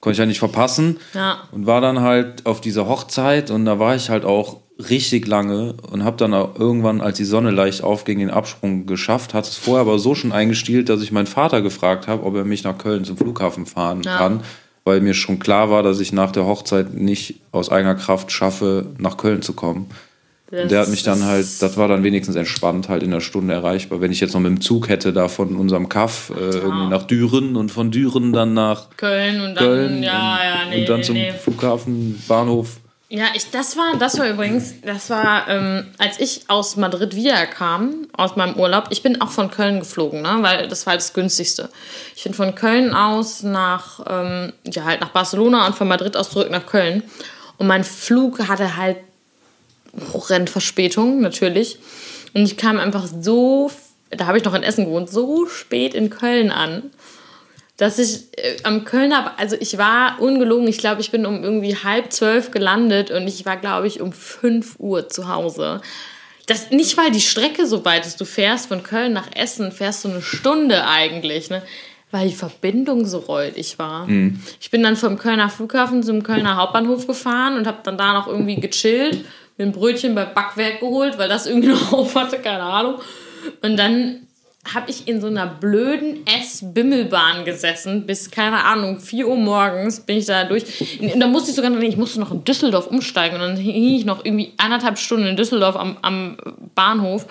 konnte 0.00 0.14
ich 0.14 0.18
halt 0.20 0.28
nicht 0.28 0.38
verpassen. 0.38 0.98
Ja. 1.14 1.38
Und 1.52 1.66
war 1.66 1.80
dann 1.80 2.00
halt 2.00 2.46
auf 2.46 2.60
dieser 2.60 2.86
Hochzeit 2.86 3.50
und 3.50 3.64
da 3.64 3.78
war 3.80 3.96
ich 3.96 4.08
halt 4.10 4.24
auch 4.24 4.58
richtig 4.78 5.26
lange 5.26 5.74
und 5.90 6.04
habe 6.04 6.16
dann 6.16 6.34
auch 6.34 6.58
irgendwann, 6.58 7.00
als 7.00 7.16
die 7.16 7.24
Sonne 7.24 7.50
leicht 7.50 7.82
aufging, 7.82 8.18
den 8.18 8.30
Absprung 8.30 8.86
geschafft. 8.86 9.32
Hat 9.32 9.46
es 9.46 9.56
vorher 9.56 9.80
aber 9.80 9.98
so 9.98 10.14
schon 10.14 10.32
eingestielt, 10.32 10.88
dass 10.88 11.02
ich 11.02 11.12
meinen 11.12 11.26
Vater 11.26 11.62
gefragt 11.62 12.08
habe, 12.08 12.24
ob 12.24 12.34
er 12.34 12.44
mich 12.44 12.62
nach 12.64 12.76
Köln 12.76 13.04
zum 13.04 13.16
Flughafen 13.16 13.64
fahren 13.66 14.02
Ja. 14.04 14.18
kann, 14.18 14.40
weil 14.84 15.00
mir 15.00 15.14
schon 15.14 15.38
klar 15.38 15.70
war, 15.70 15.82
dass 15.82 15.98
ich 16.00 16.12
nach 16.12 16.30
der 16.30 16.44
Hochzeit 16.44 16.92
nicht 16.94 17.40
aus 17.52 17.70
eigener 17.70 17.94
Kraft 17.94 18.30
schaffe, 18.32 18.86
nach 18.98 19.16
Köln 19.16 19.40
zu 19.42 19.54
kommen. 19.54 19.86
Und 20.52 20.70
der 20.70 20.80
hat 20.82 20.88
mich 20.88 21.02
dann 21.02 21.24
halt, 21.24 21.44
das 21.60 21.76
war 21.76 21.88
dann 21.88 22.04
wenigstens 22.04 22.36
entspannt, 22.36 22.88
halt 22.88 23.02
in 23.02 23.12
einer 23.12 23.20
Stunde 23.20 23.52
erreichbar. 23.52 24.00
Wenn 24.00 24.12
ich 24.12 24.20
jetzt 24.20 24.32
noch 24.32 24.40
mit 24.40 24.50
dem 24.50 24.60
Zug 24.60 24.88
hätte, 24.88 25.12
da 25.12 25.26
von 25.26 25.56
unserem 25.56 25.88
Kaff 25.88 26.30
äh, 26.30 26.40
irgendwie 26.58 26.86
nach 26.88 27.02
Düren 27.02 27.56
und 27.56 27.72
von 27.72 27.90
Düren 27.90 28.32
dann 28.32 28.54
nach 28.54 28.90
Köln 28.96 29.40
und 29.40 29.54
dann, 29.56 29.64
Köln 29.64 30.02
ja, 30.04 30.38
ja, 30.38 30.70
nee, 30.70 30.80
und 30.82 30.88
dann 30.88 30.98
nee, 30.98 31.02
zum 31.02 31.14
nee. 31.16 31.32
Flughafen, 31.32 32.22
Bahnhof. 32.28 32.76
Ja, 33.08 33.26
ich, 33.34 33.50
das 33.52 33.76
war, 33.76 33.96
das 33.98 34.18
war 34.18 34.28
übrigens, 34.28 34.74
das 34.82 35.10
war, 35.10 35.48
ähm, 35.48 35.86
als 35.96 36.18
ich 36.18 36.42
aus 36.48 36.74
Madrid 36.74 37.14
wiederkam, 37.14 38.08
aus 38.12 38.34
meinem 38.34 38.56
Urlaub, 38.56 38.86
ich 38.90 39.02
bin 39.04 39.20
auch 39.20 39.30
von 39.30 39.48
Köln 39.48 39.78
geflogen, 39.78 40.22
ne, 40.22 40.38
weil 40.40 40.66
das 40.66 40.86
war 40.86 40.92
halt 40.92 41.00
das 41.00 41.12
günstigste. 41.12 41.68
Ich 42.16 42.24
bin 42.24 42.34
von 42.34 42.56
Köln 42.56 42.94
aus 42.94 43.44
nach, 43.44 44.00
ähm, 44.08 44.52
ja, 44.64 44.84
halt 44.84 45.00
nach 45.00 45.10
Barcelona 45.10 45.68
und 45.68 45.76
von 45.76 45.86
Madrid 45.86 46.16
aus 46.16 46.30
zurück 46.30 46.50
nach 46.50 46.66
Köln. 46.66 47.04
Und 47.58 47.68
mein 47.68 47.84
Flug 47.84 48.40
hatte 48.48 48.76
halt 48.76 48.96
Hochrennverspätung, 50.12 51.20
natürlich. 51.20 51.78
Und 52.34 52.42
ich 52.42 52.56
kam 52.56 52.80
einfach 52.80 53.06
so, 53.06 53.70
da 54.10 54.26
habe 54.26 54.38
ich 54.38 54.44
noch 54.44 54.54
in 54.54 54.64
Essen 54.64 54.86
gewohnt, 54.86 55.10
so 55.10 55.46
spät 55.46 55.94
in 55.94 56.10
Köln 56.10 56.50
an 56.50 56.90
dass 57.76 57.98
ich 57.98 58.28
äh, 58.38 58.56
am 58.62 58.84
Kölner, 58.84 59.38
also 59.38 59.56
ich 59.58 59.78
war 59.78 60.20
ungelogen, 60.20 60.66
ich 60.68 60.78
glaube, 60.78 61.00
ich 61.00 61.10
bin 61.10 61.26
um 61.26 61.42
irgendwie 61.42 61.76
halb 61.76 62.12
zwölf 62.12 62.50
gelandet 62.50 63.10
und 63.10 63.26
ich 63.28 63.44
war, 63.44 63.56
glaube 63.56 63.86
ich, 63.86 64.00
um 64.00 64.12
fünf 64.12 64.76
Uhr 64.78 65.08
zu 65.08 65.28
Hause. 65.28 65.80
Das, 66.46 66.70
nicht, 66.70 66.96
weil 66.96 67.10
die 67.10 67.20
Strecke 67.20 67.66
so 67.66 67.84
weit 67.84 68.06
ist, 68.06 68.20
du 68.20 68.24
fährst 68.24 68.68
von 68.68 68.82
Köln 68.82 69.12
nach 69.12 69.28
Essen, 69.34 69.72
fährst 69.72 70.04
du 70.04 70.08
eine 70.08 70.22
Stunde 70.22 70.86
eigentlich, 70.86 71.50
ne? 71.50 71.62
Weil 72.12 72.28
die 72.28 72.34
Verbindung 72.34 73.04
so 73.04 73.18
räudig 73.18 73.80
war. 73.80 74.06
Ich 74.60 74.70
bin 74.70 74.82
dann 74.84 74.96
vom 74.96 75.18
Kölner 75.18 75.50
Flughafen 75.50 76.04
zum 76.04 76.22
Kölner 76.22 76.56
Hauptbahnhof 76.56 77.08
gefahren 77.08 77.56
und 77.56 77.66
habe 77.66 77.78
dann 77.82 77.98
da 77.98 78.12
noch 78.12 78.28
irgendwie 78.28 78.60
gechillt, 78.60 79.24
mir 79.58 79.64
ein 79.64 79.72
Brötchen 79.72 80.14
bei 80.14 80.24
Backwerk 80.24 80.78
geholt, 80.78 81.18
weil 81.18 81.28
das 81.28 81.46
irgendwie 81.46 81.68
noch 81.72 81.92
auf 81.92 82.14
hatte, 82.14 82.38
keine 82.38 82.62
Ahnung. 82.62 83.00
Und 83.60 83.76
dann 83.76 84.25
habe 84.74 84.90
ich 84.90 85.06
in 85.08 85.20
so 85.20 85.26
einer 85.26 85.46
blöden 85.46 86.26
S-Bimmelbahn 86.26 87.44
gesessen, 87.44 88.06
bis, 88.06 88.30
keine 88.30 88.64
Ahnung, 88.64 89.00
4 89.00 89.28
Uhr 89.28 89.36
morgens 89.36 90.00
bin 90.00 90.18
ich 90.18 90.26
da 90.26 90.44
durch. 90.44 91.00
Und 91.00 91.20
da 91.20 91.26
musste 91.26 91.50
ich 91.50 91.56
sogar, 91.56 91.70
ich 91.80 91.96
musste 91.96 92.20
noch 92.20 92.32
in 92.32 92.44
Düsseldorf 92.44 92.86
umsteigen 92.86 93.36
und 93.36 93.42
dann 93.42 93.56
hing 93.56 93.96
ich 93.96 94.04
noch 94.04 94.24
irgendwie 94.24 94.52
anderthalb 94.56 94.98
Stunden 94.98 95.26
in 95.26 95.36
Düsseldorf 95.36 95.76
am, 95.76 95.96
am 96.02 96.36
Bahnhof 96.74 97.26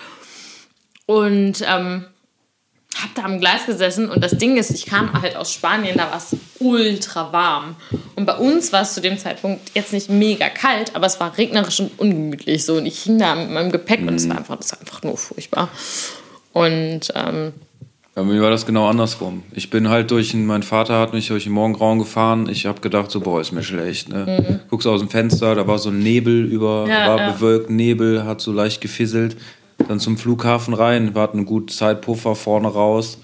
und 1.06 1.64
ähm, 1.68 2.06
hab 3.02 3.14
da 3.14 3.24
am 3.24 3.40
Gleis 3.40 3.66
gesessen 3.66 4.10
und 4.10 4.24
das 4.24 4.38
Ding 4.38 4.58
ist, 4.58 4.72
ich 4.72 4.86
kam 4.86 5.22
halt 5.22 5.36
aus 5.36 5.52
Spanien, 5.52 5.98
da 5.98 6.10
war 6.12 6.18
es 6.18 6.36
ultra 6.60 7.34
warm. 7.34 7.76
Und 8.16 8.26
bei 8.26 8.36
uns 8.36 8.72
war 8.72 8.84
es 8.84 8.94
zu 8.94 9.02
dem 9.02 9.18
Zeitpunkt 9.18 9.72
jetzt 9.76 9.92
nicht 9.92 10.10
mega 10.10 10.48
kalt, 10.50 10.96
aber 10.96 11.06
es 11.06 11.20
war 11.20 11.38
regnerisch 11.38 11.82
und 11.82 12.00
ungemütlich 12.00 12.64
so. 12.64 12.76
Und 12.78 12.86
ich 12.86 13.04
hing 13.04 13.20
da 13.20 13.36
mit 13.36 13.52
meinem 13.52 13.72
Gepäck 13.72 14.00
und 14.02 14.16
es 14.16 14.30
war 14.30 14.38
einfach, 14.38 14.56
das 14.56 14.72
war 14.72 14.80
einfach 14.80 15.04
nur 15.04 15.18
furchtbar. 15.18 15.70
Und 16.56 17.02
ähm, 17.16 17.52
Bei 18.14 18.24
mir 18.24 18.42
war 18.42 18.50
das 18.50 18.66
genau 18.66 18.88
andersrum. 18.88 19.44
Ich 19.52 19.70
bin 19.70 19.90
halt 19.90 20.10
durch, 20.10 20.34
mein 20.34 20.64
Vater 20.64 20.98
hat 21.00 21.12
mich 21.12 21.28
durch 21.28 21.44
den 21.44 21.52
Morgengrauen 21.52 22.00
gefahren. 22.00 22.48
Ich 22.50 22.66
habe 22.66 22.80
gedacht, 22.80 23.12
so, 23.12 23.20
boah, 23.20 23.42
ist 23.42 23.52
mir 23.52 23.62
schlecht. 23.62 24.08
Ne? 24.08 24.62
Guckst 24.70 24.88
aus 24.88 25.02
dem 25.02 25.10
Fenster, 25.10 25.54
da 25.54 25.68
war 25.68 25.80
so 25.80 25.90
ein 25.90 26.00
Nebel 26.00 26.46
über, 26.46 26.86
Mhm. 26.86 26.90
Ja, 26.92 27.08
war 27.10 27.18
ja. 27.20 27.32
bewölkt, 27.32 27.70
Nebel, 27.70 28.24
hat 28.24 28.40
so 28.40 28.54
leicht 28.54 28.80
gefisselt. 28.80 29.36
Dann 29.90 30.00
zum 30.00 30.18
Flughafen 30.18 30.74
rein, 30.74 31.14
wir 31.14 31.22
hatten 31.22 31.40
einen 31.40 31.46
guten 31.46 31.68
Zeitpuffer 31.68 32.36
vorne 32.36 32.70
raus. 32.70 33.18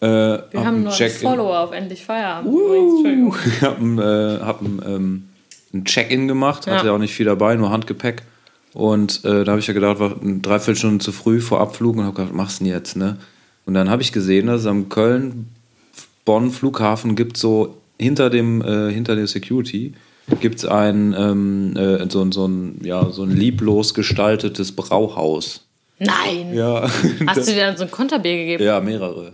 Äh, 0.00 0.06
Wir 0.08 0.42
hab 0.54 0.64
haben 0.64 0.66
ein 0.78 0.82
nur 0.82 0.90
einen 0.90 0.98
Check-in- 0.98 1.28
Follower 1.28 1.60
auf 1.60 1.70
Endlich 1.72 2.04
Feierabend. 2.04 2.52
Entschuldigung. 2.52 3.36
Ich 3.46 3.62
habe 3.62 3.84
ein, 3.84 3.98
äh, 4.00 4.40
hab 4.44 4.60
ein, 4.62 4.82
ähm, 4.84 5.28
ein 5.72 5.84
Check-in 5.84 6.26
gemacht, 6.26 6.66
hatte 6.66 6.78
Ja. 6.78 6.84
ja 6.86 6.92
auch 6.92 6.98
nicht 6.98 7.14
viel 7.14 7.26
dabei, 7.26 7.54
nur 7.54 7.70
Handgepäck. 7.70 8.22
Und 8.74 9.24
äh, 9.24 9.44
da 9.44 9.52
habe 9.52 9.60
ich 9.60 9.66
ja 9.66 9.74
gedacht, 9.74 9.98
war 10.00 10.16
eine 10.20 10.38
Dreiviertelstunde 10.38 11.02
zu 11.04 11.12
früh 11.12 11.40
vor 11.40 11.60
Abflug 11.60 11.96
und 11.96 12.04
habe 12.04 12.14
gedacht, 12.14 12.30
was 12.30 12.36
machst 12.36 12.60
du 12.60 12.64
denn 12.64 12.72
jetzt, 12.72 12.96
ne? 12.96 13.16
Und 13.66 13.74
dann 13.74 13.90
habe 13.90 14.02
ich 14.02 14.12
gesehen, 14.12 14.46
dass 14.48 14.62
es 14.62 14.66
am 14.66 14.88
Köln-Bonn-Flughafen 14.88 17.14
gibt 17.16 17.36
so 17.36 17.76
hinter 17.98 18.30
dem, 18.30 18.62
äh, 18.62 18.90
hinter 18.92 19.14
der 19.16 19.26
Security 19.26 19.92
gibt 20.40 20.56
es 20.58 20.64
ein, 20.64 21.14
ähm, 21.18 21.76
äh, 21.76 22.08
so, 22.10 22.22
ein- 22.22 22.32
so, 22.32 22.46
ein, 22.46 22.80
ja, 22.82 23.10
so 23.10 23.22
ein 23.24 23.30
lieblos 23.30 23.92
gestaltetes 23.94 24.72
Brauhaus. 24.72 25.64
Nein. 25.98 26.54
Ja. 26.54 26.88
Hast 27.26 27.48
du 27.48 27.52
dir 27.52 27.66
dann 27.66 27.76
so 27.76 27.84
ein 27.84 27.90
Konterbier 27.90 28.36
gegeben? 28.36 28.62
Ja, 28.64 28.80
mehrere. 28.80 29.32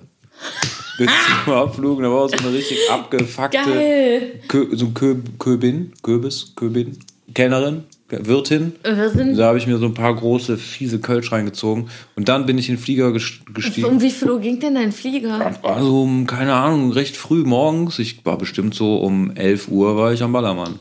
Bis 0.99 1.09
zum 1.45 1.53
Abflug, 1.55 2.03
da 2.03 2.11
war 2.11 2.23
auch 2.25 2.29
so 2.29 2.37
eine 2.39 2.53
richtig 2.53 2.79
abgefuckte 2.91 3.57
Geil. 3.59 4.41
Kö, 4.49 4.67
so 4.77 4.89
Kö, 4.89 5.15
Köbin, 5.39 5.93
Köbis, 6.03 6.53
Köbin, 6.57 6.99
Kellnerin, 7.35 7.85
Wirtin. 8.11 8.73
Wir 8.83 9.11
sind 9.11 9.37
Da 9.37 9.47
habe 9.49 9.59
ich 9.59 9.67
mir 9.67 9.79
so 9.79 9.87
ein 9.87 9.95
paar 9.95 10.15
große, 10.15 10.57
fiese 10.57 10.99
Kölsch 11.01 11.31
reingezogen. 11.33 11.89
Und 12.17 12.29
dann 12.29 12.47
bin 12.47 12.57
ich 12.59 12.69
in 12.69 12.77
den 12.77 12.83
Flieger 12.83 13.09
ges- 13.09 13.41
gestiegen. 13.53 13.87
um 13.87 14.01
wie 14.01 14.11
viel 14.11 14.31
Uhr 14.31 14.41
ging 14.41 14.59
denn 14.61 14.75
dein 14.75 14.93
Flieger? 14.93 15.55
Also, 15.63 16.03
um, 16.03 16.27
keine 16.27 16.55
Ahnung, 16.55 16.93
recht 16.93 17.17
früh 17.17 17.45
morgens. 17.45 17.99
Ich 17.99 18.25
war 18.25 18.39
bestimmt 18.39 18.75
so 18.75 18.97
um 18.99 19.31
11 19.37 19.69
Uhr 19.69 19.97
war 19.97 20.13
ich 20.13 20.23
am 20.23 20.33
Ballermann. 20.33 20.81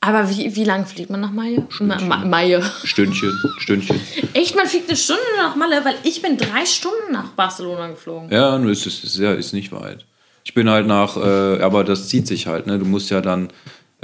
Aber 0.00 0.28
wie, 0.28 0.54
wie 0.54 0.64
lang 0.64 0.84
fliegt 0.84 1.08
man 1.08 1.22
nach 1.22 1.32
Malle? 1.32 1.66
Ma 1.80 1.98
Ma 2.00 2.24
Malle. 2.26 2.62
Stündchen, 2.84 3.32
Stündchen. 3.58 3.98
Echt, 4.34 4.54
man 4.54 4.66
fliegt 4.66 4.88
eine 4.90 4.98
Stunde 4.98 5.22
nach 5.38 5.56
Malle, 5.56 5.82
weil 5.82 5.94
ich 6.02 6.20
bin 6.20 6.36
drei 6.36 6.66
Stunden 6.66 7.12
nach 7.12 7.30
Barcelona 7.30 7.86
geflogen. 7.88 8.28
Ja, 8.30 8.58
nur 8.58 8.70
ist 8.70 8.84
es 8.86 9.02
ist, 9.02 9.16
ja, 9.18 9.32
ist 9.32 9.54
nicht 9.54 9.72
weit. 9.72 10.04
Ich 10.44 10.52
bin 10.52 10.68
halt 10.68 10.86
nach, 10.86 11.16
äh, 11.16 11.62
aber 11.62 11.84
das 11.84 12.08
zieht 12.10 12.26
sich 12.26 12.46
halt, 12.46 12.66
ne? 12.66 12.78
Du 12.78 12.84
musst 12.84 13.08
ja 13.10 13.22
dann, 13.22 13.48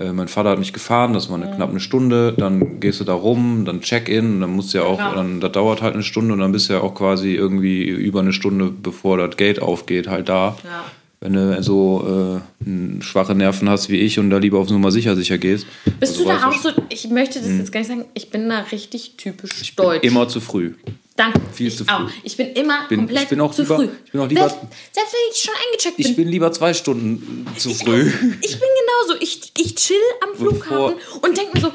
äh, 0.00 0.12
mein 0.12 0.28
Vater 0.28 0.50
hat 0.50 0.58
mich 0.58 0.72
gefahren, 0.72 1.12
das 1.12 1.28
war 1.28 1.36
eine 1.36 1.54
knapp 1.54 1.70
eine 1.70 1.80
Stunde, 1.80 2.32
dann 2.36 2.80
gehst 2.80 3.00
du 3.00 3.04
da 3.04 3.12
rum, 3.12 3.64
dann 3.66 3.82
Check-in, 3.82 4.40
dann 4.40 4.50
musst 4.50 4.72
du 4.72 4.78
ja 4.78 4.84
auch, 4.84 4.98
Ja. 4.98 5.14
dann, 5.14 5.40
das 5.40 5.52
dauert 5.52 5.82
halt 5.82 5.94
eine 5.94 6.02
Stunde 6.02 6.32
und 6.32 6.40
dann 6.40 6.52
bist 6.52 6.68
du 6.68 6.72
ja 6.72 6.80
auch 6.80 6.94
quasi 6.94 7.34
irgendwie 7.34 7.82
über 7.82 8.20
eine 8.20 8.32
Stunde, 8.32 8.70
bevor 8.70 9.18
das 9.18 9.36
Gate 9.36 9.60
aufgeht, 9.60 10.08
halt 10.08 10.28
da. 10.28 10.56
Ja. 10.64 10.84
Wenn 11.22 11.34
du 11.34 11.62
so 11.62 12.40
äh, 12.64 13.02
schwache 13.02 13.34
Nerven 13.34 13.68
hast 13.68 13.90
wie 13.90 13.98
ich 13.98 14.18
und 14.18 14.30
da 14.30 14.38
lieber 14.38 14.58
auf 14.58 14.70
Nummer 14.70 14.90
sicher 14.90 15.14
sicher 15.16 15.36
gehst. 15.36 15.66
Bist 15.98 16.14
also 16.14 16.22
du 16.24 16.28
da 16.30 16.48
auch 16.48 16.54
so, 16.54 16.70
ich 16.88 17.10
möchte 17.10 17.40
das 17.40 17.50
jetzt 17.50 17.72
gar 17.72 17.80
nicht 17.80 17.88
sagen, 17.88 18.06
ich 18.14 18.30
bin 18.30 18.48
da 18.48 18.60
richtig 18.72 19.16
typisch 19.18 19.76
deutsch. 19.76 20.02
Immer 20.02 20.28
zu 20.28 20.40
früh. 20.40 20.72
Danke. 21.20 21.40
viel 21.52 21.68
ich 21.68 21.76
zu 21.76 21.84
früh. 21.84 21.92
Auch. 21.92 22.10
Ich 22.22 22.36
bin 22.36 22.52
immer 22.52 22.86
Bin- 22.88 23.00
komplett 23.00 23.22
ich 23.24 23.28
bin 23.28 23.40
auch 23.40 23.52
zu 23.54 23.62
lieber- 23.62 23.76
früh. 23.76 23.88
ich 24.04 24.12
bin 24.12 24.20
auch 24.20 24.28
lieber- 24.28 24.40
selbst, 24.48 24.56
selbst 24.92 25.12
wenn 25.12 25.32
ich 25.32 25.40
schon 25.40 25.54
eingecheckt 25.66 25.96
bin. 25.96 26.06
Ich 26.06 26.16
bin 26.16 26.28
lieber 26.28 26.52
zwei 26.52 26.72
Stunden 26.74 27.46
zu 27.56 27.74
früh. 27.74 28.10
Ich 28.42 28.52
bin 28.58 28.68
genauso. 28.80 29.20
Ich, 29.20 29.52
ich 29.58 29.74
chill 29.74 29.96
am 30.22 30.36
Flughafen 30.36 30.96
und 31.20 31.36
denke 31.36 31.50
mir 31.54 31.60
so, 31.60 31.72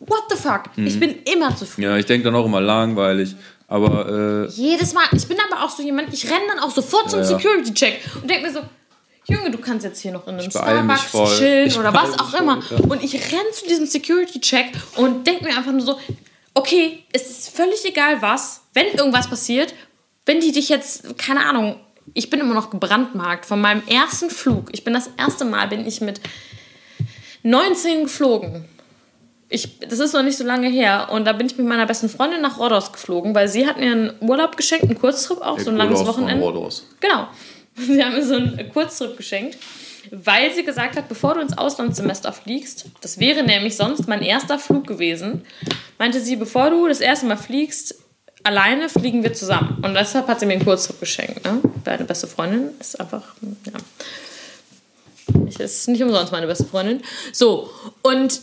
what 0.00 0.22
the 0.30 0.36
fuck? 0.36 0.62
Ich 0.76 0.98
bin 0.98 1.16
immer 1.24 1.54
zu 1.56 1.66
früh. 1.66 1.82
Ja, 1.82 1.96
ich 1.96 2.06
denke 2.06 2.24
dann 2.24 2.34
auch 2.34 2.46
immer 2.46 2.60
langweilig. 2.60 3.34
Aber 3.70 4.46
äh, 4.48 4.50
Jedes 4.52 4.94
Mal. 4.94 5.04
Ich 5.14 5.26
bin 5.28 5.36
aber 5.50 5.62
auch 5.62 5.68
so 5.70 5.82
jemand, 5.82 6.12
ich 6.14 6.24
renne 6.24 6.46
dann 6.48 6.60
auch 6.60 6.70
sofort 6.70 7.10
zum 7.10 7.20
Ja. 7.20 7.26
Security-Check 7.26 8.00
und 8.22 8.30
denke 8.30 8.46
mir 8.46 8.52
so, 8.52 8.60
Junge, 9.30 9.50
du 9.50 9.58
kannst 9.58 9.84
jetzt 9.84 10.00
hier 10.00 10.12
noch 10.12 10.26
in 10.26 10.36
einem 10.38 10.50
Starbucks 10.50 11.36
chillen 11.36 11.66
Ich 11.68 11.78
oder 11.78 11.92
was 11.92 12.18
auch 12.18 12.32
immer. 12.40 12.62
voll, 12.62 12.78
ja. 12.78 12.84
Und 12.88 13.04
ich 13.04 13.12
renne 13.12 13.50
zu 13.52 13.66
diesem 13.68 13.84
Security-Check 13.84 14.68
und 14.96 15.26
denke 15.26 15.44
mir 15.44 15.50
einfach 15.54 15.72
nur 15.72 15.82
so, 15.82 15.98
okay, 16.54 17.04
es 17.12 17.30
ist 17.30 17.50
völlig 17.50 17.84
egal 17.84 18.20
was, 18.22 18.62
wenn 18.74 18.86
irgendwas 18.86 19.28
passiert, 19.28 19.74
wenn 20.26 20.40
die 20.40 20.52
dich 20.52 20.68
jetzt, 20.68 21.18
keine 21.18 21.46
Ahnung, 21.46 21.80
ich 22.14 22.30
bin 22.30 22.40
immer 22.40 22.54
noch 22.54 22.70
gebrandmarkt 22.70 23.46
von 23.46 23.60
meinem 23.60 23.82
ersten 23.86 24.30
Flug. 24.30 24.68
Ich 24.72 24.84
bin 24.84 24.94
das 24.94 25.10
erste 25.16 25.44
Mal, 25.44 25.68
bin 25.68 25.86
ich 25.86 26.00
mit 26.00 26.20
19 27.42 28.04
geflogen. 28.04 28.64
Ich, 29.50 29.78
das 29.80 29.98
ist 29.98 30.12
noch 30.12 30.22
nicht 30.22 30.36
so 30.36 30.44
lange 30.44 30.68
her. 30.68 31.08
Und 31.10 31.24
da 31.24 31.32
bin 31.32 31.46
ich 31.46 31.56
mit 31.56 31.66
meiner 31.66 31.86
besten 31.86 32.08
Freundin 32.08 32.42
nach 32.42 32.58
Rhodos 32.58 32.92
geflogen, 32.92 33.34
weil 33.34 33.48
sie 33.48 33.66
hat 33.66 33.78
mir 33.78 33.92
einen 33.92 34.12
Urlaub 34.20 34.56
geschenkt, 34.56 34.84
einen 34.84 34.98
Kurztrip 34.98 35.40
auch, 35.40 35.58
so 35.58 35.70
ein 35.70 35.76
langes 35.76 36.00
Wochenende. 36.06 36.44
Genau. 37.00 37.28
Sie 37.74 38.04
haben 38.04 38.14
mir 38.14 38.24
so 38.24 38.34
einen 38.34 38.72
Kurztrip 38.72 39.16
geschenkt, 39.16 39.56
weil 40.10 40.54
sie 40.54 40.64
gesagt 40.64 40.96
hat, 40.96 41.08
bevor 41.08 41.34
du 41.34 41.40
ins 41.40 41.56
Auslandssemester 41.56 42.32
fliegst, 42.32 42.86
das 43.00 43.18
wäre 43.18 43.42
nämlich 43.42 43.76
sonst 43.76 44.08
mein 44.08 44.22
erster 44.22 44.58
Flug 44.58 44.86
gewesen, 44.86 45.44
meinte 45.98 46.20
sie, 46.20 46.36
bevor 46.36 46.70
du 46.70 46.88
das 46.88 47.00
erste 47.00 47.26
Mal 47.26 47.36
fliegst, 47.36 47.94
alleine 48.44 48.88
fliegen 48.88 49.22
wir 49.22 49.32
zusammen. 49.32 49.82
Und 49.82 49.94
deshalb 49.94 50.28
hat 50.28 50.40
sie 50.40 50.46
mir 50.46 50.54
einen 50.54 50.64
Kurztrip 50.64 51.00
geschenkt. 51.00 51.44
Ne? 51.44 51.60
Deine 51.84 52.04
beste 52.04 52.26
Freundin 52.26 52.70
ist 52.80 52.98
einfach, 52.98 53.22
ja. 53.66 53.72
Ich 55.46 55.60
ist 55.60 55.88
nicht 55.88 56.02
umsonst 56.02 56.32
meine 56.32 56.46
beste 56.46 56.64
Freundin. 56.64 57.02
So, 57.32 57.70
und 58.02 58.40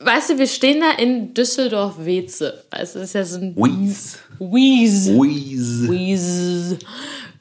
weißt 0.00 0.30
du, 0.30 0.38
wir 0.38 0.46
stehen 0.46 0.80
da 0.80 0.90
in 0.92 1.32
Düsseldorf-Weze. 1.34 2.64
Also, 2.70 2.98
das 2.98 3.08
ist 3.08 3.14
ja 3.14 3.24
so 3.24 3.38
ein 3.38 3.56
Wheeze. 3.56 4.18
Wies. 4.38 5.08
Wheeze. 5.08 5.90
Wies. 5.90 6.76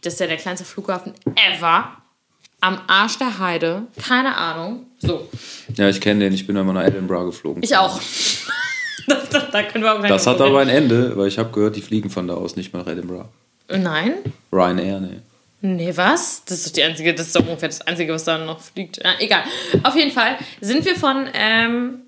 Das 0.02 0.14
ist 0.14 0.20
ja 0.20 0.28
der 0.28 0.38
kleinste 0.38 0.66
Flughafen 0.66 1.14
ever. 1.36 1.98
Am 2.64 2.80
Arsch 2.88 3.18
der 3.18 3.40
Heide. 3.40 3.84
Keine 4.02 4.38
Ahnung. 4.38 4.86
So. 5.00 5.28
Ja, 5.76 5.90
ich 5.90 6.00
kenne 6.00 6.22
den. 6.22 6.34
Ich 6.34 6.48
bin 6.48 6.56
einmal 6.56 6.74
nach 6.74 6.86
Edinburgh 6.86 7.26
geflogen. 7.26 7.62
Ich 7.62 7.76
auch. 7.76 8.00
Das, 9.06 9.28
das, 9.28 9.52
da 9.52 9.64
können 9.64 9.84
wir 9.84 9.94
auch 9.94 10.02
das 10.02 10.26
hat 10.28 10.40
aber 10.40 10.62
ein 10.62 10.70
Ende, 10.70 11.18
weil 11.18 11.28
ich 11.28 11.38
habe 11.38 11.52
gehört, 11.52 11.76
die 11.76 11.82
fliegen 11.82 12.10
von 12.10 12.26
da 12.26 12.36
aus 12.36 12.56
nicht 12.56 12.72
mehr 12.74 12.84
nach 12.84 12.90
Edinburgh. 12.90 13.28
Nein? 13.70 14.14
Ryanair, 14.50 15.02
ne. 15.02 15.22
Nee, 15.60 15.92
was? 15.98 16.44
Das 16.46 16.60
ist 16.60 16.68
doch 16.68 16.74
die 16.74 16.84
einzige, 16.84 17.14
das 17.14 17.28
ist 17.28 17.36
doch 17.36 17.42
ungefähr 17.46 17.68
das 17.68 17.82
Einzige, 17.82 18.14
was 18.14 18.24
da 18.24 18.38
noch 18.38 18.62
fliegt. 18.62 19.04
Ja, 19.04 19.12
egal. 19.20 19.44
Auf 19.84 19.98
jeden 19.98 20.12
Fall 20.12 20.38
sind 20.62 20.86
wir 20.86 20.96
von, 20.96 21.28
ähm, 21.34 22.04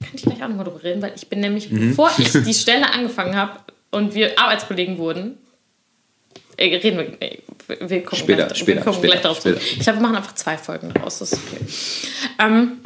kann 0.00 0.10
ich 0.14 0.22
gleich 0.22 0.42
auch 0.42 0.48
nochmal 0.48 0.64
drüber 0.64 0.82
reden, 0.82 1.02
weil 1.02 1.12
ich 1.14 1.28
bin 1.28 1.40
nämlich, 1.40 1.70
Mhm. 1.70 1.90
bevor 1.90 2.10
ich 2.16 2.32
die 2.44 2.54
Stelle 2.54 2.90
angefangen 2.94 3.36
habe 3.36 3.60
und 3.90 4.14
wir 4.14 4.38
Arbeitskollegen 4.38 4.96
wurden, 4.96 5.36
äh, 6.56 6.74
reden 6.76 6.96
wir, 6.96 7.20
äh, 7.20 7.38
wir 7.68 8.02
kommen, 8.04 8.18
Später, 8.18 8.46
gleich, 8.46 8.58
später, 8.58 8.78
wir 8.78 8.84
kommen 8.84 8.96
später, 8.96 9.12
gleich 9.12 9.22
darauf 9.22 9.38
später. 9.38 9.60
Ich 9.60 9.80
glaube, 9.80 9.98
wir 9.98 10.02
machen 10.02 10.16
einfach 10.16 10.34
zwei 10.34 10.56
Folgen 10.56 10.92
daraus, 10.92 11.18
das 11.18 11.32
ist 11.32 11.40
okay. 11.46 11.64
Ähm, 12.38 12.78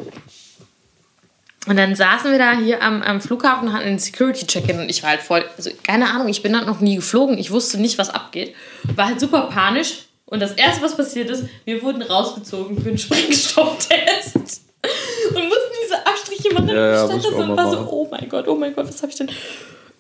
und 1.67 1.77
dann 1.77 1.95
saßen 1.95 2.33
wir 2.33 2.39
da 2.39 2.57
hier 2.57 2.83
am, 2.83 3.03
am 3.03 3.21
Flughafen 3.21 3.69
und 3.69 3.75
hatten 3.75 3.87
einen 3.87 3.99
Security-Check-In 3.99 4.81
und 4.81 4.89
ich 4.89 5.03
war 5.03 5.11
halt 5.11 5.21
voll, 5.21 5.45
also 5.57 5.71
keine 5.83 6.09
Ahnung, 6.11 6.29
ich 6.29 6.43
bin 6.43 6.57
halt 6.57 6.67
noch 6.67 6.81
nie 6.81 6.97
geflogen, 6.97 7.37
ich 7.37 7.51
wusste 7.51 7.79
nicht, 7.79 7.99
was 7.99 8.09
abgeht. 8.09 8.55
War 8.95 9.09
halt 9.09 9.21
super 9.21 9.43
panisch 9.53 10.07
und 10.25 10.41
das 10.41 10.53
erste, 10.53 10.83
was 10.83 10.97
passiert 10.97 11.29
ist, 11.29 11.45
wir 11.67 11.83
wurden 11.83 12.03
rausgezogen 12.03 12.81
für 12.81 12.89
einen 12.89 12.99
Sprengstofftest 12.99 14.37
und 14.37 15.45
mussten 15.49 15.75
diese 15.85 16.07
Abstriche 16.07 16.55
machen. 16.55 16.69
Ja, 16.69 16.75
ja, 16.75 17.05
ich 17.05 17.21
stand 17.21 17.25
da 17.25 17.39
und 17.39 17.57
war 17.57 17.71
so, 17.71 17.79
oh 17.91 18.09
mein 18.11 18.29
Gott, 18.29 18.49
oh 18.49 18.55
mein 18.55 18.75
Gott, 18.75 18.89
was 18.89 19.03
habe 19.03 19.13
ich 19.13 19.19
denn... 19.19 19.31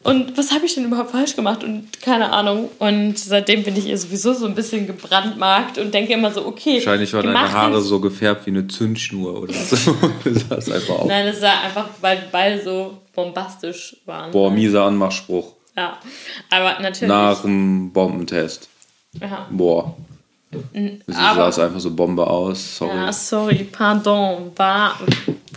Und 0.02 0.38
was 0.38 0.50
habe 0.52 0.64
ich 0.64 0.74
denn 0.74 0.86
überhaupt 0.86 1.10
falsch 1.10 1.36
gemacht? 1.36 1.62
Und 1.62 2.00
keine 2.00 2.32
Ahnung. 2.32 2.70
Und 2.78 3.18
seitdem 3.18 3.62
bin 3.64 3.76
ich 3.76 3.86
ihr 3.86 3.98
sowieso 3.98 4.32
so 4.32 4.46
ein 4.46 4.54
bisschen 4.54 4.86
gebrandmarkt 4.86 5.76
und 5.76 5.92
denke 5.92 6.14
immer 6.14 6.32
so, 6.32 6.46
okay. 6.46 6.76
Wahrscheinlich 6.76 7.12
waren 7.12 7.26
deine 7.26 7.52
Haare 7.52 7.82
so 7.82 8.00
gefärbt 8.00 8.46
wie 8.46 8.50
eine 8.50 8.66
Zündschnur 8.66 9.42
oder 9.42 9.52
so. 9.52 9.94
das 10.48 10.66
sah 10.66 10.74
einfach 10.74 11.00
aus. 11.00 11.06
Nein, 11.06 11.26
es 11.26 11.42
war 11.42 11.60
einfach, 11.62 11.88
weil 12.00 12.28
beide 12.32 12.62
so 12.62 12.98
bombastisch 13.14 13.96
waren. 14.06 14.30
Boah, 14.30 14.50
mieser 14.50 14.84
Anmachspruch. 14.84 15.52
Ja, 15.76 15.98
aber 16.50 16.80
natürlich. 16.80 17.08
Nach 17.08 17.42
dem 17.42 17.92
Bombentest. 17.92 18.68
Ja. 19.20 19.46
Boah. 19.50 19.94
Sie 20.72 20.98
sah 21.06 21.46
einfach 21.46 21.78
so 21.78 21.90
Bombe 21.94 22.26
aus. 22.26 22.78
Sorry. 22.78 22.96
ja, 22.96 23.12
sorry, 23.12 23.68
pardon. 23.70 24.50
War. 24.56 24.98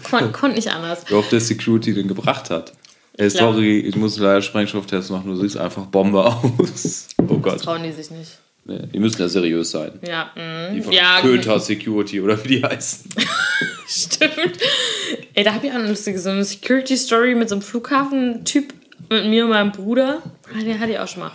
Kon, 0.09 0.31
konnte 0.31 0.57
nicht 0.57 0.69
anders. 0.69 1.03
Wie 1.07 1.13
oft 1.13 1.31
der 1.31 1.39
Security 1.39 1.93
den 1.93 2.07
gebracht 2.07 2.49
hat. 2.49 2.73
Ey, 3.17 3.29
sorry, 3.29 3.79
ich 3.79 3.95
muss 3.95 4.17
leider 4.17 4.41
Sprengstofftest 4.41 5.11
machen. 5.11 5.27
Du 5.27 5.35
siehst 5.35 5.57
einfach 5.57 5.85
Bombe 5.85 6.23
aus. 6.25 7.07
Oh 7.29 7.37
Gott. 7.37 7.61
Trauen 7.61 7.83
die 7.83 7.91
sich 7.91 8.11
nicht. 8.11 8.31
Nee, 8.65 8.79
die 8.93 8.99
müssen 8.99 9.21
ja 9.21 9.27
seriös 9.27 9.71
sein. 9.71 9.91
Ja, 10.07 10.31
mm, 10.35 10.73
Die 10.75 10.81
von 10.81 10.93
ja 10.93 11.19
Köter 11.21 11.59
Security 11.59 12.21
oder 12.21 12.41
wie 12.43 12.47
die 12.47 12.63
heißen. 12.63 13.09
stimmt. 13.87 14.57
Ey, 15.33 15.43
da 15.43 15.53
habe 15.53 15.65
ich 15.67 15.71
auch 15.71 15.77
eine 15.77 15.89
lustige, 15.89 16.17
so 16.19 16.29
eine 16.29 16.43
Security-Story 16.43 17.35
mit 17.35 17.49
so 17.49 17.55
einem 17.55 17.61
Flughafen-Typ 17.61 18.73
mit 19.09 19.25
mir 19.27 19.43
und 19.45 19.51
meinem 19.51 19.71
Bruder. 19.71 20.21
Ah, 20.53 20.63
Den 20.63 20.79
hatte 20.79 20.91
ich 20.93 20.99
auch 20.99 21.07
schon 21.07 21.23
mal. 21.23 21.31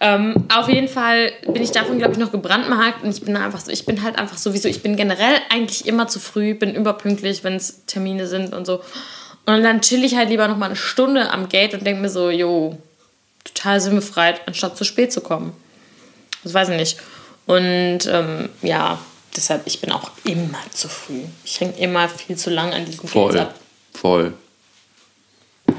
Ähm, 0.00 0.34
auf 0.54 0.68
jeden 0.68 0.88
Fall 0.88 1.32
bin 1.46 1.62
ich 1.62 1.72
davon, 1.72 1.98
glaube 1.98 2.12
ich, 2.14 2.18
noch 2.18 2.30
gebrandmarkt 2.32 3.02
und 3.04 3.10
ich 3.10 3.22
bin 3.22 3.36
einfach 3.36 3.60
so, 3.60 3.70
ich 3.70 3.84
bin 3.84 4.02
halt 4.02 4.16
einfach 4.18 4.38
sowieso, 4.38 4.68
ich 4.68 4.82
bin 4.82 4.96
generell 4.96 5.36
eigentlich 5.50 5.86
immer 5.86 6.08
zu 6.08 6.20
früh, 6.20 6.54
bin 6.54 6.74
überpünktlich, 6.74 7.44
wenn 7.44 7.54
es 7.54 7.86
Termine 7.86 8.26
sind 8.26 8.54
und 8.54 8.66
so. 8.66 8.80
Und 9.46 9.62
dann 9.62 9.80
chill 9.80 10.04
ich 10.04 10.14
halt 10.14 10.28
lieber 10.28 10.46
noch 10.48 10.56
mal 10.56 10.66
eine 10.66 10.76
Stunde 10.76 11.30
am 11.30 11.48
Gate 11.48 11.74
und 11.74 11.84
denke 11.84 12.00
mir 12.00 12.10
so, 12.10 12.30
jo, 12.30 12.78
total 13.44 13.80
sinnbefreit, 13.80 14.40
anstatt 14.46 14.76
zu 14.76 14.84
spät 14.84 15.12
zu 15.12 15.20
kommen. 15.20 15.52
Das 16.44 16.54
weiß 16.54 16.68
ich 16.70 16.76
nicht. 16.76 16.96
Und 17.46 18.00
ähm, 18.06 18.48
ja, 18.62 18.98
deshalb, 19.36 19.66
ich 19.66 19.80
bin 19.80 19.90
auch 19.90 20.10
immer 20.24 20.58
zu 20.70 20.88
früh. 20.88 21.22
Ich 21.44 21.60
hänge 21.60 21.76
immer 21.78 22.08
viel 22.08 22.36
zu 22.36 22.50
lang 22.50 22.72
an 22.72 22.84
diesen 22.84 23.02
Gates 23.02 23.12
Voll. 23.12 23.38
ab. 23.38 23.54
Voll. 23.94 24.32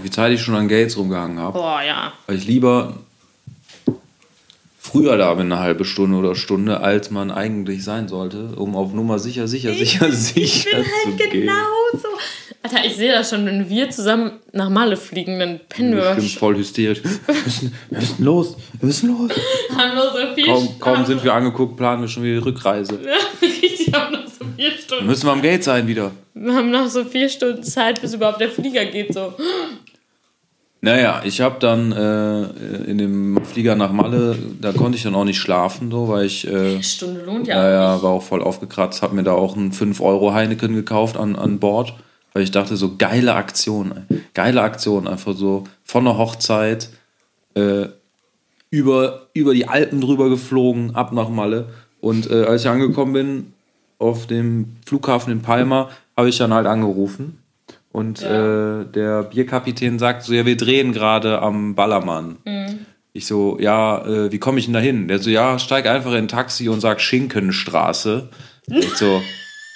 Wie 0.02 0.10
Zeit 0.10 0.34
ich 0.34 0.42
schon 0.42 0.56
an 0.56 0.68
Gates 0.68 0.98
rumgehangen 0.98 1.40
habe. 1.40 1.58
Boah, 1.58 1.82
ja. 1.82 2.14
Weil 2.28 2.38
ich 2.38 2.46
lieber 2.46 2.98
früher 4.80 5.18
da 5.18 5.34
bin, 5.34 5.52
eine 5.52 5.62
halbe 5.62 5.86
Stunde 5.86 6.18
oder 6.18 6.36
Stunde, 6.36 6.82
als 6.82 7.10
man 7.10 7.32
eigentlich 7.32 7.84
sein 7.84 8.08
sollte, 8.08 8.56
um 8.56 8.76
auf 8.76 8.94
Nummer 8.94 9.20
sicher, 9.20 9.48
sicher, 9.48 9.74
sicher, 9.74 10.12
sicher 10.12 10.42
Ich 10.44 10.66
bin 10.66 10.84
zu 10.84 11.24
halt 11.24 11.32
gehen. 11.32 11.52
Alter, 12.64 12.86
ich 12.86 12.96
sehe 12.96 13.12
das 13.12 13.30
schon, 13.30 13.46
wenn 13.46 13.70
wir 13.70 13.90
zusammen 13.90 14.40
nach 14.54 14.70
Malle 14.70 14.96
fliegen, 14.96 15.38
dann 15.38 15.60
pennen 15.68 15.98
wir 15.98 16.16
Bestimmt 16.16 16.40
voll 16.40 16.56
hysterisch. 16.56 17.02
Wir 17.04 17.36
müssen, 17.44 17.74
wir 17.90 18.00
müssen 18.00 18.24
los, 18.24 18.56
wir 18.80 18.88
müssen 18.88 19.10
los. 19.10 19.32
haben 19.78 19.96
nur 19.96 20.12
so 20.12 20.34
vier 20.34 20.46
Kaum, 20.46 20.80
kaum 20.80 21.06
sind 21.06 21.24
wir 21.26 21.34
angeguckt, 21.34 21.76
planen 21.76 22.02
wir 22.02 22.08
schon 22.08 22.24
wieder 22.24 22.40
die 22.40 22.44
Rückreise. 22.44 23.00
Richtig, 23.42 23.94
haben 23.94 24.14
noch 24.14 24.28
so 24.28 24.46
vier 24.56 24.70
Dann 24.70 24.80
Stunden. 24.80 25.06
müssen 25.08 25.28
wir 25.28 25.34
am 25.34 25.42
Gate 25.42 25.64
sein 25.66 25.88
wieder. 25.88 26.12
Wir 26.36 26.54
haben 26.54 26.72
noch 26.72 26.88
so 26.88 27.04
vier 27.04 27.28
Stunden 27.28 27.64
Zeit, 27.64 28.02
bis 28.02 28.14
überhaupt 28.14 28.40
der 28.40 28.50
Flieger 28.50 28.86
geht. 28.86 29.14
So. 29.14 29.34
Naja, 30.80 31.22
ich 31.26 31.42
habe 31.42 31.56
dann 31.60 31.92
äh, 31.92 32.90
in 32.90 32.98
dem 32.98 33.44
Flieger 33.44 33.76
nach 33.76 33.92
Malle, 33.92 34.38
da 34.62 34.72
konnte 34.72 34.98
ich 34.98 35.04
dann 35.04 35.16
auch 35.16 35.26
nicht 35.26 35.40
schlafen, 35.40 35.92
so, 35.92 36.08
weil 36.08 36.26
ich, 36.26 36.48
äh, 36.48 36.82
Stunde 36.82 37.24
lohnt 37.24 37.48
ja, 37.48 37.56
ja, 37.56 37.62
auch 37.62 37.72
ja, 37.72 37.94
nicht. 37.94 38.04
war 38.04 38.12
auch 38.12 38.24
voll 38.24 38.42
aufgekratzt, 38.42 39.02
habe 39.02 39.16
mir 39.16 39.24
da 39.24 39.34
auch 39.34 39.58
einen 39.58 39.74
5 39.74 40.00
Euro 40.00 40.34
Heineken 40.34 40.76
gekauft 40.76 41.18
an, 41.18 41.36
an 41.36 41.60
Bord, 41.60 41.94
weil 42.34 42.44
ich 42.44 42.52
dachte, 42.52 42.76
so 42.76 42.96
geile 42.98 43.36
Aktion, 43.36 44.06
ey. 44.10 44.22
geile 44.34 44.62
Aktion, 44.62 45.08
einfach 45.08 45.36
so 45.36 45.66
von 45.84 46.04
der 46.06 46.18
Hochzeit 46.18 46.90
äh, 47.56 47.86
über, 48.70 49.28
über 49.34 49.54
die 49.54 49.68
Alpen 49.68 50.02
drüber 50.02 50.30
geflogen, 50.30 50.96
ab 50.96 51.14
nach 51.14 51.30
Malle. 51.30 51.70
Und 52.02 52.30
äh, 52.30 52.44
als 52.46 52.64
ich 52.64 52.70
angekommen 52.70 53.14
bin 53.14 53.54
auf 54.00 54.26
dem 54.26 54.76
Flughafen 54.86 55.32
in 55.32 55.42
Palma, 55.42 55.90
habe 56.18 56.30
ich 56.30 56.38
dann 56.38 56.54
halt 56.54 56.66
angerufen. 56.66 57.38
Und 57.92 58.24
äh, 58.24 58.86
der 58.86 59.24
Bierkapitän 59.24 60.00
sagt 60.00 60.24
so, 60.24 60.34
ja, 60.34 60.48
wir 60.48 60.58
drehen 60.58 60.94
gerade 60.94 61.40
am 61.44 61.76
Ballermann. 61.76 62.38
Ich 63.14 63.28
so, 63.28 63.60
ja, 63.60 64.04
äh, 64.04 64.32
wie 64.32 64.40
komme 64.40 64.58
ich 64.58 64.66
denn 64.66 64.74
da 64.74 64.80
hin? 64.80 65.08
Der 65.08 65.20
so, 65.20 65.30
ja, 65.30 65.60
steig 65.60 65.86
einfach 65.86 66.12
in 66.12 66.18
ein 66.18 66.28
Taxi 66.28 66.68
und 66.68 66.82
sag 66.82 67.00
Schinkenstraße. 67.00 68.30
Ich 68.66 68.96
so, 68.96 69.22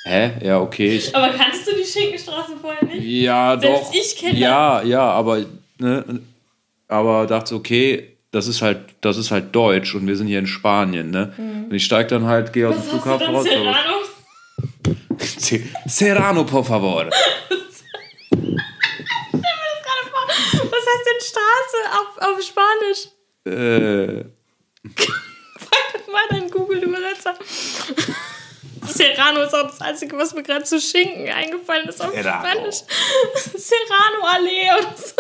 hä? 0.08 0.32
Ja, 0.44 0.60
okay. 0.62 0.96
Ich, 0.98 1.16
Aber 1.16 1.30
kannst 1.30 1.68
du 1.68 1.72
die 1.76 1.84
Schinkenstraße 1.84 2.54
vorher 2.62 2.84
nicht? 2.86 3.04
ja, 3.04 3.58
Selbst 3.60 3.90
doch. 3.90 3.94
ich 3.94 4.16
kenn 4.18 4.36
Ja, 4.38 4.82
ja, 4.84 5.02
aber, 5.12 5.46
ne, 5.80 6.22
aber 6.88 7.26
dachte, 7.28 7.56
okay, 7.56 8.18
das 8.32 8.48
ist 8.48 8.62
halt, 8.62 8.80
das 9.02 9.18
ist 9.18 9.32
halt 9.32 9.56
Deutsch 9.56 9.94
und 9.96 10.06
wir 10.08 10.16
sind 10.16 10.28
hier 10.28 10.40
in 10.40 10.48
Spanien, 10.48 11.10
ne? 11.12 11.34
Und 11.38 11.74
ich 11.74 11.86
steig 11.86 12.08
dann 12.10 12.26
halt, 12.26 12.52
gehe 12.54 12.68
aus 12.68 12.76
dem 12.76 12.84
Mhm. 12.86 12.90
Flughafen 12.90 13.36
raus. 13.36 13.44
Serrano? 13.46 13.98
Se- 15.20 15.64
Serrano, 15.88 16.44
por 16.44 16.64
favor. 16.66 17.06
Was 20.70 20.86
heißt 20.90 21.06
denn 21.08 21.22
Straße 21.22 21.80
auf, 21.98 22.18
auf 22.28 22.42
Spanisch? 22.44 23.02
Äh, 23.46 24.26
Frag 25.60 26.08
mal 26.12 26.28
deinen 26.30 26.50
Google-Übersetzer. 26.50 27.34
Serrano 28.94 29.42
ist 29.42 29.54
auch 29.54 29.68
das 29.68 29.82
Einzige, 29.82 30.18
was 30.18 30.34
mir 30.34 30.44
gerade 30.44 30.64
zu 30.64 30.80
Schinken 30.80 31.28
eingefallen 31.30 31.88
ist 31.88 32.02
auf 32.04 32.12
Serrano. 32.12 32.48
Spanisch. 32.48 32.84
Serrano-Allee 33.56 34.72
oder 34.80 34.96
so. 34.96 35.16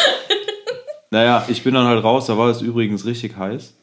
naja, 1.10 1.44
ich 1.48 1.62
bin 1.62 1.74
dann 1.74 1.86
halt 1.86 2.02
raus, 2.02 2.26
da 2.26 2.38
war 2.38 2.48
es 2.48 2.62
übrigens 2.62 3.04
richtig 3.04 3.36
heiß. 3.36 3.74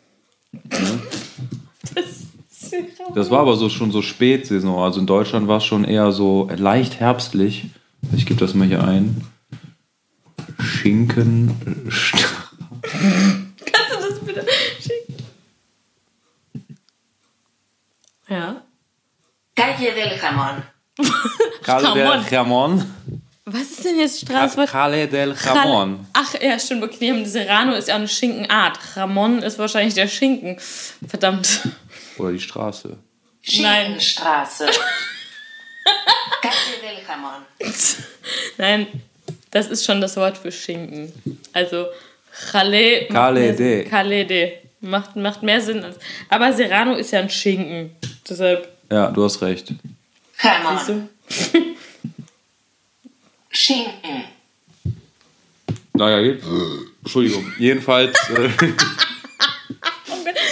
Das 3.14 3.30
war 3.30 3.40
aber 3.40 3.56
so 3.56 3.70
schon 3.70 3.92
so 3.92 4.02
Spätsaison. 4.02 4.84
Also 4.84 5.00
in 5.00 5.06
Deutschland 5.06 5.48
war 5.48 5.58
es 5.58 5.66
schon 5.66 5.84
eher 5.86 6.12
so 6.12 6.50
leicht 6.56 7.00
herbstlich. 7.00 7.68
Ich 8.16 8.26
gebe 8.26 8.40
das 8.40 8.54
mal 8.54 8.68
hier 8.68 8.84
ein. 8.84 9.26
Schinken. 10.60 11.56
Kannst 12.82 13.92
du 13.92 14.10
das 14.10 14.20
bitte 14.20 14.46
schicken? 14.82 15.16
Ja. 18.36 18.62
Calle 19.56 19.92
del 19.94 20.20
Jamón. 20.20 20.64
Calle 21.64 21.94
del 21.94 22.22
Jamón. 22.30 22.86
Was 23.46 23.62
ist 23.62 23.86
denn 23.86 24.00
jetzt 24.00 24.22
Straße? 24.22 24.66
Calle 24.66 25.08
del 25.08 25.34
Jamón. 25.34 26.00
Ach 26.14 26.34
ja, 26.42 26.58
stimmt, 26.60 26.84
okay. 26.84 26.98
die 27.00 27.12
haben- 27.12 27.26
Serrano 27.26 27.74
ist 27.74 27.88
ja 27.88 27.96
eine 27.96 28.08
Schinkenart. 28.08 28.78
Ramon 28.96 29.42
ist 29.44 29.60
wahrscheinlich 29.60 29.94
der 29.94 30.08
Schinken. 30.08 30.58
Verdammt. 31.08 31.60
Oder 32.18 32.32
die 32.32 32.40
Straße. 32.40 32.90
Nein. 33.60 34.00
Schinkenstraße. 34.00 34.66
Calle 36.42 36.78
del 36.82 36.98
Jamón. 37.08 37.46
Nein, 38.58 38.88
das 39.52 39.68
ist 39.68 39.86
schon 39.86 40.02
das 40.02 40.18
Wort 40.18 40.38
für 40.38 40.52
Schinken. 40.52 41.14
Also 41.54 41.88
Calle 42.52 43.08
mehr 43.10 43.54
de. 43.54 43.84
Calle 43.86 44.26
de. 44.26 44.54
Macht, 44.82 45.16
macht 45.16 45.44
mehr 45.44 45.62
Sinn. 45.62 45.84
Als, 45.84 45.98
aber 46.30 46.52
Serrano 46.52 46.96
ist 46.96 47.12
ja 47.12 47.20
ein 47.20 47.30
Schinken. 47.30 47.96
Deshalb, 48.28 48.68
Ja, 48.92 49.12
du 49.12 49.24
hast 49.24 49.42
recht. 49.42 49.68
siehst 49.68 49.80
Jamón. 50.44 51.08
du? 51.52 51.60
Schinken. 53.50 54.24
Naja, 55.94 56.20
je 56.20 56.38
Entschuldigung. 57.04 57.46
Jedenfalls. 57.58 58.18
Äh, 58.32 58.50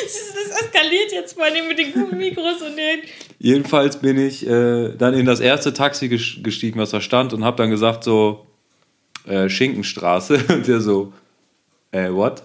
siehst 0.08 0.36
das 0.36 0.62
eskaliert 0.62 1.12
jetzt 1.12 1.34
vor 1.34 1.44
allem 1.44 1.68
mit 1.68 1.78
den 1.78 1.92
guten 1.92 2.18
Mikros 2.18 2.62
und 2.62 2.78
den. 2.78 3.02
Jedenfalls 3.40 4.00
bin 4.00 4.18
ich 4.18 4.48
äh, 4.48 4.96
dann 4.96 5.14
in 5.16 5.26
das 5.26 5.42
erste 5.42 5.74
Taxi 5.74 6.06
ges- 6.06 6.42
gestiegen, 6.42 6.80
was 6.80 6.92
da 6.92 7.02
stand, 7.02 7.34
und 7.34 7.44
habe 7.44 7.58
dann 7.58 7.70
gesagt 7.72 8.06
so 8.06 8.48
äh, 9.28 9.50
Schinkenstraße. 9.50 10.46
Und 10.50 10.68
der 10.68 10.80
so, 10.80 11.12
äh, 11.92 12.10
what? 12.10 12.44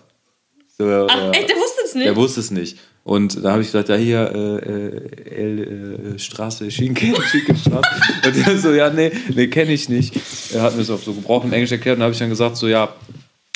So, 0.76 1.06
Ach, 1.08 1.16
äh, 1.16 1.30
echt, 1.38 1.48
der 1.50 1.56
wusste 1.56 1.82
es 1.84 1.94
nicht. 1.94 2.06
der 2.06 2.16
wusste 2.16 2.40
es 2.40 2.50
nicht. 2.50 2.78
Und 3.04 3.42
da 3.42 3.52
habe 3.52 3.62
ich 3.62 3.68
gesagt, 3.68 3.88
ja 3.88 3.96
hier, 3.96 4.30
äh, 4.34 4.70
äh, 4.70 5.42
L, 5.42 6.14
äh, 6.14 6.18
Straße, 6.18 6.70
Schinken, 6.70 7.14
Schinkenstraße. 7.30 7.88
Und 8.26 8.46
der 8.46 8.58
so, 8.58 8.72
ja, 8.72 8.90
nee, 8.90 9.10
nee, 9.34 9.46
kenne 9.46 9.72
ich 9.72 9.88
nicht. 9.88 10.14
Er 10.52 10.62
hat 10.62 10.72
mir 10.74 10.80
das 10.80 10.90
auf 10.90 11.02
so 11.04 11.14
gebrochenem 11.14 11.54
Englisch 11.54 11.72
erklärt 11.72 11.96
und 11.96 12.02
habe 12.02 12.12
ich 12.12 12.18
dann 12.18 12.28
gesagt, 12.28 12.56
so, 12.58 12.68
ja, 12.68 12.92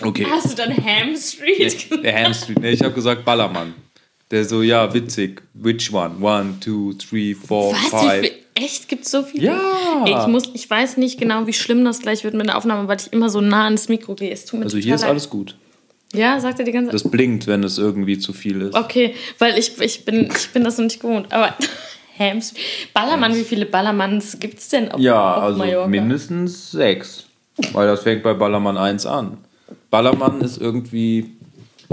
okay. 0.03 0.27
Hast 0.31 0.51
du 0.53 0.57
dann 0.57 0.75
Ham 0.75 1.15
Street? 1.17 1.77
Nee, 1.91 1.97
der 2.03 2.25
Ham 2.25 2.33
Street. 2.35 2.61
Nee, 2.61 2.71
ich 2.71 2.83
habe 2.83 2.95
gesagt 2.95 3.25
Ballermann. 3.25 3.75
Der 4.31 4.47
so, 4.47 4.63
ja, 4.63 4.95
witzig. 4.95 5.43
Which 5.53 5.93
one? 5.93 6.15
One, 6.23 6.55
two, 6.59 6.95
three, 6.95 7.35
four, 7.35 7.75
Was? 7.75 7.91
Five. 7.91 8.31
Echt? 8.55 8.89
Gibt's 8.89 9.11
so 9.11 9.23
viele? 9.23 9.47
Ja. 9.49 10.05
Ey, 10.07 10.15
Ich, 10.19 10.27
muss, 10.29 10.45
ich 10.55 10.69
weiß 10.71 10.97
nicht 10.97 11.19
genau, 11.21 11.47
wie 11.47 11.53
schlimm 11.53 11.85
das 11.85 12.01
gleich 12.01 12.25
wird 12.25 12.33
mit 12.33 12.47
der 12.47 12.57
Aufnahme, 12.57 12.89
weil 12.89 12.97
ich 12.99 13.13
immer 13.13 13.29
so 13.29 13.43
nah 13.43 13.65
ans 13.65 13.91
Mikro 13.91 14.15
gehe. 14.15 14.31
Es 14.31 14.47
tut 14.47 14.61
mir 14.61 14.65
Also 14.65 14.79
hier 14.79 14.95
ist 14.95 15.03
leid. 15.03 15.11
alles 15.11 15.29
gut. 15.29 15.57
Ja, 16.13 16.39
sagt 16.41 16.59
er 16.59 16.65
die 16.65 16.73
ganze 16.73 16.91
Zeit. 16.91 16.95
Das 16.95 17.11
blinkt, 17.11 17.47
wenn 17.47 17.65
es 17.65 17.79
irgendwie 17.79 18.19
zu 18.19 18.33
viel 18.33 18.61
ist. 18.63 18.75
Okay, 18.75 19.15
weil 19.39 19.59
ich, 19.59 19.81
ich, 19.81 20.05
bin, 20.05 20.29
ich 20.35 20.51
bin 20.51 20.65
das 20.65 20.77
noch 20.79 20.85
nicht 20.85 21.01
gewohnt. 21.01 21.33
Aber 21.33 21.55
Hams. 22.19 22.55
Ballermann, 22.93 23.35
wie 23.35 23.45
viele 23.45 23.65
Ballermanns 23.67 24.39
gibt's 24.39 24.69
denn 24.69 24.91
auf, 24.91 25.01
Ja, 25.01 25.35
auf 25.37 25.43
also 25.45 25.59
Mallorca? 25.59 25.89
mindestens 25.89 26.71
sechs. 26.71 27.27
Weil 27.73 27.87
das 27.87 28.03
fängt 28.03 28.23
bei 28.23 28.35
Ballermann 28.35 28.77
1 28.77 29.07
an. 29.07 29.39
Ballermann 29.91 30.41
ist 30.41 30.59
irgendwie, 30.61 31.33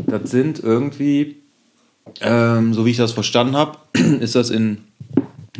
das 0.07 0.30
sind 0.32 0.59
irgendwie, 0.59 1.38
ähm, 2.22 2.74
so 2.74 2.86
wie 2.86 2.91
ich 2.91 2.97
das 2.97 3.11
verstanden 3.11 3.55
habe, 3.55 3.78
ist 4.20 4.36
das 4.36 4.49
in, 4.49 4.80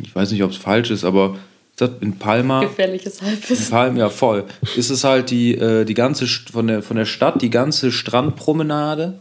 ich 0.02 0.14
weiß 0.16 0.32
nicht, 0.32 0.44
ob 0.44 0.52
es 0.52 0.58
falsch 0.58 0.90
ist, 0.92 1.04
aber 1.04 1.38
das 1.82 1.92
in 2.02 2.18
Palma? 2.18 2.62
Gefährliches 2.62 3.22
Halbwissen. 3.22 3.70
Palm, 3.70 3.98
ja 3.98 4.10
voll. 4.10 4.46
Ist 4.76 4.90
es 4.90 5.04
halt 5.04 5.30
die, 5.30 5.56
äh, 5.56 5.86
die 5.86 5.94
ganze 5.94 6.26
von 6.28 6.68
der, 6.68 6.82
von 6.84 6.98
der 6.98 7.06
Stadt, 7.06 7.42
die 7.42 7.50
ganze 7.50 7.92
Strandpromenade. 7.92 9.20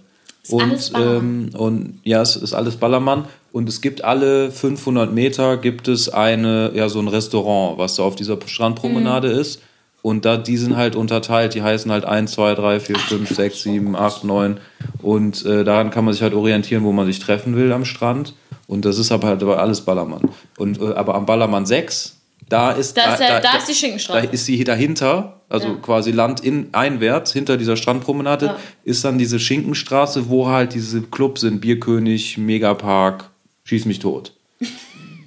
und, 0.51 0.93
ähm, 0.97 1.51
und 1.57 2.01
ja, 2.05 2.23
es 2.23 2.37
ist 2.37 2.55
alles 2.55 2.77
Ballermann. 2.77 3.25
Und 3.53 3.69
es 3.69 3.81
gibt 3.81 4.05
alle 4.05 4.51
500 4.51 5.13
Meter 5.13 5.57
gibt 5.57 5.89
es 5.89 6.09
eine, 6.09 6.71
ja, 6.75 6.89
so 6.89 6.99
ein 7.01 7.09
Restaurant, 7.09 7.79
was 7.79 7.97
da 7.97 8.03
auf 8.03 8.15
dieser 8.17 8.39
Strandpromenade 8.45 9.29
Mhm. 9.33 9.41
ist. 9.41 9.63
Und 10.01 10.25
da, 10.25 10.37
die 10.37 10.57
sind 10.57 10.77
halt 10.77 10.97
unterteilt, 10.97 11.55
die 11.55 11.63
heißen 11.63 11.91
halt 11.91 12.05
1, 12.05 12.33
2, 12.33 12.55
3, 12.55 12.81
4, 12.81 12.99
5, 12.99 13.29
6, 13.35 13.63
7, 13.63 13.97
8, 13.97 14.25
9. 14.25 14.59
Und 15.03 15.45
äh, 15.45 15.65
daran 15.65 15.91
kann 15.91 16.05
man 16.05 16.15
sich 16.15 16.23
halt 16.23 16.35
orientieren, 16.35 16.85
wo 16.85 16.93
man 16.93 17.07
sich 17.07 17.19
treffen 17.19 17.57
will 17.57 17.73
am 17.73 17.85
Strand. 17.85 18.35
Und 18.69 18.85
das 18.85 18.99
ist 18.99 19.11
aber 19.11 19.27
halt 19.29 19.43
alles 19.43 19.81
Ballermann. 19.81 20.31
Und, 20.57 20.81
äh, 20.81 20.93
aber 20.95 21.15
am 21.15 21.27
Ballermann 21.27 21.67
6, 21.67 22.18
da 22.49 22.73
ist, 22.73 22.97
Da 22.97 23.13
ist 23.13 23.19
der- 23.21 23.41
da 23.41 23.57
ist 23.57 23.69
die 23.69 23.75
Schinkenstraße. 23.75 24.27
Da 24.27 24.33
ist 24.33 24.45
sie 24.47 24.63
dahinter, 24.65 25.41
also 25.49 25.69
Ja. 25.69 25.75
quasi 25.77 26.11
landeinwärts, 26.13 27.33
hinter 27.33 27.57
dieser 27.57 27.77
Strandpromenade, 27.77 28.47
Ja. 28.47 28.57
ist 28.85 29.05
dann 29.05 29.19
diese 29.19 29.39
Schinkenstraße, 29.41 30.29
wo 30.29 30.49
halt 30.49 30.75
diese 30.75 31.03
Clubs 31.03 31.41
sind, 31.43 31.61
Bierkönig, 31.61 32.39
Megapark, 32.39 33.31
Schieß 33.65 33.85
mich 33.85 33.99
tot. 33.99 34.33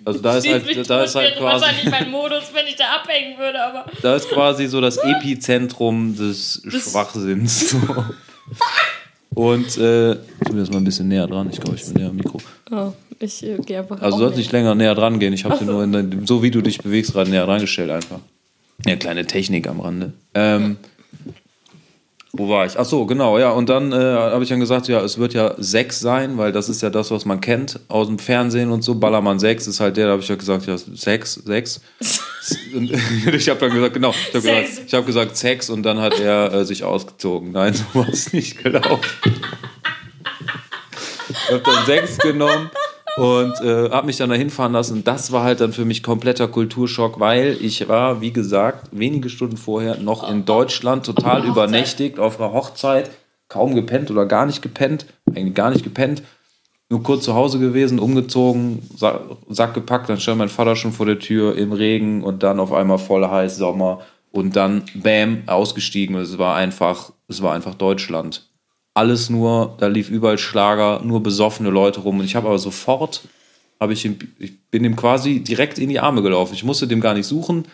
Also 0.04 0.20
da 0.20 0.36
ist 0.38 0.48
halt, 0.48 0.68
da 0.90 0.98
tot 0.98 1.06
ist 1.06 1.14
halt 1.16 1.38
quasi, 1.38 1.62
wahrscheinlich 1.64 1.92
mein 1.92 2.10
Modus, 2.10 2.46
wenn 2.54 2.66
ich 2.66 2.76
da 2.76 2.86
abhängen 2.96 3.38
würde, 3.38 3.64
aber. 3.64 3.86
da 4.02 4.16
ist 4.16 4.30
quasi 4.30 4.66
so 4.66 4.82
das 4.82 4.98
Epizentrum 4.98 6.16
des 6.18 6.64
Schwachsinns. 6.68 7.76
Und 9.34 9.78
äh, 9.78 10.12
ich 10.14 10.48
bin 10.48 10.58
jetzt 10.58 10.72
mal 10.72 10.78
ein 10.78 10.84
bisschen 10.84 11.08
näher 11.08 11.26
dran. 11.28 11.50
Ich 11.52 11.60
glaube, 11.60 11.78
ich 11.78 11.86
bin 11.86 11.94
näher 11.94 12.10
am 12.10 12.16
Mikro. 12.18 12.40
Oh, 12.70 12.92
ich 13.20 13.44
äh, 13.44 13.58
gehe 13.58 13.80
einfach. 13.80 14.02
Also 14.02 14.18
du 14.18 14.24
sollst 14.26 14.38
nicht 14.38 14.52
länger 14.52 14.76
näher 14.76 14.94
dran 14.94 15.20
gehen. 15.20 15.32
Ich 15.34 15.46
habe 15.46 15.58
dir 15.58 15.66
nur, 15.66 15.84
in 15.84 15.92
dein, 15.94 16.26
so 16.26 16.44
wie 16.44 16.52
du 16.52 16.62
dich 16.62 16.80
bewegst, 16.80 17.14
gerade 17.14 17.30
näher 17.30 17.48
rangestellt 17.48 17.92
einfach. 17.92 18.20
Ja, 18.86 18.96
kleine 18.98 19.26
Technik 19.26 19.68
am 19.68 19.80
Rande. 19.80 20.12
Ähm, 20.34 20.78
Wo 22.34 22.50
war 22.50 22.66
ich? 22.66 22.78
Ach 22.78 22.86
so, 22.86 23.06
genau, 23.06 23.38
ja. 23.40 23.52
Und 23.52 23.70
dann 23.70 23.94
äh, 23.94 23.96
habe 23.96 24.44
ich 24.44 24.50
dann 24.50 24.60
gesagt, 24.60 24.88
ja, 24.90 25.02
es 25.02 25.18
wird 25.18 25.34
ja 25.34 25.54
6 25.58 26.00
sein, 26.00 26.38
weil 26.38 26.52
das 26.52 26.68
ist 26.68 26.82
ja 26.82 26.90
das, 26.90 27.12
was 27.12 27.26
man 27.26 27.40
kennt 27.40 27.80
aus 27.88 28.08
dem 28.08 28.20
Fernsehen 28.20 28.72
und 28.72 28.84
so. 28.84 28.96
Ballermann 28.96 29.40
6 29.40 29.68
ist 29.68 29.80
halt 29.80 29.96
der, 29.96 30.08
da 30.08 30.12
habe 30.14 30.22
ich 30.22 30.28
ja 30.28 30.36
gesagt, 30.36 30.66
ja, 30.66 30.78
6, 30.78 31.34
6. 31.46 31.82
Und 32.76 32.92
ich 33.34 33.50
habe 33.50 33.60
dann 33.60 33.72
gesagt, 33.72 33.94
genau, 33.94 34.12
ich 34.12 34.34
habe 34.34 34.42
Sex. 34.42 34.70
gesagt, 34.70 34.88
ich 34.88 34.94
hab 34.94 35.06
gesagt 35.06 35.38
Sex 35.38 35.70
und 35.70 35.84
dann 35.84 36.00
hat 36.00 36.20
er 36.20 36.54
äh, 36.54 36.66
sich 36.66 36.84
ausgezogen. 36.84 37.52
Nein, 37.52 37.74
so 37.94 38.00
war 38.00 38.10
es 38.10 38.34
nicht 38.34 38.64
gelaufen. 38.64 39.02
Ich 41.30 41.52
habe 41.52 41.64
dann 41.64 41.86
6 41.86 42.18
genommen 42.20 42.70
und 43.18 43.54
äh, 43.62 43.90
habe 43.90 44.08
mich 44.08 44.18
dann 44.18 44.30
dahin 44.30 44.50
fahren 44.50 44.74
lassen. 44.74 45.04
Das 45.04 45.32
war 45.32 45.44
halt 45.44 45.62
dann 45.62 45.74
für 45.74 45.86
mich 45.86 46.04
kompletter 46.04 46.48
Kulturschock, 46.48 47.20
weil 47.20 47.58
ich 47.62 47.88
war, 47.88 48.22
wie 48.22 48.32
gesagt, 48.32 48.88
wenige 48.92 49.30
Stunden 49.30 49.58
vorher 49.58 49.98
noch 49.98 50.30
in 50.30 50.46
Deutschland 50.46 51.06
total 51.06 51.46
übernächtigt 51.46 52.20
auf 52.20 52.40
einer 52.40 52.54
Hochzeit, 52.54 53.12
kaum 53.50 53.76
gepennt 53.76 54.12
oder 54.12 54.26
gar 54.26 54.46
nicht 54.46 54.62
gepennt, 54.62 55.06
eigentlich 55.30 55.56
gar 55.56 55.72
nicht 55.72 55.84
gepennt. 55.84 56.24
Nur 56.92 57.02
kurz 57.02 57.24
zu 57.24 57.34
Hause 57.34 57.58
gewesen, 57.58 57.98
umgezogen, 57.98 58.88
Sa 58.96 59.22
Sack 59.50 59.74
gepackt, 59.74 60.10
dann 60.10 60.20
stand 60.20 60.38
mein 60.38 60.50
Vater 60.50 60.76
schon 60.76 60.92
vor 60.92 61.08
der 61.08 61.18
Tür 61.18 61.58
im 61.58 61.72
Regen 61.72 62.24
und 62.24 62.44
dann 62.44 62.60
auf 62.60 62.72
einmal 62.72 63.00
voll 63.00 63.26
heiß 63.26 63.58
Sommer 63.58 64.02
und 64.32 64.56
dann 64.56 64.84
bam 64.94 65.42
ausgestiegen. 65.48 66.16
Es 66.18 66.38
war 66.38 66.56
einfach, 66.56 67.12
es 67.28 67.42
war 67.42 67.54
einfach 67.54 67.74
Deutschland 67.74 68.52
alles 68.94 69.30
nur, 69.30 69.76
da 69.80 69.88
lief 69.88 70.10
überall 70.10 70.38
Schlager, 70.38 71.02
nur 71.04 71.24
besoffene 71.24 71.70
Leute 71.70 72.02
rum. 72.02 72.20
Und 72.20 72.26
ich 72.26 72.36
habe 72.36 72.48
aber 72.48 72.60
sofort, 72.60 73.22
habe 73.80 73.94
ich, 73.94 74.06
ich 74.40 74.62
bin 74.70 74.84
ihm 74.84 74.96
quasi 74.96 75.40
direkt 75.40 75.80
in 75.80 75.90
die 75.90 76.00
Arme 76.00 76.22
gelaufen. 76.22 76.54
Ich 76.54 76.64
musste 76.64 76.88
dem 76.88 77.02
gar 77.02 77.14
nicht 77.14 77.26
suchen. 77.26 77.66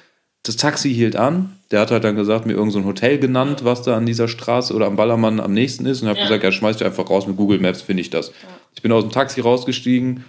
Das 0.44 0.56
Taxi 0.56 0.94
hielt 0.94 1.16
an. 1.16 1.54
Der 1.72 1.82
hat 1.82 1.92
halt 1.92 2.04
dann 2.06 2.16
gesagt, 2.16 2.46
mir 2.46 2.54
irgendein 2.54 2.72
so 2.72 2.80
ein 2.80 2.86
Hotel 2.86 3.18
genannt, 3.20 3.66
was 3.66 3.82
da 3.82 3.98
an 3.98 4.06
dieser 4.06 4.28
Straße 4.30 4.74
oder 4.74 4.86
am 4.86 4.96
Ballermann 4.96 5.40
am 5.42 5.54
nächsten 5.54 5.86
ist. 5.86 6.02
Und 6.02 6.08
habe 6.08 6.20
Ja. 6.20 6.26
gesagt, 6.26 6.44
ja, 6.44 6.52
schmeiß 6.52 6.78
dich 6.78 6.86
einfach 6.88 7.10
raus 7.10 7.28
mit 7.28 7.36
Google 7.36 7.60
Maps, 7.60 7.82
finde 7.82 8.02
ich 8.02 8.10
das. 8.10 8.32
Ich 8.74 8.82
bin 8.82 8.92
aus 8.92 9.04
dem 9.04 9.12
Taxi 9.12 9.42
rausgestiegen, 9.42 10.24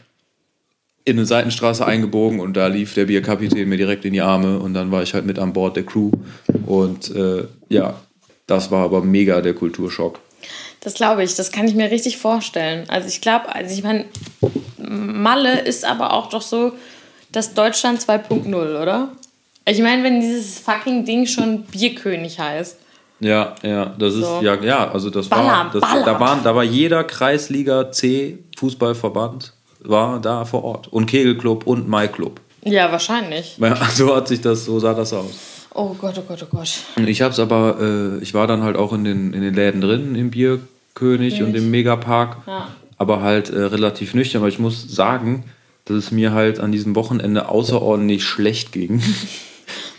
in 1.05 1.17
eine 1.17 1.27
Seitenstraße 1.27 1.87
eingebogen 1.87 2.41
und 2.41 2.55
da 2.57 2.67
lief 2.67 2.95
der 2.95 3.07
Bierkapitän 3.07 3.69
mir 3.69 3.77
direkt 3.79 4.05
in 4.05 4.13
die 4.13 4.21
Arme. 4.21 4.59
Und 4.59 4.75
dann 4.75 4.91
war 4.91 5.03
ich 5.03 5.15
halt 5.15 5.25
mit 5.25 5.39
an 5.39 5.53
Bord 5.53 5.77
der 5.77 5.85
Crew. 5.87 6.11
Und 6.67 7.15
äh, 7.15 7.45
ja, 7.69 7.95
das 8.47 8.71
war 8.71 8.85
aber 8.85 9.03
mega 9.03 9.41
der 9.41 9.55
Kulturschock. 9.55 10.19
Das 10.81 10.95
glaube 10.95 11.23
ich, 11.25 11.35
das 11.35 11.51
kann 11.53 11.67
ich 11.67 11.75
mir 11.75 11.91
richtig 11.91 12.19
vorstellen. 12.19 12.85
Also 12.89 13.09
ich 13.09 13.21
glaube, 13.21 13.55
also 13.55 13.73
ich 13.75 13.83
meine, 13.83 14.05
Malle 14.79 15.61
ist 15.61 15.85
aber 15.85 16.13
auch 16.13 16.29
doch 16.29 16.43
so 16.43 16.73
das 17.33 17.55
Deutschland 17.55 18.01
2.0, 18.01 18.55
oder? 18.55 19.13
Ich 19.69 19.81
meine, 19.83 20.03
wenn 20.03 20.21
dieses 20.21 20.59
fucking 20.61 21.05
Ding 21.05 21.27
schon 21.27 21.63
Bierkönig 21.65 22.39
heißt. 22.39 22.79
Ja, 23.21 23.55
ja, 23.63 23.95
das 23.99 24.15
ist 24.15 24.21
So. 24.25 24.41
ja, 24.43 24.55
ja, 24.63 24.91
also 24.91 25.11
das 25.11 25.29
Baller, 25.29 25.49
war, 25.49 25.71
das, 25.73 25.81
Baller. 25.81 26.05
da 26.05 26.21
waren, 26.21 26.43
da 26.45 26.55
war 26.55 26.63
jeder 26.63 27.03
Kreisliga 27.05 27.91
C 27.91 28.39
Fußballverband 28.59 29.53
war 29.81 30.21
da 30.21 30.45
vor 30.45 30.65
Ort 30.65 30.89
und 30.89 31.07
Kegelclub 31.07 31.67
und 31.67 31.89
Maiclub. 31.89 32.41
Ja, 32.65 32.91
wahrscheinlich. 32.93 33.57
Ja, 33.59 33.75
so 33.95 34.15
hat 34.15 34.29
sich 34.29 34.41
das, 34.41 34.65
so 34.65 34.79
sah 34.79 34.95
das 34.95 35.13
aus. 35.13 35.67
Oh 35.75 35.95
Gott, 36.01 36.15
oh 36.19 36.23
Gott, 36.27 36.43
oh 36.51 36.57
Gott. 36.57 36.71
Ich 37.07 37.23
hab's 37.23 37.39
aber, 37.39 37.77
äh, 37.81 38.23
ich 38.23 38.35
war 38.35 38.47
dann 38.47 38.63
halt 38.63 38.77
auch 38.77 38.93
in 38.93 39.05
den, 39.05 39.33
in 39.33 39.43
den 39.43 39.55
Läden 39.55 39.81
drin, 39.81 40.15
im 40.15 40.31
Bierkönig 40.31 41.43
und 41.43 41.55
im 41.55 41.71
Megapark, 41.71 42.39
Ja. 42.47 42.69
aber 42.97 43.21
halt 43.23 43.51
äh, 43.51 43.63
relativ 43.65 44.15
nüchtern, 44.15 44.43
weil 44.43 44.49
ich 44.49 44.59
muss 44.59 44.89
sagen, 44.95 45.45
dass 45.85 45.97
es 45.97 46.11
mir 46.11 46.33
halt 46.33 46.59
an 46.61 46.73
diesem 46.73 46.95
Wochenende 46.97 47.49
außerordentlich 47.49 48.25
schlecht 48.25 48.73
ging. 48.73 49.03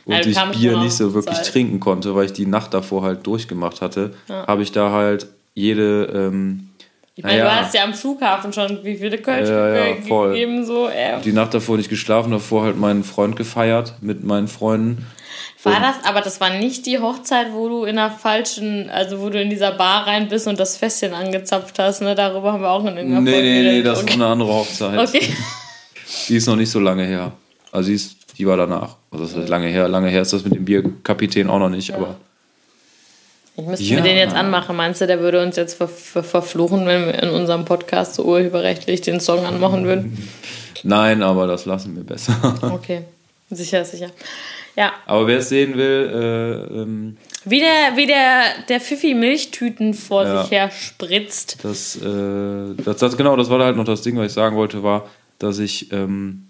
Und 0.05 0.13
Also 0.15 0.29
ich 0.29 0.39
Bier 0.59 0.77
nicht 0.77 0.93
so 0.93 1.13
wirklich 1.13 1.35
Zeit. 1.37 1.51
trinken 1.51 1.79
konnte, 1.79 2.15
weil 2.15 2.25
ich 2.25 2.33
die 2.33 2.45
Nacht 2.45 2.73
davor 2.73 3.03
halt 3.03 3.25
durchgemacht 3.27 3.81
hatte, 3.81 4.13
habe 4.29 4.63
ich 4.63 4.71
da 4.71 4.91
halt 4.91 5.27
jede, 5.53 6.05
ähm, 6.13 6.69
Ich 7.15 7.23
meine, 7.23 7.39
naja, 7.39 7.49
du 7.55 7.65
hast 7.65 7.73
ja 7.75 7.83
am 7.83 7.93
Flughafen 7.93 8.53
schon 8.53 8.79
wie 8.83 8.97
viele 8.97 9.17
Kölsch 9.17 9.49
Ja, 9.49 9.75
ja, 9.75 9.93
gegeben, 9.95 10.65
so. 10.65 10.87
Äh. 10.87 11.19
die 11.23 11.33
Nacht 11.33 11.53
davor 11.53 11.77
nicht 11.77 11.89
geschlafen, 11.89 12.31
davor 12.31 12.63
halt 12.63 12.77
meinen 12.77 13.03
Freund 13.03 13.35
gefeiert 13.35 13.93
mit 14.01 14.23
meinen 14.23 14.47
Freunden. 14.47 15.05
War 15.63 15.81
das, 15.81 15.95
aber 16.09 16.21
das 16.21 16.39
war 16.39 16.51
nicht 16.51 16.85
die 16.85 16.99
Hochzeit, 16.99 17.47
wo 17.51 17.67
du 17.67 17.83
in 17.83 17.97
der 17.97 18.09
falschen, 18.11 18.89
also 18.89 19.19
wo 19.19 19.29
du 19.29 19.41
in 19.41 19.49
dieser 19.49 19.73
Bar 19.73 20.07
rein 20.07 20.29
bist 20.29 20.47
und 20.47 20.57
das 20.57 20.77
Fässchen 20.77 21.13
angezapft 21.13 21.77
hast, 21.79 22.01
ne? 22.01 22.15
Darüber 22.15 22.53
haben 22.53 22.61
wir 22.61 22.69
auch 22.69 22.85
in 22.85 22.95
irgendeiner 22.95 23.19
Nee, 23.21 23.31
Folge 23.33 23.47
nee, 23.47 23.61
nee, 23.63 23.83
das 23.83 23.97
ist 23.99 24.03
okay. 24.05 24.13
eine 24.13 24.25
andere 24.27 24.53
Hochzeit. 24.53 24.97
Okay. 25.09 25.33
Die 26.29 26.37
ist 26.37 26.47
noch 26.47 26.55
nicht 26.55 26.71
so 26.71 26.79
lange 26.79 27.03
her. 27.03 27.33
Also 27.71 27.89
die, 27.89 27.95
ist, 27.95 28.15
die 28.37 28.47
war 28.47 28.57
danach. 28.57 28.95
Also 29.11 29.25
das 29.25 29.35
ist 29.35 29.49
lange 29.49 29.67
her. 29.67 29.87
Lange 29.87 30.09
her 30.09 30.21
ist 30.21 30.33
das 30.33 30.43
mit 30.43 30.55
dem 30.55 30.65
Bierkapitän 30.65 31.49
auch 31.49 31.59
noch 31.59 31.69
nicht, 31.69 31.93
aber 31.93 32.15
Ich 33.55 33.65
müsste 33.65 33.83
Ja. 33.85 33.95
mir 33.97 34.03
den 34.03 34.17
jetzt 34.17 34.33
anmachen. 34.35 34.75
Meinst 34.75 35.01
du, 35.01 35.07
der 35.07 35.19
würde 35.19 35.41
uns 35.43 35.55
jetzt 35.57 35.75
ver 35.75 35.87
ver 35.87 36.23
verfluchen, 36.23 36.85
wenn 36.87 37.05
wir 37.07 37.21
in 37.21 37.29
unserem 37.29 37.65
Podcast 37.65 38.15
so 38.15 38.23
urheberrechtlich 38.23 39.01
den 39.01 39.19
Song 39.19 39.45
anmachen 39.45 39.85
würden? 39.85 40.17
nein, 40.83 41.21
aber 41.23 41.45
das 41.47 41.65
lassen 41.65 41.95
wir 41.95 42.03
besser. 42.03 42.35
Okay. 42.61 43.01
Sicher, 43.51 43.83
sicher. 43.83 44.09
Ja. 44.75 44.93
aber 45.07 45.25
wer 45.27 45.39
es 45.39 45.49
sehen 45.49 45.75
will, 45.75 46.09
äh, 46.71 46.81
ähm, 46.81 47.17
Wie 47.43 47.59
der, 47.59 47.97
wie 47.97 48.05
der, 48.05 48.43
der 48.69 48.79
Pfiffi 48.79 49.13
Milchtüten 49.15 49.93
vor 49.95 50.23
Ja. 50.23 50.41
sich 50.43 50.51
her 50.51 50.71
spritzt. 50.71 51.57
das, 51.63 51.95
äh, 51.97 52.75
das, 52.85 52.97
das, 52.97 53.17
genau, 53.17 53.35
das 53.35 53.49
war 53.49 53.59
halt 53.63 53.75
noch 53.75 53.83
das 53.85 54.03
Ding, 54.03 54.15
was 54.17 54.27
ich 54.27 54.33
sagen 54.33 54.55
wollte, 54.55 54.83
war, 54.83 55.09
dass 55.39 55.57
ich 55.59 55.91
ähm, 55.91 56.45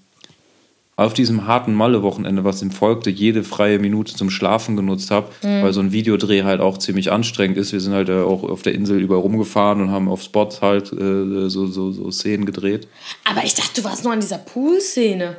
auf 1.06 1.14
diesem 1.14 1.48
harten 1.48 1.74
Malle-Wochenende, 1.74 2.44
was 2.44 2.62
ihm 2.62 2.72
folgte, 2.72 3.10
jede 3.10 3.44
freie 3.44 3.80
Minute 3.80 4.14
zum 4.16 4.30
Schlafen 4.30 4.76
genutzt 4.76 5.12
habe, 5.12 5.28
weil 5.42 5.72
so 5.74 5.80
ein 5.80 5.92
Videodreh 5.92 6.44
halt 6.44 6.62
auch 6.62 6.78
ziemlich 6.78 7.12
anstrengend 7.12 7.58
ist. 7.58 7.72
Wir 7.72 7.80
sind 7.80 7.94
halt 7.94 8.10
äh, 8.10 8.22
auch 8.22 8.44
auf 8.44 8.62
der 8.62 8.74
Insel 8.76 9.00
überall 9.02 9.22
rumgefahren 9.22 9.82
und 9.82 9.92
haben 9.92 10.08
auf 10.10 10.22
Spots 10.22 10.62
halt 10.62 10.92
äh, 10.94 11.50
so, 11.50 11.68
so, 11.68 11.92
so 11.92 12.12
Szenen 12.12 12.46
gedreht. 12.46 12.88
Aber 13.30 13.44
ich 13.46 13.54
dachte, 13.56 13.82
du 13.82 13.88
warst 13.88 14.04
nur 14.04 14.14
in 14.14 14.20
dieser 14.20 14.38
Pool-Szene. 14.40 15.38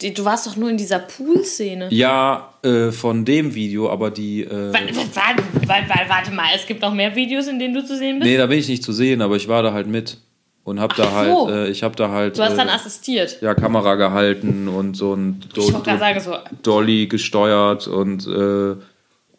Die- 0.00 0.14
Du 0.14 0.24
warst 0.24 0.46
doch 0.46 0.56
nur 0.56 0.70
in 0.70 0.78
dieser 0.78 0.98
Pool-Szene. 0.98 1.88
Ja, 1.90 2.54
äh, 2.62 2.90
von 2.90 3.24
dem 3.26 3.54
Video, 3.54 3.90
aber 3.90 4.10
die. 4.10 4.40
Äh, 4.44 4.72
Warte, 4.72 4.94
warte, 5.14 5.42
warte, 5.66 6.08
warte 6.08 6.30
mal, 6.32 6.46
es 6.56 6.66
gibt 6.66 6.80
noch 6.80 6.94
mehr 6.94 7.14
Videos, 7.14 7.46
in 7.48 7.58
denen 7.58 7.74
du 7.74 7.84
zu 7.84 7.98
sehen 7.98 8.18
bist? 8.18 8.30
nee, 8.30 8.38
da 8.38 8.46
bin 8.46 8.58
ich 8.58 8.66
nicht 8.68 8.82
zu 8.82 8.92
sehen, 8.92 9.20
aber 9.20 9.36
ich 9.36 9.46
war 9.46 9.62
da 9.62 9.74
halt 9.74 9.86
mit. 9.88 10.16
Und 10.62 10.78
hab 10.78 10.94
da 10.94 11.10
halt, 11.12 11.30
so. 11.30 11.48
äh, 11.50 11.68
ich 11.70 11.82
hab 11.82 11.96
da 11.96 12.10
halt. 12.10 12.38
Du 12.38 12.42
hast 12.42 12.56
dann 12.56 12.68
äh, 12.68 12.72
assistiert. 12.72 13.40
ja, 13.40 13.54
Kamera 13.54 13.94
gehalten 13.94 14.68
und 14.68 14.96
so 14.96 15.14
ein 15.14 15.42
Ich 15.50 15.56
wollte 15.56 15.80
gerade 15.82 15.98
sagen, 15.98 16.20
so, 16.20 16.34
Dolly 16.62 17.06
gesteuert 17.06 17.88
und, 17.88 18.26
äh, 18.26 18.76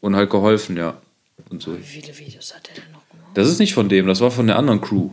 und 0.02 0.16
halt 0.16 0.30
geholfen, 0.30 0.78
ja. 0.78 0.96
Und 1.50 1.62
so. 1.62 1.78
wie 1.78 1.84
viele 1.84 2.18
Videos 2.18 2.54
hat 2.56 2.68
der 2.68 2.76
denn 2.76 2.92
noch 2.92 3.08
gemacht? 3.10 3.30
Das 3.36 3.48
ist 3.48 3.60
nicht 3.60 3.74
von 3.74 3.88
dem, 3.88 4.08
das 4.08 4.20
war 4.20 4.32
von 4.32 4.48
der 4.48 4.58
anderen 4.58 4.82
Crew, 4.82 5.10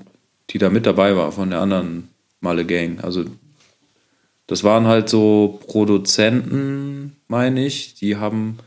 die 0.50 0.58
da 0.58 0.70
mit 0.70 0.86
dabei 0.86 1.14
war, 1.16 1.30
von 1.30 1.50
der 1.50 1.60
anderen 1.60 2.08
Male 2.40 2.64
Gang. 2.64 3.02
Also 3.04 3.24
das 4.46 4.64
waren 4.64 4.86
halt 4.86 5.08
so 5.10 5.60
Produzenten, 5.68 7.16
meine 7.28 7.66
ich, 7.66 7.94
die 7.94 8.16
haben, 8.16 8.58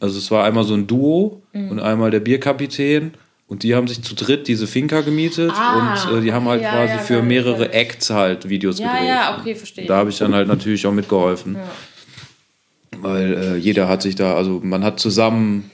also 0.00 0.18
es 0.18 0.30
war 0.30 0.44
einmal 0.44 0.64
so 0.64 0.74
ein 0.74 0.86
Duo 0.86 1.40
Mhm. 1.52 1.70
und 1.70 1.80
einmal 1.80 2.10
der 2.10 2.20
Bierkapitän 2.20 3.12
und 3.48 3.62
die 3.64 3.74
haben 3.74 3.88
sich 3.88 4.02
zu 4.02 4.14
dritt 4.14 4.46
diese 4.46 4.66
Finca 4.66 5.00
gemietet 5.00 5.50
Ah, 5.54 5.96
und 6.12 6.18
äh, 6.18 6.20
die 6.20 6.32
haben 6.32 6.46
halt 6.48 6.62
ja, 6.62 6.70
quasi 6.70 6.92
ja, 6.94 6.98
für 7.00 7.22
mehrere. 7.22 7.72
Acts 7.72 8.10
halt 8.10 8.48
Videos 8.48 8.78
Ja, 8.78 8.92
gedreht. 8.92 9.08
ja, 9.08 9.38
okay, 9.40 9.54
verstehe. 9.54 9.86
Da 9.86 9.96
habe 9.96 10.10
ich 10.10 10.18
dann 10.18 10.34
halt 10.34 10.46
natürlich 10.48 10.86
auch 10.86 10.92
mitgeholfen. 10.92 11.56
Weil 13.00 13.34
äh, 13.34 13.56
jeder 13.56 13.88
hat 13.88 14.02
sich 14.02 14.14
da, 14.16 14.34
also 14.34 14.60
man 14.62 14.82
hat 14.84 14.98
zusammen 15.00 15.70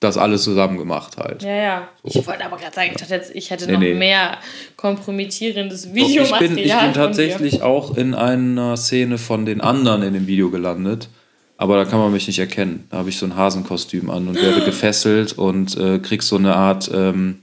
das 0.00 0.18
alles 0.18 0.44
zusammen 0.44 0.76
gemacht 0.76 1.16
halt. 1.16 1.42
Ja, 1.42 1.54
ja. 1.56 1.88
Ich 2.02 2.14
wollte 2.26 2.44
aber 2.44 2.58
gerade 2.58 2.74
sagen, 2.74 2.90
ich, 2.92 3.00
dachte 3.00 3.14
jetzt, 3.14 3.34
ich 3.34 3.50
hätte 3.50 3.66
Nee, 3.66 3.72
noch 3.72 3.80
nee. 3.80 3.94
mehr 3.94 4.36
kompromittierendes 4.76 5.84
Doch, 5.88 5.94
Videomaterial. 5.94 6.42
ich 6.42 6.48
bin, 6.54 6.58
ich 6.58 6.76
bin 6.78 6.92
tatsächlich 6.92 7.62
auch 7.62 7.96
in 7.96 8.14
einer 8.14 8.76
Szene 8.76 9.16
von 9.18 9.46
den 9.46 9.60
anderen 9.62 10.02
in 10.02 10.12
dem 10.12 10.26
Video 10.26 10.50
gelandet. 10.50 11.08
Aber 11.56 11.76
da 11.76 11.84
kann 11.84 11.98
man 12.00 12.12
mich 12.12 12.26
nicht 12.26 12.38
erkennen. 12.38 12.84
Da 12.90 12.98
habe 12.98 13.08
ich 13.10 13.16
so 13.18 13.26
ein 13.26 13.36
Hasenkostüm 13.36 14.10
an 14.10 14.26
und 14.28 14.34
werde 14.34 14.60
gefesselt 14.64 15.32
und 15.38 15.76
äh, 15.76 15.98
krieg 16.00 16.22
so 16.22 16.36
eine 16.36 16.56
Art. 16.56 16.90
Ähm, 16.92 17.40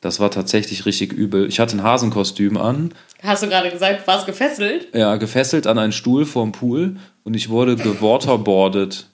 das 0.00 0.20
war 0.20 0.30
tatsächlich 0.30 0.84
richtig 0.84 1.12
übel. 1.14 1.48
Ich 1.48 1.60
hatte 1.60 1.76
ein 1.76 1.82
Hasenkostüm 1.82 2.56
an, 2.58 2.92
Hast 3.22 3.42
du 3.42 3.48
gerade 3.48 3.70
gesagt, 3.70 4.06
warst 4.06 4.26
gefesselt? 4.26 4.88
ja, 4.94 5.16
gefesselt 5.16 5.66
an 5.66 5.78
einen 5.78 5.92
Stuhl 5.92 6.26
vorm 6.26 6.52
Pool 6.52 6.96
und 7.22 7.34
ich 7.34 7.48
wurde 7.48 7.74
gewaterboardet. 8.34 9.06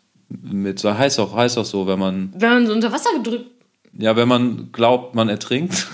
Mit, 0.42 0.80
so 0.80 0.96
heißt 0.96 1.20
auch, 1.20 1.34
heißt 1.36 1.58
auch 1.58 1.64
so, 1.64 1.86
wenn 1.86 1.98
man, 2.00 2.32
Wenn 2.36 2.50
man 2.50 2.66
so 2.66 2.72
unter 2.72 2.90
Wasser 2.90 3.10
gedrückt. 3.16 3.46
ja, 3.98 4.16
wenn 4.16 4.26
man 4.28 4.70
glaubt, 4.72 5.14
man 5.14 5.28
ertrinkt. 5.28 5.86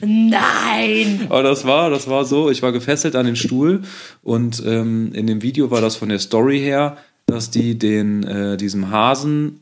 Nein! 0.00 1.26
Aber 1.28 1.42
das 1.42 1.64
war, 1.64 1.90
das 1.90 2.08
war 2.08 2.24
so, 2.24 2.50
ich 2.50 2.62
war 2.62 2.72
gefesselt 2.72 3.16
an 3.16 3.26
den 3.26 3.36
Stuhl 3.36 3.82
und 4.22 4.62
ähm, 4.64 5.12
in 5.14 5.26
dem 5.26 5.42
Video 5.42 5.70
war 5.70 5.80
das 5.80 5.96
von 5.96 6.08
der 6.08 6.18
Story 6.18 6.60
her, 6.60 6.96
dass 7.26 7.50
die 7.50 7.78
den, 7.78 8.22
äh, 8.24 8.56
diesem 8.56 8.90
Hasen 8.90 9.60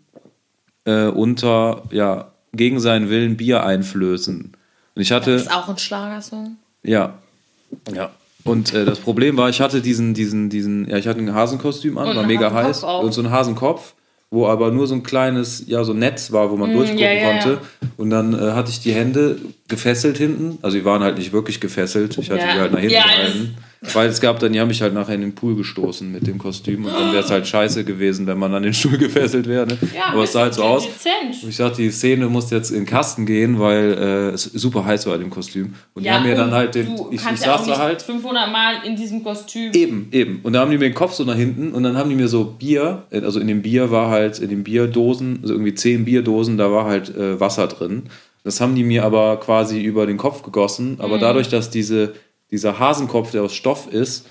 äh, 0.85 1.07
unter, 1.07 1.83
ja, 1.91 2.33
gegen 2.53 2.81
seinen 2.81 3.09
Willen 3.09 3.37
Bier 3.37 3.65
einflößen. 3.65 4.53
Und 4.95 5.01
ich 5.03 5.13
hatte, 5.13 5.33
Das 5.33 5.43
ist 5.43 5.53
auch 5.55 5.69
ein 5.69 5.79
Schlagersong. 5.79 6.57
ja, 6.83 7.15
ja. 7.95 8.11
Und 8.45 8.75
äh, 8.75 8.85
das 8.85 8.99
Problem 8.99 9.37
war, 9.37 9.49
ich 9.49 9.61
hatte 9.61 9.81
diesen, 9.81 10.15
diesen, 10.15 10.51
diesen, 10.51 10.89
ja, 10.91 10.97
ich 10.99 11.07
hatte 11.07 11.21
ein 11.21 11.33
Hasenkostüm 11.33 11.97
an, 11.97 12.09
Und 12.09 12.17
war 12.17 12.27
mega 12.27 12.51
Hasenkopf 12.51 12.67
heiß 12.67 12.85
auch. 12.85 13.03
und 13.05 13.13
so 13.13 13.21
einen 13.23 13.31
Hasenkopf 13.31 13.95
wo 14.35 14.47
aber 14.47 14.71
nur 14.71 14.87
so 14.87 14.95
ein 14.95 15.03
kleines, 15.03 15.65
ja, 15.67 15.85
so 15.85 15.93
Netz 15.93 16.33
war, 16.33 16.51
wo 16.51 16.57
man 16.57 16.73
durchgucken 16.73 17.05
Mm, 17.05 17.07
ja, 17.07 17.13
ja, 17.13 17.31
konnte. 17.33 17.51
ja. 17.83 17.89
Und 17.99 18.09
dann 18.09 18.33
äh, 18.33 18.53
hatte 18.53 18.71
ich 18.71 18.81
die 18.81 18.93
Hände 18.95 19.37
gefesselt 19.69 20.17
hinten. 20.17 20.57
Also 20.63 20.79
die 20.79 20.87
waren 20.87 21.03
halt 21.03 21.19
nicht 21.19 21.35
wirklich 21.35 21.61
gefesselt. 21.61 22.17
Ich 22.17 22.31
hatte 22.31 22.41
Ja. 22.41 22.55
die 22.55 22.61
halt 22.61 22.73
nach 22.73 22.79
hinten 22.79 22.95
Ja, 22.95 23.03
gehalten. 23.03 23.55
Weil 23.93 24.09
es 24.09 24.21
gab 24.21 24.39
dann, 24.39 24.53
die 24.53 24.61
haben 24.61 24.69
mich 24.69 24.81
halt 24.81 24.95
nachher 24.95 25.17
in 25.17 25.23
den 25.23 25.35
Pool 25.35 25.57
gestoßen 25.57 26.11
mit 26.11 26.27
dem 26.27 26.39
Kostüm. 26.39 26.85
Und 26.85 26.93
dann 26.93 27.13
wäre 27.13 27.25
es 27.25 27.31
halt 27.31 27.49
scheiße 27.49 27.85
gewesen, 27.85 28.29
wenn 28.29 28.39
man 28.39 28.55
an 28.55 28.63
den 28.63 28.75
Stuhl 28.75 28.97
gefesselt 28.99 29.49
wäre. 29.49 29.67
Ne? 29.67 29.77
aber 30.13 30.23
es 30.23 30.33
sah 30.33 30.43
halt 30.43 30.55
so 30.55 30.63
aus. 30.63 30.85
Dezent. 30.85 31.43
Und 31.43 31.49
ich 31.49 31.57
dachte, 31.57 31.83
die 31.83 31.91
Szene 31.91 32.29
muss 32.29 32.51
jetzt 32.51 32.71
in 32.71 32.77
den 32.77 32.87
Kasten 32.87 33.27
gehen, 33.27 33.59
weil 33.59 33.93
äh, 33.93 34.35
es 34.35 34.45
super 34.45 34.85
heiß 34.85 35.07
war 35.07 35.17
in 35.17 35.23
dem 35.23 35.31
Kostüm. 35.31 35.75
Und 35.95 36.05
die 36.05 36.11
haben 36.11 36.25
mir 36.25 36.37
dann 36.37 36.53
halt 36.53 36.77
den. 36.77 36.95
Ich, 37.11 37.21
ich 37.21 37.25
ja 37.25 37.37
saß 37.37 37.67
da 37.67 37.79
halt. 37.79 38.03
500 38.03 38.53
Mal 38.53 38.77
in 38.87 38.95
diesem 38.95 39.25
Kostüm. 39.25 39.73
Eben, 39.73 40.09
eben. 40.13 40.41
Und 40.45 40.53
da 40.53 40.61
haben 40.61 40.71
die 40.71 40.79
mir 40.79 40.89
den 40.89 40.95
Kopf 40.95 41.15
so 41.15 41.25
nach 41.25 41.37
hinten 41.37 41.73
und 41.73 41.83
dann 41.83 41.97
haben 41.97 42.09
die 42.09 42.17
mir 42.17 42.29
so 42.29 42.45
Bier, 42.45 43.03
äh, 43.11 43.21
also 43.21 43.41
in 43.41 43.49
dem 43.49 43.63
Bier 43.63 43.91
war 43.91 44.11
halt, 44.11 44.39
in 44.39 44.49
den 44.49 44.63
Bierdosen, 44.63 45.41
also 45.43 45.55
irgendwie 45.55 45.75
zehn 45.75 46.05
Bierdosen, 46.05 46.57
da 46.57 46.71
war 46.71 46.85
halt 46.85 47.15
äh, 47.17 47.41
Wasser 47.41 47.67
drin. 47.67 48.05
Das 48.45 48.61
haben 48.61 48.75
die 48.75 48.85
mir 48.85 49.05
aber 49.05 49.39
quasi 49.39 49.83
über 49.83 50.07
den 50.07 50.17
Kopf 50.17 50.43
gegossen. 50.43 50.97
Aber 50.99 51.19
dadurch, 51.19 51.49
dass 51.49 51.71
diese, 51.71 52.15
dieser 52.53 52.79
Hasenkopf, 52.79 53.33
der 53.33 53.43
aus 53.43 53.55
Stoff 53.55 53.89
ist, 53.91 54.27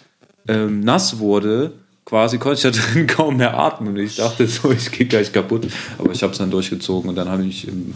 ähm, 0.47 0.79
nass 0.81 1.19
wurde, 1.19 1.73
quasi 2.05 2.37
konnte 2.37 2.67
ich 2.67 2.75
da 2.75 2.81
drin 2.93 3.07
kaum 3.07 3.37
mehr 3.37 3.57
atmen. 3.57 3.89
Und 3.89 3.99
ich 3.99 4.15
dachte 4.15 4.47
so, 4.47 4.71
ich 4.71 4.91
gehe 4.91 5.07
gleich 5.07 5.33
kaputt. 5.33 5.67
Aber 5.97 6.11
ich 6.11 6.23
habe 6.23 6.31
es 6.31 6.37
dann 6.37 6.51
durchgezogen 6.51 7.09
und 7.09 7.15
dann 7.15 7.27
habe 7.27 7.43
ich, 7.43 7.67
ähm, 7.67 7.93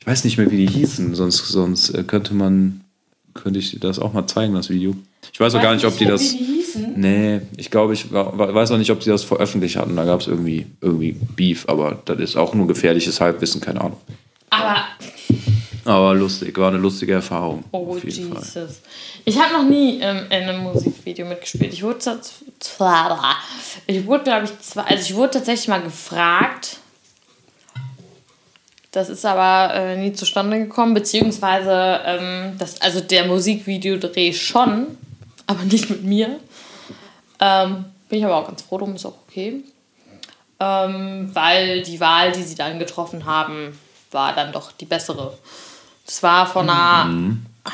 ich 0.00 0.06
weiß 0.06 0.24
nicht 0.24 0.38
mehr, 0.38 0.50
wie 0.50 0.66
die 0.66 0.72
hießen, 0.72 1.14
sonst, 1.14 1.46
sonst 1.46 1.90
äh, 1.90 2.02
könnte 2.02 2.34
man, 2.34 2.80
könnte 3.34 3.58
ich 3.58 3.78
das 3.78 3.98
auch 3.98 4.12
mal 4.12 4.26
zeigen, 4.26 4.54
das 4.54 4.70
Video. 4.70 4.96
Ich 5.32 5.38
weiß 5.38 5.54
auch 5.54 5.62
gar 5.62 5.74
nicht, 5.74 5.84
ob 5.84 5.96
die 5.96 6.06
das. 6.06 6.30
Die. 6.30 6.60
Nee, 6.96 7.40
ich 7.56 7.70
glaube, 7.70 7.92
ich 7.94 8.12
weiß 8.12 8.70
auch 8.70 8.78
nicht, 8.78 8.90
ob 8.90 9.02
sie 9.02 9.10
das 9.10 9.24
veröffentlicht 9.24 9.76
hatten. 9.76 9.96
Da 9.96 10.04
gab 10.04 10.20
es 10.20 10.28
irgendwie, 10.28 10.66
irgendwie 10.80 11.12
Beef, 11.12 11.68
aber 11.68 12.00
das 12.04 12.18
ist 12.18 12.36
auch 12.36 12.54
nur 12.54 12.66
gefährliches 12.66 13.20
Halbwissen, 13.20 13.60
keine 13.60 13.80
Ahnung. 13.80 13.98
Aber, 14.50 14.84
Aber 15.90 16.14
lustig, 16.14 16.56
war 16.56 16.68
eine 16.68 16.78
lustige 16.78 17.14
Erfahrung. 17.14 17.64
oh 17.72 17.96
jeden 17.96 18.32
Fall. 18.32 18.42
Jesus. 18.42 18.80
Ich 19.24 19.36
habe 19.40 19.54
noch 19.54 19.64
nie 19.64 20.00
ähm, 20.00 20.26
in 20.26 20.48
einem 20.48 20.62
Musikvideo 20.62 21.26
mitgespielt. 21.26 21.72
Ich 21.72 21.82
wurde, 21.82 22.20
ich 23.88 24.06
wurde 24.06 24.22
glaube 24.22 24.44
ich, 24.44 24.56
zwei, 24.60 24.82
also 24.82 25.02
ich 25.02 25.16
wurde 25.16 25.32
tatsächlich 25.32 25.66
mal 25.66 25.82
gefragt. 25.82 26.76
Das 28.92 29.08
ist 29.08 29.26
aber 29.26 29.74
äh, 29.74 29.96
nie 29.96 30.12
zustande 30.12 30.60
gekommen, 30.60 30.94
beziehungsweise, 30.94 32.00
ähm, 32.04 32.54
das, 32.56 32.80
also 32.80 33.00
der 33.00 33.26
Musikvideodreh 33.26 34.32
schon, 34.32 34.96
aber 35.48 35.64
nicht 35.64 35.90
mit 35.90 36.04
mir. 36.04 36.38
Ähm, 37.40 37.86
bin 38.08 38.20
ich 38.20 38.24
aber 38.24 38.36
auch 38.36 38.46
ganz 38.46 38.62
froh 38.62 38.78
drum, 38.78 38.94
ist 38.94 39.06
auch 39.06 39.18
okay. 39.28 39.64
Ähm, 40.60 41.30
weil 41.34 41.82
die 41.82 41.98
Wahl, 41.98 42.30
die 42.30 42.44
sie 42.44 42.54
dann 42.54 42.78
getroffen 42.78 43.24
haben, 43.24 43.76
war 44.12 44.36
dann 44.36 44.52
doch 44.52 44.70
die 44.70 44.84
bessere. 44.84 45.36
Das 46.10 46.24
war 46.24 46.44
von 46.44 46.68
einer 46.68 47.08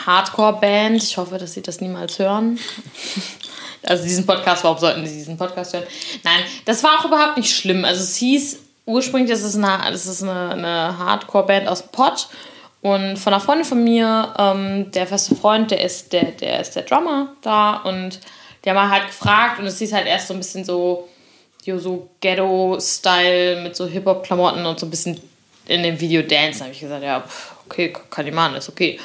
Hardcore-Band. 0.05 1.03
Ich 1.03 1.17
hoffe, 1.17 1.39
dass 1.39 1.55
sie 1.55 1.63
das 1.63 1.81
niemals 1.81 2.19
hören. 2.19 2.59
Also 3.83 4.03
diesen 4.03 4.27
Podcast, 4.27 4.63
warum 4.63 4.77
sollten 4.77 5.07
sie 5.07 5.15
diesen 5.15 5.39
Podcast 5.39 5.73
hören? 5.73 5.85
Nein, 6.23 6.41
das 6.67 6.83
war 6.85 6.99
auch 6.99 7.05
überhaupt 7.07 7.39
nicht 7.39 7.57
schlimm. 7.57 7.85
Also 7.85 8.03
es 8.03 8.17
hieß 8.17 8.59
ursprünglich, 8.85 9.31
das 9.31 9.43
ist 9.43 9.55
eine, 9.57 9.91
das 9.91 10.07
ist 10.07 10.23
eine, 10.23 10.51
eine 10.51 10.99
Hardcore-Band 10.99 11.67
aus 11.67 11.83
Pott. 11.85 12.29
Und 12.83 13.17
von 13.17 13.33
einer 13.33 13.41
Freundin 13.41 13.65
von 13.65 13.83
mir, 13.83 14.35
ähm, 14.39 14.91
der 14.91 15.07
feste 15.07 15.35
Freund, 15.35 15.71
der 15.71 15.83
ist 15.83 16.13
der, 16.13 16.33
der 16.33 16.61
ist 16.61 16.77
der 16.77 16.83
Drummer 16.83 17.29
da 17.41 17.77
und 17.77 18.21
der 18.65 18.75
haben 18.75 18.91
halt 18.91 19.07
gefragt 19.07 19.61
und 19.61 19.67
es 19.67 19.79
hieß 19.79 19.95
halt 19.95 20.07
erst 20.07 20.29
so 20.29 20.35
ein 20.35 20.41
bisschen 20.41 20.65
so, 20.65 21.09
so 21.65 22.11
Ghetto-Style 22.21 23.63
mit 23.63 23.77
so 23.77 23.87
Hip-Hop-Klamotten 23.87 24.67
und 24.67 24.79
so 24.79 24.87
ein 24.87 24.91
bisschen 24.91 25.19
in 25.69 25.83
dem 25.83 25.99
Video 25.99 26.21
Dance. 26.21 26.59
Da 26.59 26.65
habe 26.67 26.75
ich 26.75 26.81
gesagt, 26.81 27.03
ja, 27.03 27.21
pff, 27.21 27.56
okay, 27.67 27.93
kann 28.11 28.27
ich 28.27 28.33
machen, 28.35 28.55
ist 28.57 28.69
okay. 28.69 28.99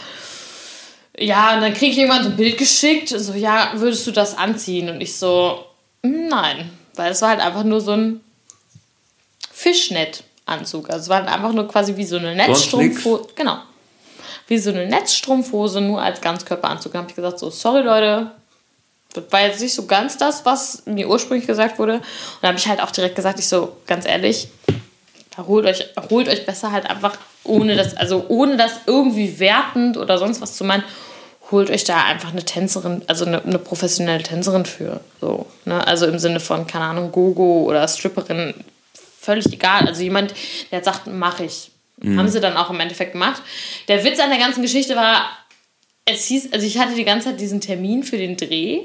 Ja, 1.18 1.55
und 1.55 1.62
dann 1.62 1.74
kriege 1.74 1.91
ich 1.91 1.97
irgendwann 1.97 2.24
so 2.24 2.30
ein 2.30 2.38
Bild 2.38 2.57
geschickt, 2.57 3.09
so, 3.09 3.34
ja, 3.34 3.72
würdest 3.76 4.07
du 4.07 4.12
das 4.12 4.38
anziehen? 4.38 4.89
Und 4.89 5.01
ich 5.01 5.16
so, 5.18 5.66
"Mm, 6.03 6.28
nein, 6.30 6.70
weil 6.95 7.12
es 7.12 7.22
war 7.22 7.30
halt 7.30 7.41
einfach 7.41 7.64
nur 7.64 7.82
so 7.82 7.91
ein 7.91 8.22
Fischnet-Anzug. 9.51 10.89
Also 10.89 11.03
es 11.03 11.09
war 11.09 11.18
halt 11.18 11.30
einfach 11.30 11.51
nur 11.53 11.68
quasi 11.68 11.95
wie 11.97 12.05
so 12.05 12.18
eine 12.18 12.36
Netzstrumpfhose. 12.36 13.28
Genau. 13.36 13.57
Wie 14.47 14.57
so 14.57 14.72
eine 14.72 14.88
Netzstrumpfhose, 14.88 15.82
nur 15.82 16.01
als 16.01 16.20
Ganzkörperanzug. 16.22 16.91
Dann 16.93 17.01
habe 17.03 17.12
ich 17.12 17.16
gesagt, 17.16 17.39
so, 17.39 17.49
sorry 17.49 17.82
Leute, 17.82 18.32
das 19.14 19.24
war 19.30 19.41
jetzt 19.41 19.62
nicht 19.62 19.74
so 19.74 19.86
ganz 19.86 20.18
das, 20.18 20.45
was 20.45 20.84
mir 20.86 21.07
ursprünglich 21.07 21.47
gesagt 21.47 21.78
wurde. 21.80 21.95
Und 21.95 22.03
dann 22.41 22.49
habe 22.49 22.57
ich 22.57 22.68
halt 22.68 22.82
auch 22.82 22.91
direkt 22.91 23.16
gesagt, 23.16 23.39
ich 23.39 23.47
so, 23.47 23.78
ganz 23.86 24.05
ehrlich, 24.05 24.47
holt 25.38 25.65
euch, 25.65 25.86
holt 26.09 26.27
euch 26.27 26.45
besser 26.45 26.71
halt 26.71 26.89
einfach, 26.89 27.17
ohne 27.43 27.75
das, 27.75 27.95
also 27.95 28.25
ohne 28.27 28.57
das 28.57 28.82
irgendwie 28.86 29.39
wertend 29.39 29.97
oder 29.97 30.17
sonst 30.17 30.41
was 30.41 30.55
zu 30.55 30.63
meinen, 30.63 30.84
holt 31.51 31.69
euch 31.69 31.84
da 31.84 32.03
einfach 32.05 32.32
eine 32.32 32.43
Tänzerin, 32.43 33.03
also 33.07 33.25
eine, 33.25 33.43
eine 33.43 33.59
professionelle 33.59 34.23
Tänzerin 34.23 34.65
für. 34.65 35.01
So, 35.19 35.47
ne? 35.65 35.86
Also 35.86 36.05
im 36.05 36.19
Sinne 36.19 36.39
von, 36.39 36.67
keine 36.67 36.86
Ahnung, 36.86 37.11
Gogo 37.11 37.63
oder 37.63 37.88
Stripperin, 37.88 38.53
völlig 39.19 39.51
egal. 39.51 39.88
Also 39.88 40.01
jemand, 40.01 40.34
der 40.71 40.77
hat 40.77 40.86
sagt, 40.86 41.07
mache 41.07 41.45
ich. 41.45 41.71
Haben 42.03 42.29
sie 42.29 42.39
dann 42.39 42.57
auch 42.57 42.71
im 42.71 42.79
Endeffekt 42.79 43.11
gemacht. 43.11 43.43
Der 43.88 44.03
Witz 44.03 44.19
an 44.19 44.32
der 44.32 44.39
ganzen 44.39 44.63
Geschichte 44.63 44.95
war, 44.95 45.29
es 46.05 46.25
hieß, 46.25 46.51
also 46.51 46.65
ich 46.65 46.79
hatte 46.79 46.95
die 46.95 47.05
ganze 47.05 47.29
Zeit 47.29 47.39
diesen 47.39 47.61
Termin 47.61 48.03
für 48.03 48.17
den 48.17 48.38
Dreh, 48.38 48.79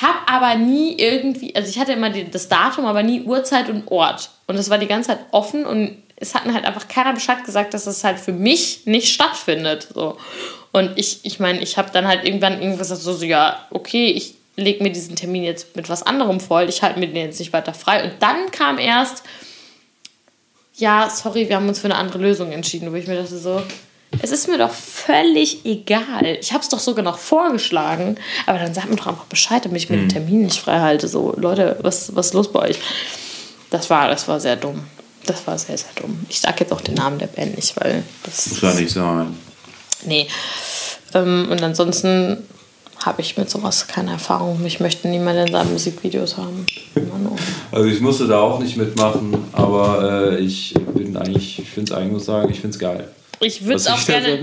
hab 0.00 0.30
aber 0.30 0.54
nie 0.54 0.96
irgendwie, 0.96 1.54
also 1.56 1.68
ich 1.68 1.78
hatte 1.78 1.92
immer 1.92 2.10
die, 2.10 2.30
das 2.30 2.48
Datum, 2.48 2.86
aber 2.86 3.02
nie 3.02 3.22
Uhrzeit 3.22 3.68
und 3.68 3.90
Ort. 3.90 4.30
Und 4.46 4.56
es 4.56 4.70
war 4.70 4.78
die 4.78 4.86
ganze 4.86 5.08
Zeit 5.10 5.20
offen 5.32 5.66
und 5.66 6.02
es 6.16 6.34
hat 6.34 6.46
mir 6.46 6.54
halt 6.54 6.64
einfach 6.64 6.88
keiner 6.88 7.12
Bescheid 7.12 7.44
gesagt, 7.44 7.74
dass 7.74 7.86
es 7.86 8.04
halt 8.04 8.18
für 8.18 8.32
mich 8.32 8.86
nicht 8.86 9.12
stattfindet. 9.12 9.88
So. 9.94 10.16
Und 10.72 10.96
ich, 10.96 11.20
ich 11.24 11.40
meine, 11.40 11.60
ich 11.60 11.78
habe 11.78 11.90
dann 11.92 12.06
halt 12.06 12.24
irgendwann 12.24 12.60
irgendwas 12.60 12.88
gesagt, 12.88 13.02
so, 13.02 13.12
so 13.12 13.24
ja, 13.24 13.66
okay, 13.70 14.06
ich 14.06 14.34
lege 14.56 14.82
mir 14.82 14.90
diesen 14.90 15.16
Termin 15.16 15.44
jetzt 15.44 15.76
mit 15.76 15.88
was 15.88 16.02
anderem 16.02 16.40
voll, 16.40 16.68
ich 16.68 16.82
halte 16.82 16.98
mir 16.98 17.06
den 17.06 17.16
jetzt 17.16 17.38
nicht 17.38 17.52
weiter 17.52 17.74
frei. 17.74 18.04
Und 18.04 18.14
dann 18.20 18.50
kam 18.50 18.78
erst, 18.78 19.22
ja, 20.74 21.10
sorry, 21.10 21.48
wir 21.48 21.56
haben 21.56 21.68
uns 21.68 21.80
für 21.80 21.86
eine 21.86 21.96
andere 21.96 22.18
Lösung 22.18 22.52
entschieden, 22.52 22.92
wo 22.92 22.96
ich 22.96 23.06
mir 23.06 23.20
dachte 23.20 23.38
so, 23.38 23.62
es 24.22 24.30
ist 24.32 24.48
mir 24.48 24.58
doch 24.58 24.72
völlig 24.72 25.64
egal. 25.64 26.38
Ich 26.40 26.52
habe 26.52 26.62
es 26.62 26.68
doch 26.68 26.78
sogar 26.78 27.04
noch 27.04 27.18
vorgeschlagen, 27.18 28.16
aber 28.46 28.58
dann 28.58 28.74
sagt 28.74 28.88
mir 28.88 28.96
doch 28.96 29.06
einfach 29.06 29.26
Bescheid, 29.26 29.64
damit 29.64 29.82
ich 29.82 29.90
mir 29.90 29.96
den 29.96 30.08
Termin 30.08 30.44
nicht 30.44 30.60
frei 30.60 30.80
halte. 30.80 31.08
So, 31.08 31.34
Leute, 31.36 31.78
was, 31.82 32.14
was 32.16 32.28
ist 32.28 32.34
los 32.34 32.50
bei 32.50 32.70
euch? 32.70 32.78
Das 33.70 33.90
war, 33.90 34.08
das 34.08 34.26
war 34.26 34.40
sehr 34.40 34.56
dumm. 34.56 34.84
Das 35.26 35.46
war 35.46 35.58
sehr, 35.58 35.76
sehr 35.76 35.90
dumm. 36.00 36.24
Ich 36.28 36.40
sage 36.40 36.56
jetzt 36.60 36.72
auch 36.72 36.80
den 36.80 36.94
Namen 36.94 37.18
der 37.18 37.26
Band 37.26 37.56
nicht, 37.56 37.78
weil 37.78 38.02
das 38.22 38.48
Muss 38.48 38.60
ja 38.62 38.72
nicht 38.72 38.90
sein. 38.90 39.36
Nee. 40.06 40.26
Ähm, 41.14 41.48
und 41.50 41.62
ansonsten 41.62 42.38
habe 43.04 43.20
ich 43.20 43.36
mit 43.36 43.50
sowas 43.50 43.86
keine 43.86 44.12
Erfahrung. 44.12 44.64
Ich 44.64 44.80
möchte 44.80 45.06
niemanden 45.08 45.46
in 45.46 45.52
seinen 45.52 45.72
Musikvideos 45.72 46.36
haben. 46.36 46.66
Also 47.70 47.88
ich 47.88 48.00
musste 48.00 48.26
da 48.26 48.40
auch 48.40 48.58
nicht 48.58 48.76
mitmachen, 48.76 49.36
aber 49.52 50.32
äh, 50.32 50.38
ich 50.38 50.74
bin 50.94 51.16
eigentlich, 51.16 51.58
ich 51.58 51.68
finde 51.68 51.92
es 51.92 51.98
eigentlich 51.98 52.12
muss 52.12 52.24
sagen, 52.24 52.50
ich 52.50 52.60
finde 52.60 52.74
es 52.74 52.78
geil. 52.78 53.08
Ich 53.40 53.62
würde 53.62 53.76
es 53.76 53.86
Was 53.86 53.92
auch 53.92 54.06
gerne. 54.06 54.40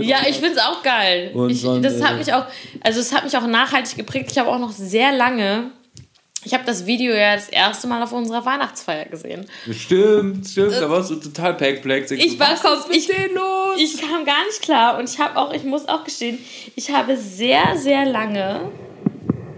Ja, 0.00 0.18
ich 0.28 0.36
finde 0.36 0.54
es 0.54 0.58
auch 0.58 0.82
geil. 0.82 1.30
Und 1.34 1.50
Ich, 1.50 1.62
dann, 1.62 1.82
das 1.82 2.02
hat 2.02 2.12
äh, 2.14 2.18
mich 2.18 2.32
auch, 2.32 2.46
also 2.80 3.00
es 3.00 3.12
hat 3.12 3.24
mich 3.24 3.36
auch 3.36 3.46
nachhaltig 3.46 3.96
geprägt. 3.96 4.30
Ich 4.30 4.38
habe 4.38 4.50
auch 4.50 4.58
noch 4.58 4.72
sehr 4.72 5.12
lange. 5.12 5.70
Ich 6.44 6.54
habe 6.54 6.64
das 6.64 6.86
Video 6.86 7.12
ja 7.12 7.34
das 7.34 7.48
erste 7.48 7.88
Mal 7.88 8.00
auf 8.04 8.12
unserer 8.12 8.44
Weihnachtsfeier 8.44 9.06
gesehen. 9.06 9.46
Stimmt, 9.72 10.46
stimmt, 10.46 10.74
da 10.74 10.88
warst 10.88 11.10
du 11.10 11.16
total 11.16 11.54
perplex. 11.54 12.12
Ich 12.12 12.38
war 12.38 12.54
kom 12.54 12.78
ich, 12.92 13.08
los? 13.08 13.76
ich 13.76 14.00
kam 14.00 14.24
gar 14.24 14.44
nicht 14.46 14.62
klar 14.62 14.96
und 14.96 15.10
ich 15.10 15.18
habe 15.18 15.36
auch, 15.36 15.52
ich 15.52 15.64
muss 15.64 15.88
auch 15.88 16.04
gestehen, 16.04 16.38
ich 16.76 16.90
habe 16.92 17.16
sehr, 17.16 17.76
sehr 17.76 18.04
lange, 18.04 18.70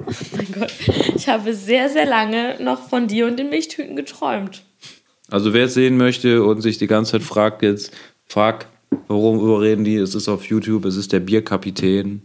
oh 0.07 0.13
mein 0.35 0.51
Gott, 0.51 0.73
ich 1.15 1.29
habe 1.29 1.53
sehr, 1.53 1.91
sehr 1.91 2.07
lange 2.07 2.57
noch 2.59 2.89
von 2.89 3.07
dir 3.07 3.27
und 3.27 3.39
den 3.39 3.51
Milchtüten 3.51 3.95
geträumt. 3.95 4.63
Also 5.31 5.53
wer 5.53 5.67
es 5.67 5.75
sehen 5.75 5.99
möchte 5.99 6.43
und 6.43 6.63
sich 6.63 6.79
die 6.79 6.87
ganze 6.87 7.13
Zeit 7.13 7.23
fragt 7.23 7.63
jetzt, 7.63 7.93
frag, 8.27 8.67
worum 9.09 9.41
überreden 9.41 9.85
die? 9.85 9.97
Es 9.97 10.15
ist 10.15 10.29
auf 10.29 10.45
YouTube, 10.47 10.85
es 10.85 10.97
ist 10.97 11.13
der 11.13 11.21
Bierkapitän 11.21 12.23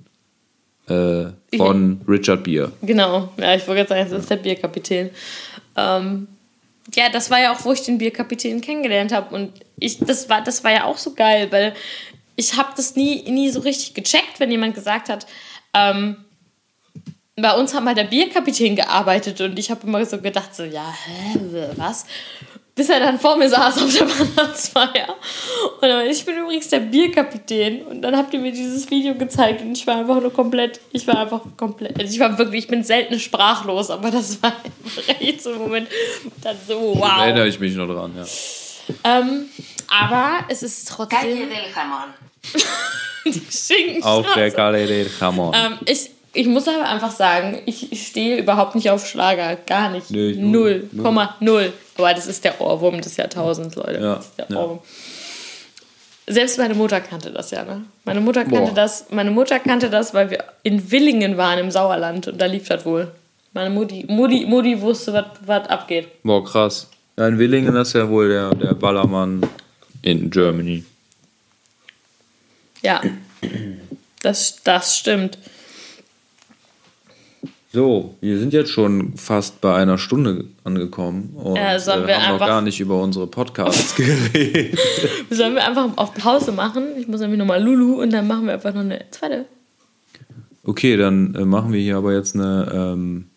äh, 0.88 1.26
von 1.56 2.02
Richard 2.08 2.44
Beer. 2.44 2.72
Genau, 2.82 3.30
ja, 3.38 3.56
ich 3.56 3.68
wollte 3.68 3.86
gerade 3.86 3.90
sagen, 3.90 4.12
das 4.12 4.22
ist 4.22 4.30
der 4.30 4.38
Bierkapitän. 4.38 5.10
Ähm, 5.76 6.28
ja, 6.94 7.10
das 7.10 7.32
war 7.32 7.42
ja 7.42 7.54
auch, 7.54 7.64
wo 7.64 7.72
ich 7.72 7.82
den 7.82 7.98
Bierkapitän 7.98 8.62
kennengelernt 8.62 9.12
habe. 9.12 9.34
Und 9.34 9.52
ich, 9.80 10.00
das 10.00 10.30
war, 10.30 10.44
das 10.44 10.64
war 10.64 10.72
ja 10.72 10.84
auch 10.86 10.98
so 10.98 11.14
geil, 11.14 11.48
weil 11.52 11.74
ich 12.36 12.58
habe 12.58 12.70
das 12.76 12.96
nie, 12.96 13.24
nie 13.30 13.50
so 13.50 13.62
richtig 13.62 13.94
gecheckt, 13.94 14.40
wenn 14.40 14.52
jemand 14.52 14.76
gesagt 14.76 15.10
hat, 15.10 15.26
ähm, 15.74 16.18
bei 17.36 17.52
uns 17.54 17.74
hat 17.74 17.84
mal 17.84 17.96
der 17.96 18.04
Bierkapitän 18.04 18.76
gearbeitet 18.76 19.42
und 19.42 19.58
ich 19.58 19.72
habe 19.72 19.88
immer 19.88 20.06
so 20.06 20.20
gedacht, 20.20 20.54
so, 20.54 20.64
ja, 20.64 20.94
hä, 21.06 21.40
was? 21.78 22.06
Bis 22.76 22.90
er 22.90 23.00
dann 23.00 23.20
vor 23.20 23.38
mir 23.38 23.50
saß 23.50 23.84
auf 23.84 23.94
der 23.94 24.08
Weihnachtsfeier. 24.10 25.16
Und 25.82 25.88
dann, 25.88 26.08
ich 26.08 26.26
bin 26.26 26.38
übrigens 26.38 26.70
der 26.70 26.80
Bierkapitän. 26.80 27.84
Und 27.84 28.02
dann 28.02 28.18
habt 28.18 28.34
ihr 28.34 28.40
mir 28.40 28.52
dieses 28.52 28.90
Video 28.90 29.14
gezeigt 29.16 29.62
und 29.62 29.78
ich 29.78 29.86
war 29.86 29.98
einfach 29.98 30.20
nur 30.20 30.34
komplett, 30.34 30.80
ich 30.92 31.06
war 31.06 31.20
einfach 31.20 31.42
komplett, 31.56 32.00
also 32.00 32.12
ich 32.12 32.20
war 32.20 32.38
wirklich, 32.38 32.64
ich 32.64 32.70
bin 32.70 32.84
selten 32.84 33.20
sprachlos, 33.20 33.92
aber 33.92 34.10
das 34.10 34.42
war 34.42 34.54
einfach 34.54 35.22
echt 35.22 35.44
so 35.44 35.54
ein 35.54 35.60
Moment, 35.60 35.88
dann 36.42 36.58
so, 36.68 36.96
Da 37.00 37.26
erinnere 37.26 37.44
wow. 37.46 37.54
ich 37.54 37.60
mich 37.60 37.76
noch 37.76 37.88
dran, 37.88 38.14
ja. 38.18 38.26
Ähm, 39.04 39.50
aber 39.88 40.46
es 40.50 40.64
ist 40.64 40.90
Calle 40.90 41.10
trotzdem 41.10 41.50
del 41.50 41.66
Jamón. 41.74 42.10
die 43.26 43.32
Schinkenstraße. 43.32 44.04
Auf 44.04 44.34
der 44.34 44.52
Calle 44.52 44.88
del 44.88 45.10
Jamón. 45.20 45.54
Ähm, 45.56 45.78
ich, 45.86 46.10
ich 46.34 46.48
muss 46.48 46.68
aber 46.68 46.86
einfach 46.88 47.12
sagen, 47.12 47.62
ich 47.66 48.08
stehe 48.08 48.38
überhaupt 48.38 48.76
nicht 48.76 48.90
auf 48.90 49.08
Schlager. 49.08 49.56
Gar 49.68 49.92
nicht. 49.92 50.10
Nee, 50.12 50.34
null. 50.38 50.88
null. 50.92 51.04
Komma, 51.04 51.36
null. 51.40 51.72
Aber 51.98 52.14
das 52.14 52.26
ist 52.28 52.44
der 52.44 52.60
Ohrwurm 52.60 53.02
des 53.02 53.18
Jahrtausends, 53.18 53.76
Leute. 53.76 54.00
Ja, 54.02 54.16
Das 54.16 54.26
ist 54.28 54.38
der 54.40 54.48
ja. 54.50 54.58
Ohrwurm. 54.58 54.80
Selbst 56.26 56.58
meine 56.58 56.74
Mutter 56.74 57.02
kannte 57.02 57.32
das 57.32 57.52
ja, 57.52 57.64
ne? 57.66 57.84
Meine 58.06 58.22
Mutter 58.22 58.44
kannte 58.46 58.72
Boah. 58.72 58.74
das, 58.74 59.08
meine 59.10 59.30
Mutter 59.32 59.60
kannte 59.60 59.90
das, 59.90 60.14
weil 60.14 60.32
wir 60.32 60.44
in 60.64 60.90
Willingen 60.90 61.36
waren 61.38 61.60
im 61.60 61.70
Sauerland 61.70 62.28
und 62.30 62.42
da 62.42 62.46
lief 62.46 62.68
das 62.70 62.86
wohl. 62.86 63.12
Meine 63.52 63.70
Mutti, 63.70 64.06
Mutti, 64.08 64.46
Mutti 64.46 64.80
wusste, 64.82 65.12
was- 65.14 65.26
was 65.46 65.68
abgeht. 65.70 66.08
Boah, 66.24 66.44
krass. 66.44 66.90
Ja, 67.18 67.28
in 67.28 67.38
Willingen 67.38 67.76
ist 67.76 67.94
ja 67.94 68.08
wohl 68.10 68.30
der, 68.30 68.56
der 68.56 68.74
Ballermann 68.74 69.46
in 70.02 70.32
Germany. 70.32 70.84
Ja. 72.82 73.02
Das, 74.22 74.62
das 74.64 74.98
stimmt. 74.98 75.38
So, 77.76 78.14
wir 78.22 78.38
sind 78.38 78.54
jetzt 78.54 78.70
schon 78.70 79.18
fast 79.18 79.60
bei 79.60 79.74
einer 79.74 79.98
Stunde 79.98 80.46
angekommen 80.64 81.36
und 81.36 81.56
Ja, 81.56 81.80
sollen 81.80 82.06
wir 82.06 82.14
äh, 82.14 82.18
haben 82.18 82.38
noch 82.38 82.46
gar 82.46 82.62
nicht 82.62 82.80
über 82.80 83.02
unsere 83.02 83.26
Podcasts 83.26 83.96
geredet. 83.96 84.78
Sollen 85.32 85.56
wir 85.56 85.66
einfach 85.66 85.90
auf 85.96 86.14
Pause 86.14 86.52
machen? 86.52 86.90
Ich 87.00 87.08
muss 87.08 87.20
nämlich 87.20 87.40
nochmal 87.40 87.64
Lulu 87.64 88.00
und 88.00 88.14
dann 88.14 88.28
machen 88.28 88.46
wir 88.46 88.54
einfach 88.54 88.76
noch 88.76 88.82
eine 88.82 89.04
zweite. 89.10 89.46
Okay, 90.64 90.98
dann 90.98 91.34
äh, 91.34 91.46
machen 91.46 91.74
wir 91.74 91.82
hier 91.82 91.98
aber 91.98 92.14
jetzt 92.14 92.36
eine, 92.36 92.72
ähm, 92.72 93.30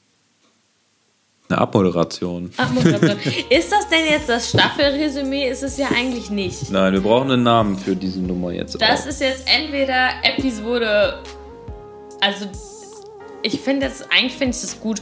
eine 1.48 1.58
Abmoderation. 1.58 2.50
Abmoderation. 2.58 3.16
ist 3.48 3.72
das 3.72 3.88
denn 3.88 4.04
jetzt 4.06 4.28
das 4.28 4.50
Staffelresümee? 4.50 5.48
Ist 5.48 5.62
es 5.62 5.78
ja 5.78 5.88
eigentlich 5.96 6.28
nicht. 6.28 6.70
Nein, 6.70 6.92
wir 6.92 7.00
brauchen 7.00 7.30
einen 7.30 7.42
Namen 7.42 7.78
für 7.78 7.96
diese 7.96 8.20
Nummer 8.20 8.52
jetzt. 8.52 8.78
Das 8.82 9.04
auch. 9.04 9.06
ist 9.06 9.22
jetzt 9.22 9.46
entweder 9.46 10.10
Episode. 10.22 11.22
Also, 12.20 12.50
ich 13.42 13.60
finde 13.60 13.86
jetzt, 13.86 14.10
eigentlich 14.10 14.34
finde 14.34 14.54
ich 14.56 14.60
das 14.62 14.80
gut 14.80 15.00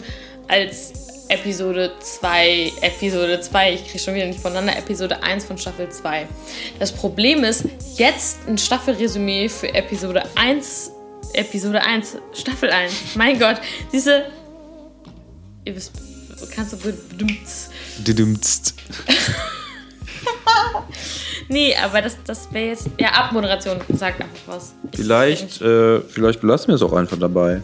als 0.49 0.93
Episode 1.29 1.93
2, 2.01 2.73
Episode 2.83 3.41
2. 3.41 3.75
Ich 3.75 3.85
kriege 3.87 3.99
schon 3.99 4.15
wieder 4.15 4.27
nicht 4.27 4.41
voneinander. 4.41 4.77
Episode 4.77 5.23
1 5.23 5.45
von 5.45 5.57
Staffel 5.57 5.89
2. 5.89 6.27
Das 6.79 6.93
Problem 6.93 7.45
ist, 7.45 7.65
jetzt 7.97 8.47
ein 8.47 8.59
Staffelresümee 8.59 9.49
für 9.49 9.73
Episode 9.73 10.23
1. 10.35 10.91
Episode 11.33 11.83
1, 11.83 12.19
Staffel 12.33 12.71
1. 12.71 13.17
Mein 13.17 13.39
Gott, 13.39 13.61
diese. 13.93 14.27
Ihr 15.65 15.75
wisst, 15.75 15.93
kannst 16.55 16.75
du 16.75 16.77
bedimmt. 16.77 17.49
Didimtst. 17.99 18.75
Nee, 21.49 21.75
aber 21.77 22.01
das, 22.01 22.17
das 22.25 22.53
wäre 22.53 22.69
jetzt. 22.69 22.89
Ja, 22.99 23.09
Abmoderation. 23.11 23.79
Sag 23.95 24.15
einfach 24.15 24.41
was. 24.47 24.75
Vielleicht, 24.95 25.61
äh, 25.61 26.01
vielleicht 26.01 26.41
belassen 26.41 26.69
wir 26.69 26.75
es 26.77 26.83
auch 26.83 26.93
einfach 26.93 27.19
dabei. 27.19 27.63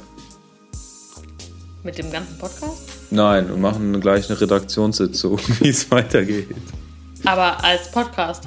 Mit 1.82 1.96
dem 1.96 2.10
ganzen 2.12 2.36
Podcast? 2.36 2.82
Nein, 3.10 3.50
und 3.50 3.60
machen 3.60 3.98
gleich 4.00 4.28
eine 4.28 4.38
Redaktionssitzung, 4.40 5.38
wie 5.60 5.68
es 5.70 5.90
weitergeht. 5.90 6.48
Aber 7.24 7.62
als 7.64 7.90
Podcast. 7.90 8.44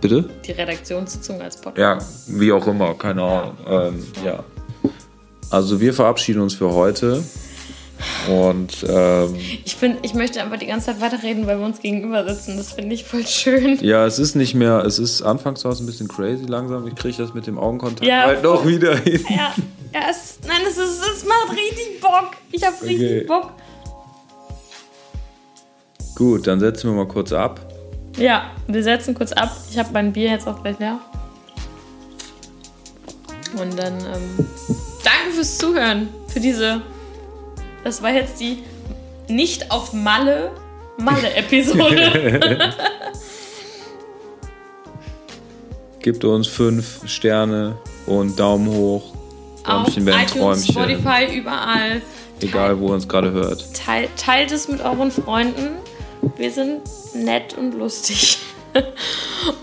Bitte? 0.00 0.28
Die 0.46 0.52
Redaktionssitzung 0.52 1.40
als 1.40 1.56
Podcast. 1.60 2.28
Ja, 2.28 2.38
wie 2.38 2.52
auch 2.52 2.66
immer, 2.68 2.94
keine 2.94 3.22
Ahnung. 3.22 3.54
Ähm, 3.68 4.06
ja. 4.24 4.44
Also 5.50 5.80
wir 5.80 5.92
verabschieden 5.92 6.40
uns 6.40 6.54
für 6.54 6.72
heute. 6.72 7.22
Und 8.30 8.86
ähm, 8.88 9.34
Ich, 9.64 9.74
find, 9.74 9.98
ich 10.02 10.14
möchte 10.14 10.40
einfach 10.40 10.58
die 10.58 10.66
ganze 10.66 10.86
Zeit 10.86 11.00
weiterreden, 11.00 11.48
weil 11.48 11.58
wir 11.58 11.66
uns 11.66 11.80
gegenüber 11.80 12.24
sitzen. 12.32 12.56
Das 12.56 12.72
finde 12.72 12.94
ich 12.94 13.02
voll 13.04 13.26
schön. 13.26 13.76
ja, 13.82 14.06
es 14.06 14.20
ist 14.20 14.36
nicht 14.36 14.54
mehr, 14.54 14.84
es 14.84 15.00
ist 15.00 15.22
anfangs 15.22 15.64
war 15.64 15.72
es 15.72 15.80
ein 15.80 15.86
bisschen 15.86 16.06
crazy 16.06 16.44
langsam. 16.44 16.86
Ich 16.86 16.94
kriege 16.94 17.16
das 17.16 17.34
mit 17.34 17.48
dem 17.48 17.58
Augenkontakt 17.58 18.06
Ja, 18.06 18.26
halt 18.26 18.44
noch 18.44 18.64
wieder 18.64 18.96
hin. 18.98 19.24
Ja, 19.28 19.52
ja 19.92 20.00
es, 20.10 20.38
nein, 20.46 20.62
es, 20.66 20.76
ist, 20.76 21.02
es 21.02 21.24
macht 21.24 21.50
richtig 21.52 22.00
Bock. 22.00 22.32
Ich 22.52 22.64
habe 22.64 22.76
richtig 22.82 23.18
Okay. 23.18 23.24
Bock. 23.26 23.52
Gut, 26.14 26.46
dann 26.46 26.58
setzen 26.58 26.90
wir 26.90 26.96
mal 26.96 27.08
kurz 27.08 27.32
ab. 27.32 27.60
Ja, 28.16 28.50
wir 28.66 28.82
setzen 28.82 29.14
kurz 29.14 29.32
ab. 29.32 29.56
Ich 29.70 29.78
habe 29.78 29.90
mein 29.92 30.12
Bier 30.12 30.30
jetzt 30.30 30.48
auch 30.48 30.60
gleich 30.62 30.78
leer. 30.78 30.98
Und 33.60 33.78
dann 33.78 33.94
ähm, 34.00 34.46
danke 35.04 35.32
fürs 35.34 35.58
Zuhören. 35.58 36.08
Für 36.26 36.40
diese. 36.40 36.82
Das 37.84 38.02
war 38.02 38.10
jetzt 38.10 38.40
die 38.40 38.64
nicht 39.28 39.70
auf 39.70 39.92
Malle 39.92 40.50
Malle-Episode. 40.98 42.50
Gebt 46.00 46.24
uns 46.24 46.48
fünf 46.48 47.08
Sterne 47.08 47.78
und 48.06 48.38
Daumen 48.38 48.68
hoch. 48.68 49.17
Träumchen, 49.68 50.04
Ben, 50.04 50.14
iTunes, 50.20 50.66
Träumchen. 50.66 50.98
Spotify, 50.98 51.36
überall. 51.38 52.02
Egal, 52.40 52.78
wo 52.78 52.88
ihr 52.88 52.94
uns 52.94 53.08
gerade 53.08 53.32
hört. 53.32 53.64
Teil, 53.74 54.08
teilt 54.16 54.52
es 54.52 54.68
mit 54.68 54.80
euren 54.80 55.10
Freunden. 55.10 55.70
Wir 56.36 56.50
sind 56.52 56.80
nett 57.14 57.54
und 57.56 57.72
lustig. 57.72 58.38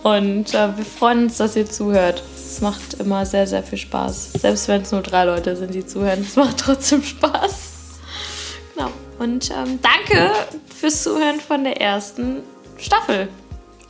Und 0.03 0.53
äh, 0.53 0.75
wir 0.77 0.85
freuen 0.85 1.25
uns, 1.25 1.37
dass 1.37 1.55
ihr 1.55 1.69
zuhört. 1.69 2.23
Es 2.35 2.59
macht 2.61 2.95
immer 2.95 3.25
sehr, 3.25 3.45
sehr 3.47 3.61
viel 3.63 3.77
Spaß. 3.77 4.33
Selbst 4.33 4.67
wenn 4.67 4.81
es 4.81 4.91
nur 4.91 5.01
drei 5.01 5.25
Leute 5.25 5.55
sind, 5.55 5.73
die 5.73 5.85
zuhören. 5.85 6.21
Es 6.21 6.35
macht 6.35 6.57
trotzdem 6.57 7.03
Spaß. 7.03 7.53
Genau. 8.73 8.89
Und 9.19 9.49
ähm, 9.51 9.79
danke 9.81 10.31
fürs 10.75 11.03
Zuhören 11.03 11.39
von 11.39 11.63
der 11.63 11.79
ersten 11.79 12.37
Staffel. 12.77 13.29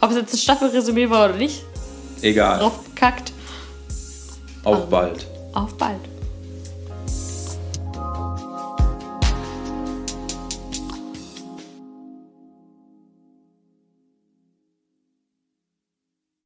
Ob 0.02 0.12
es 0.12 0.18
jetzt 0.18 0.34
ein 0.34 0.38
Staffelresümee 0.38 1.10
war 1.10 1.30
oder 1.30 1.38
nicht, 1.38 1.64
Egal. 2.22 2.60
drauf 2.60 2.80
gekackt. 2.84 3.32
Auf 4.64 4.90
bald. 4.90 5.26
Auf 5.56 5.74
bald. 5.76 6.15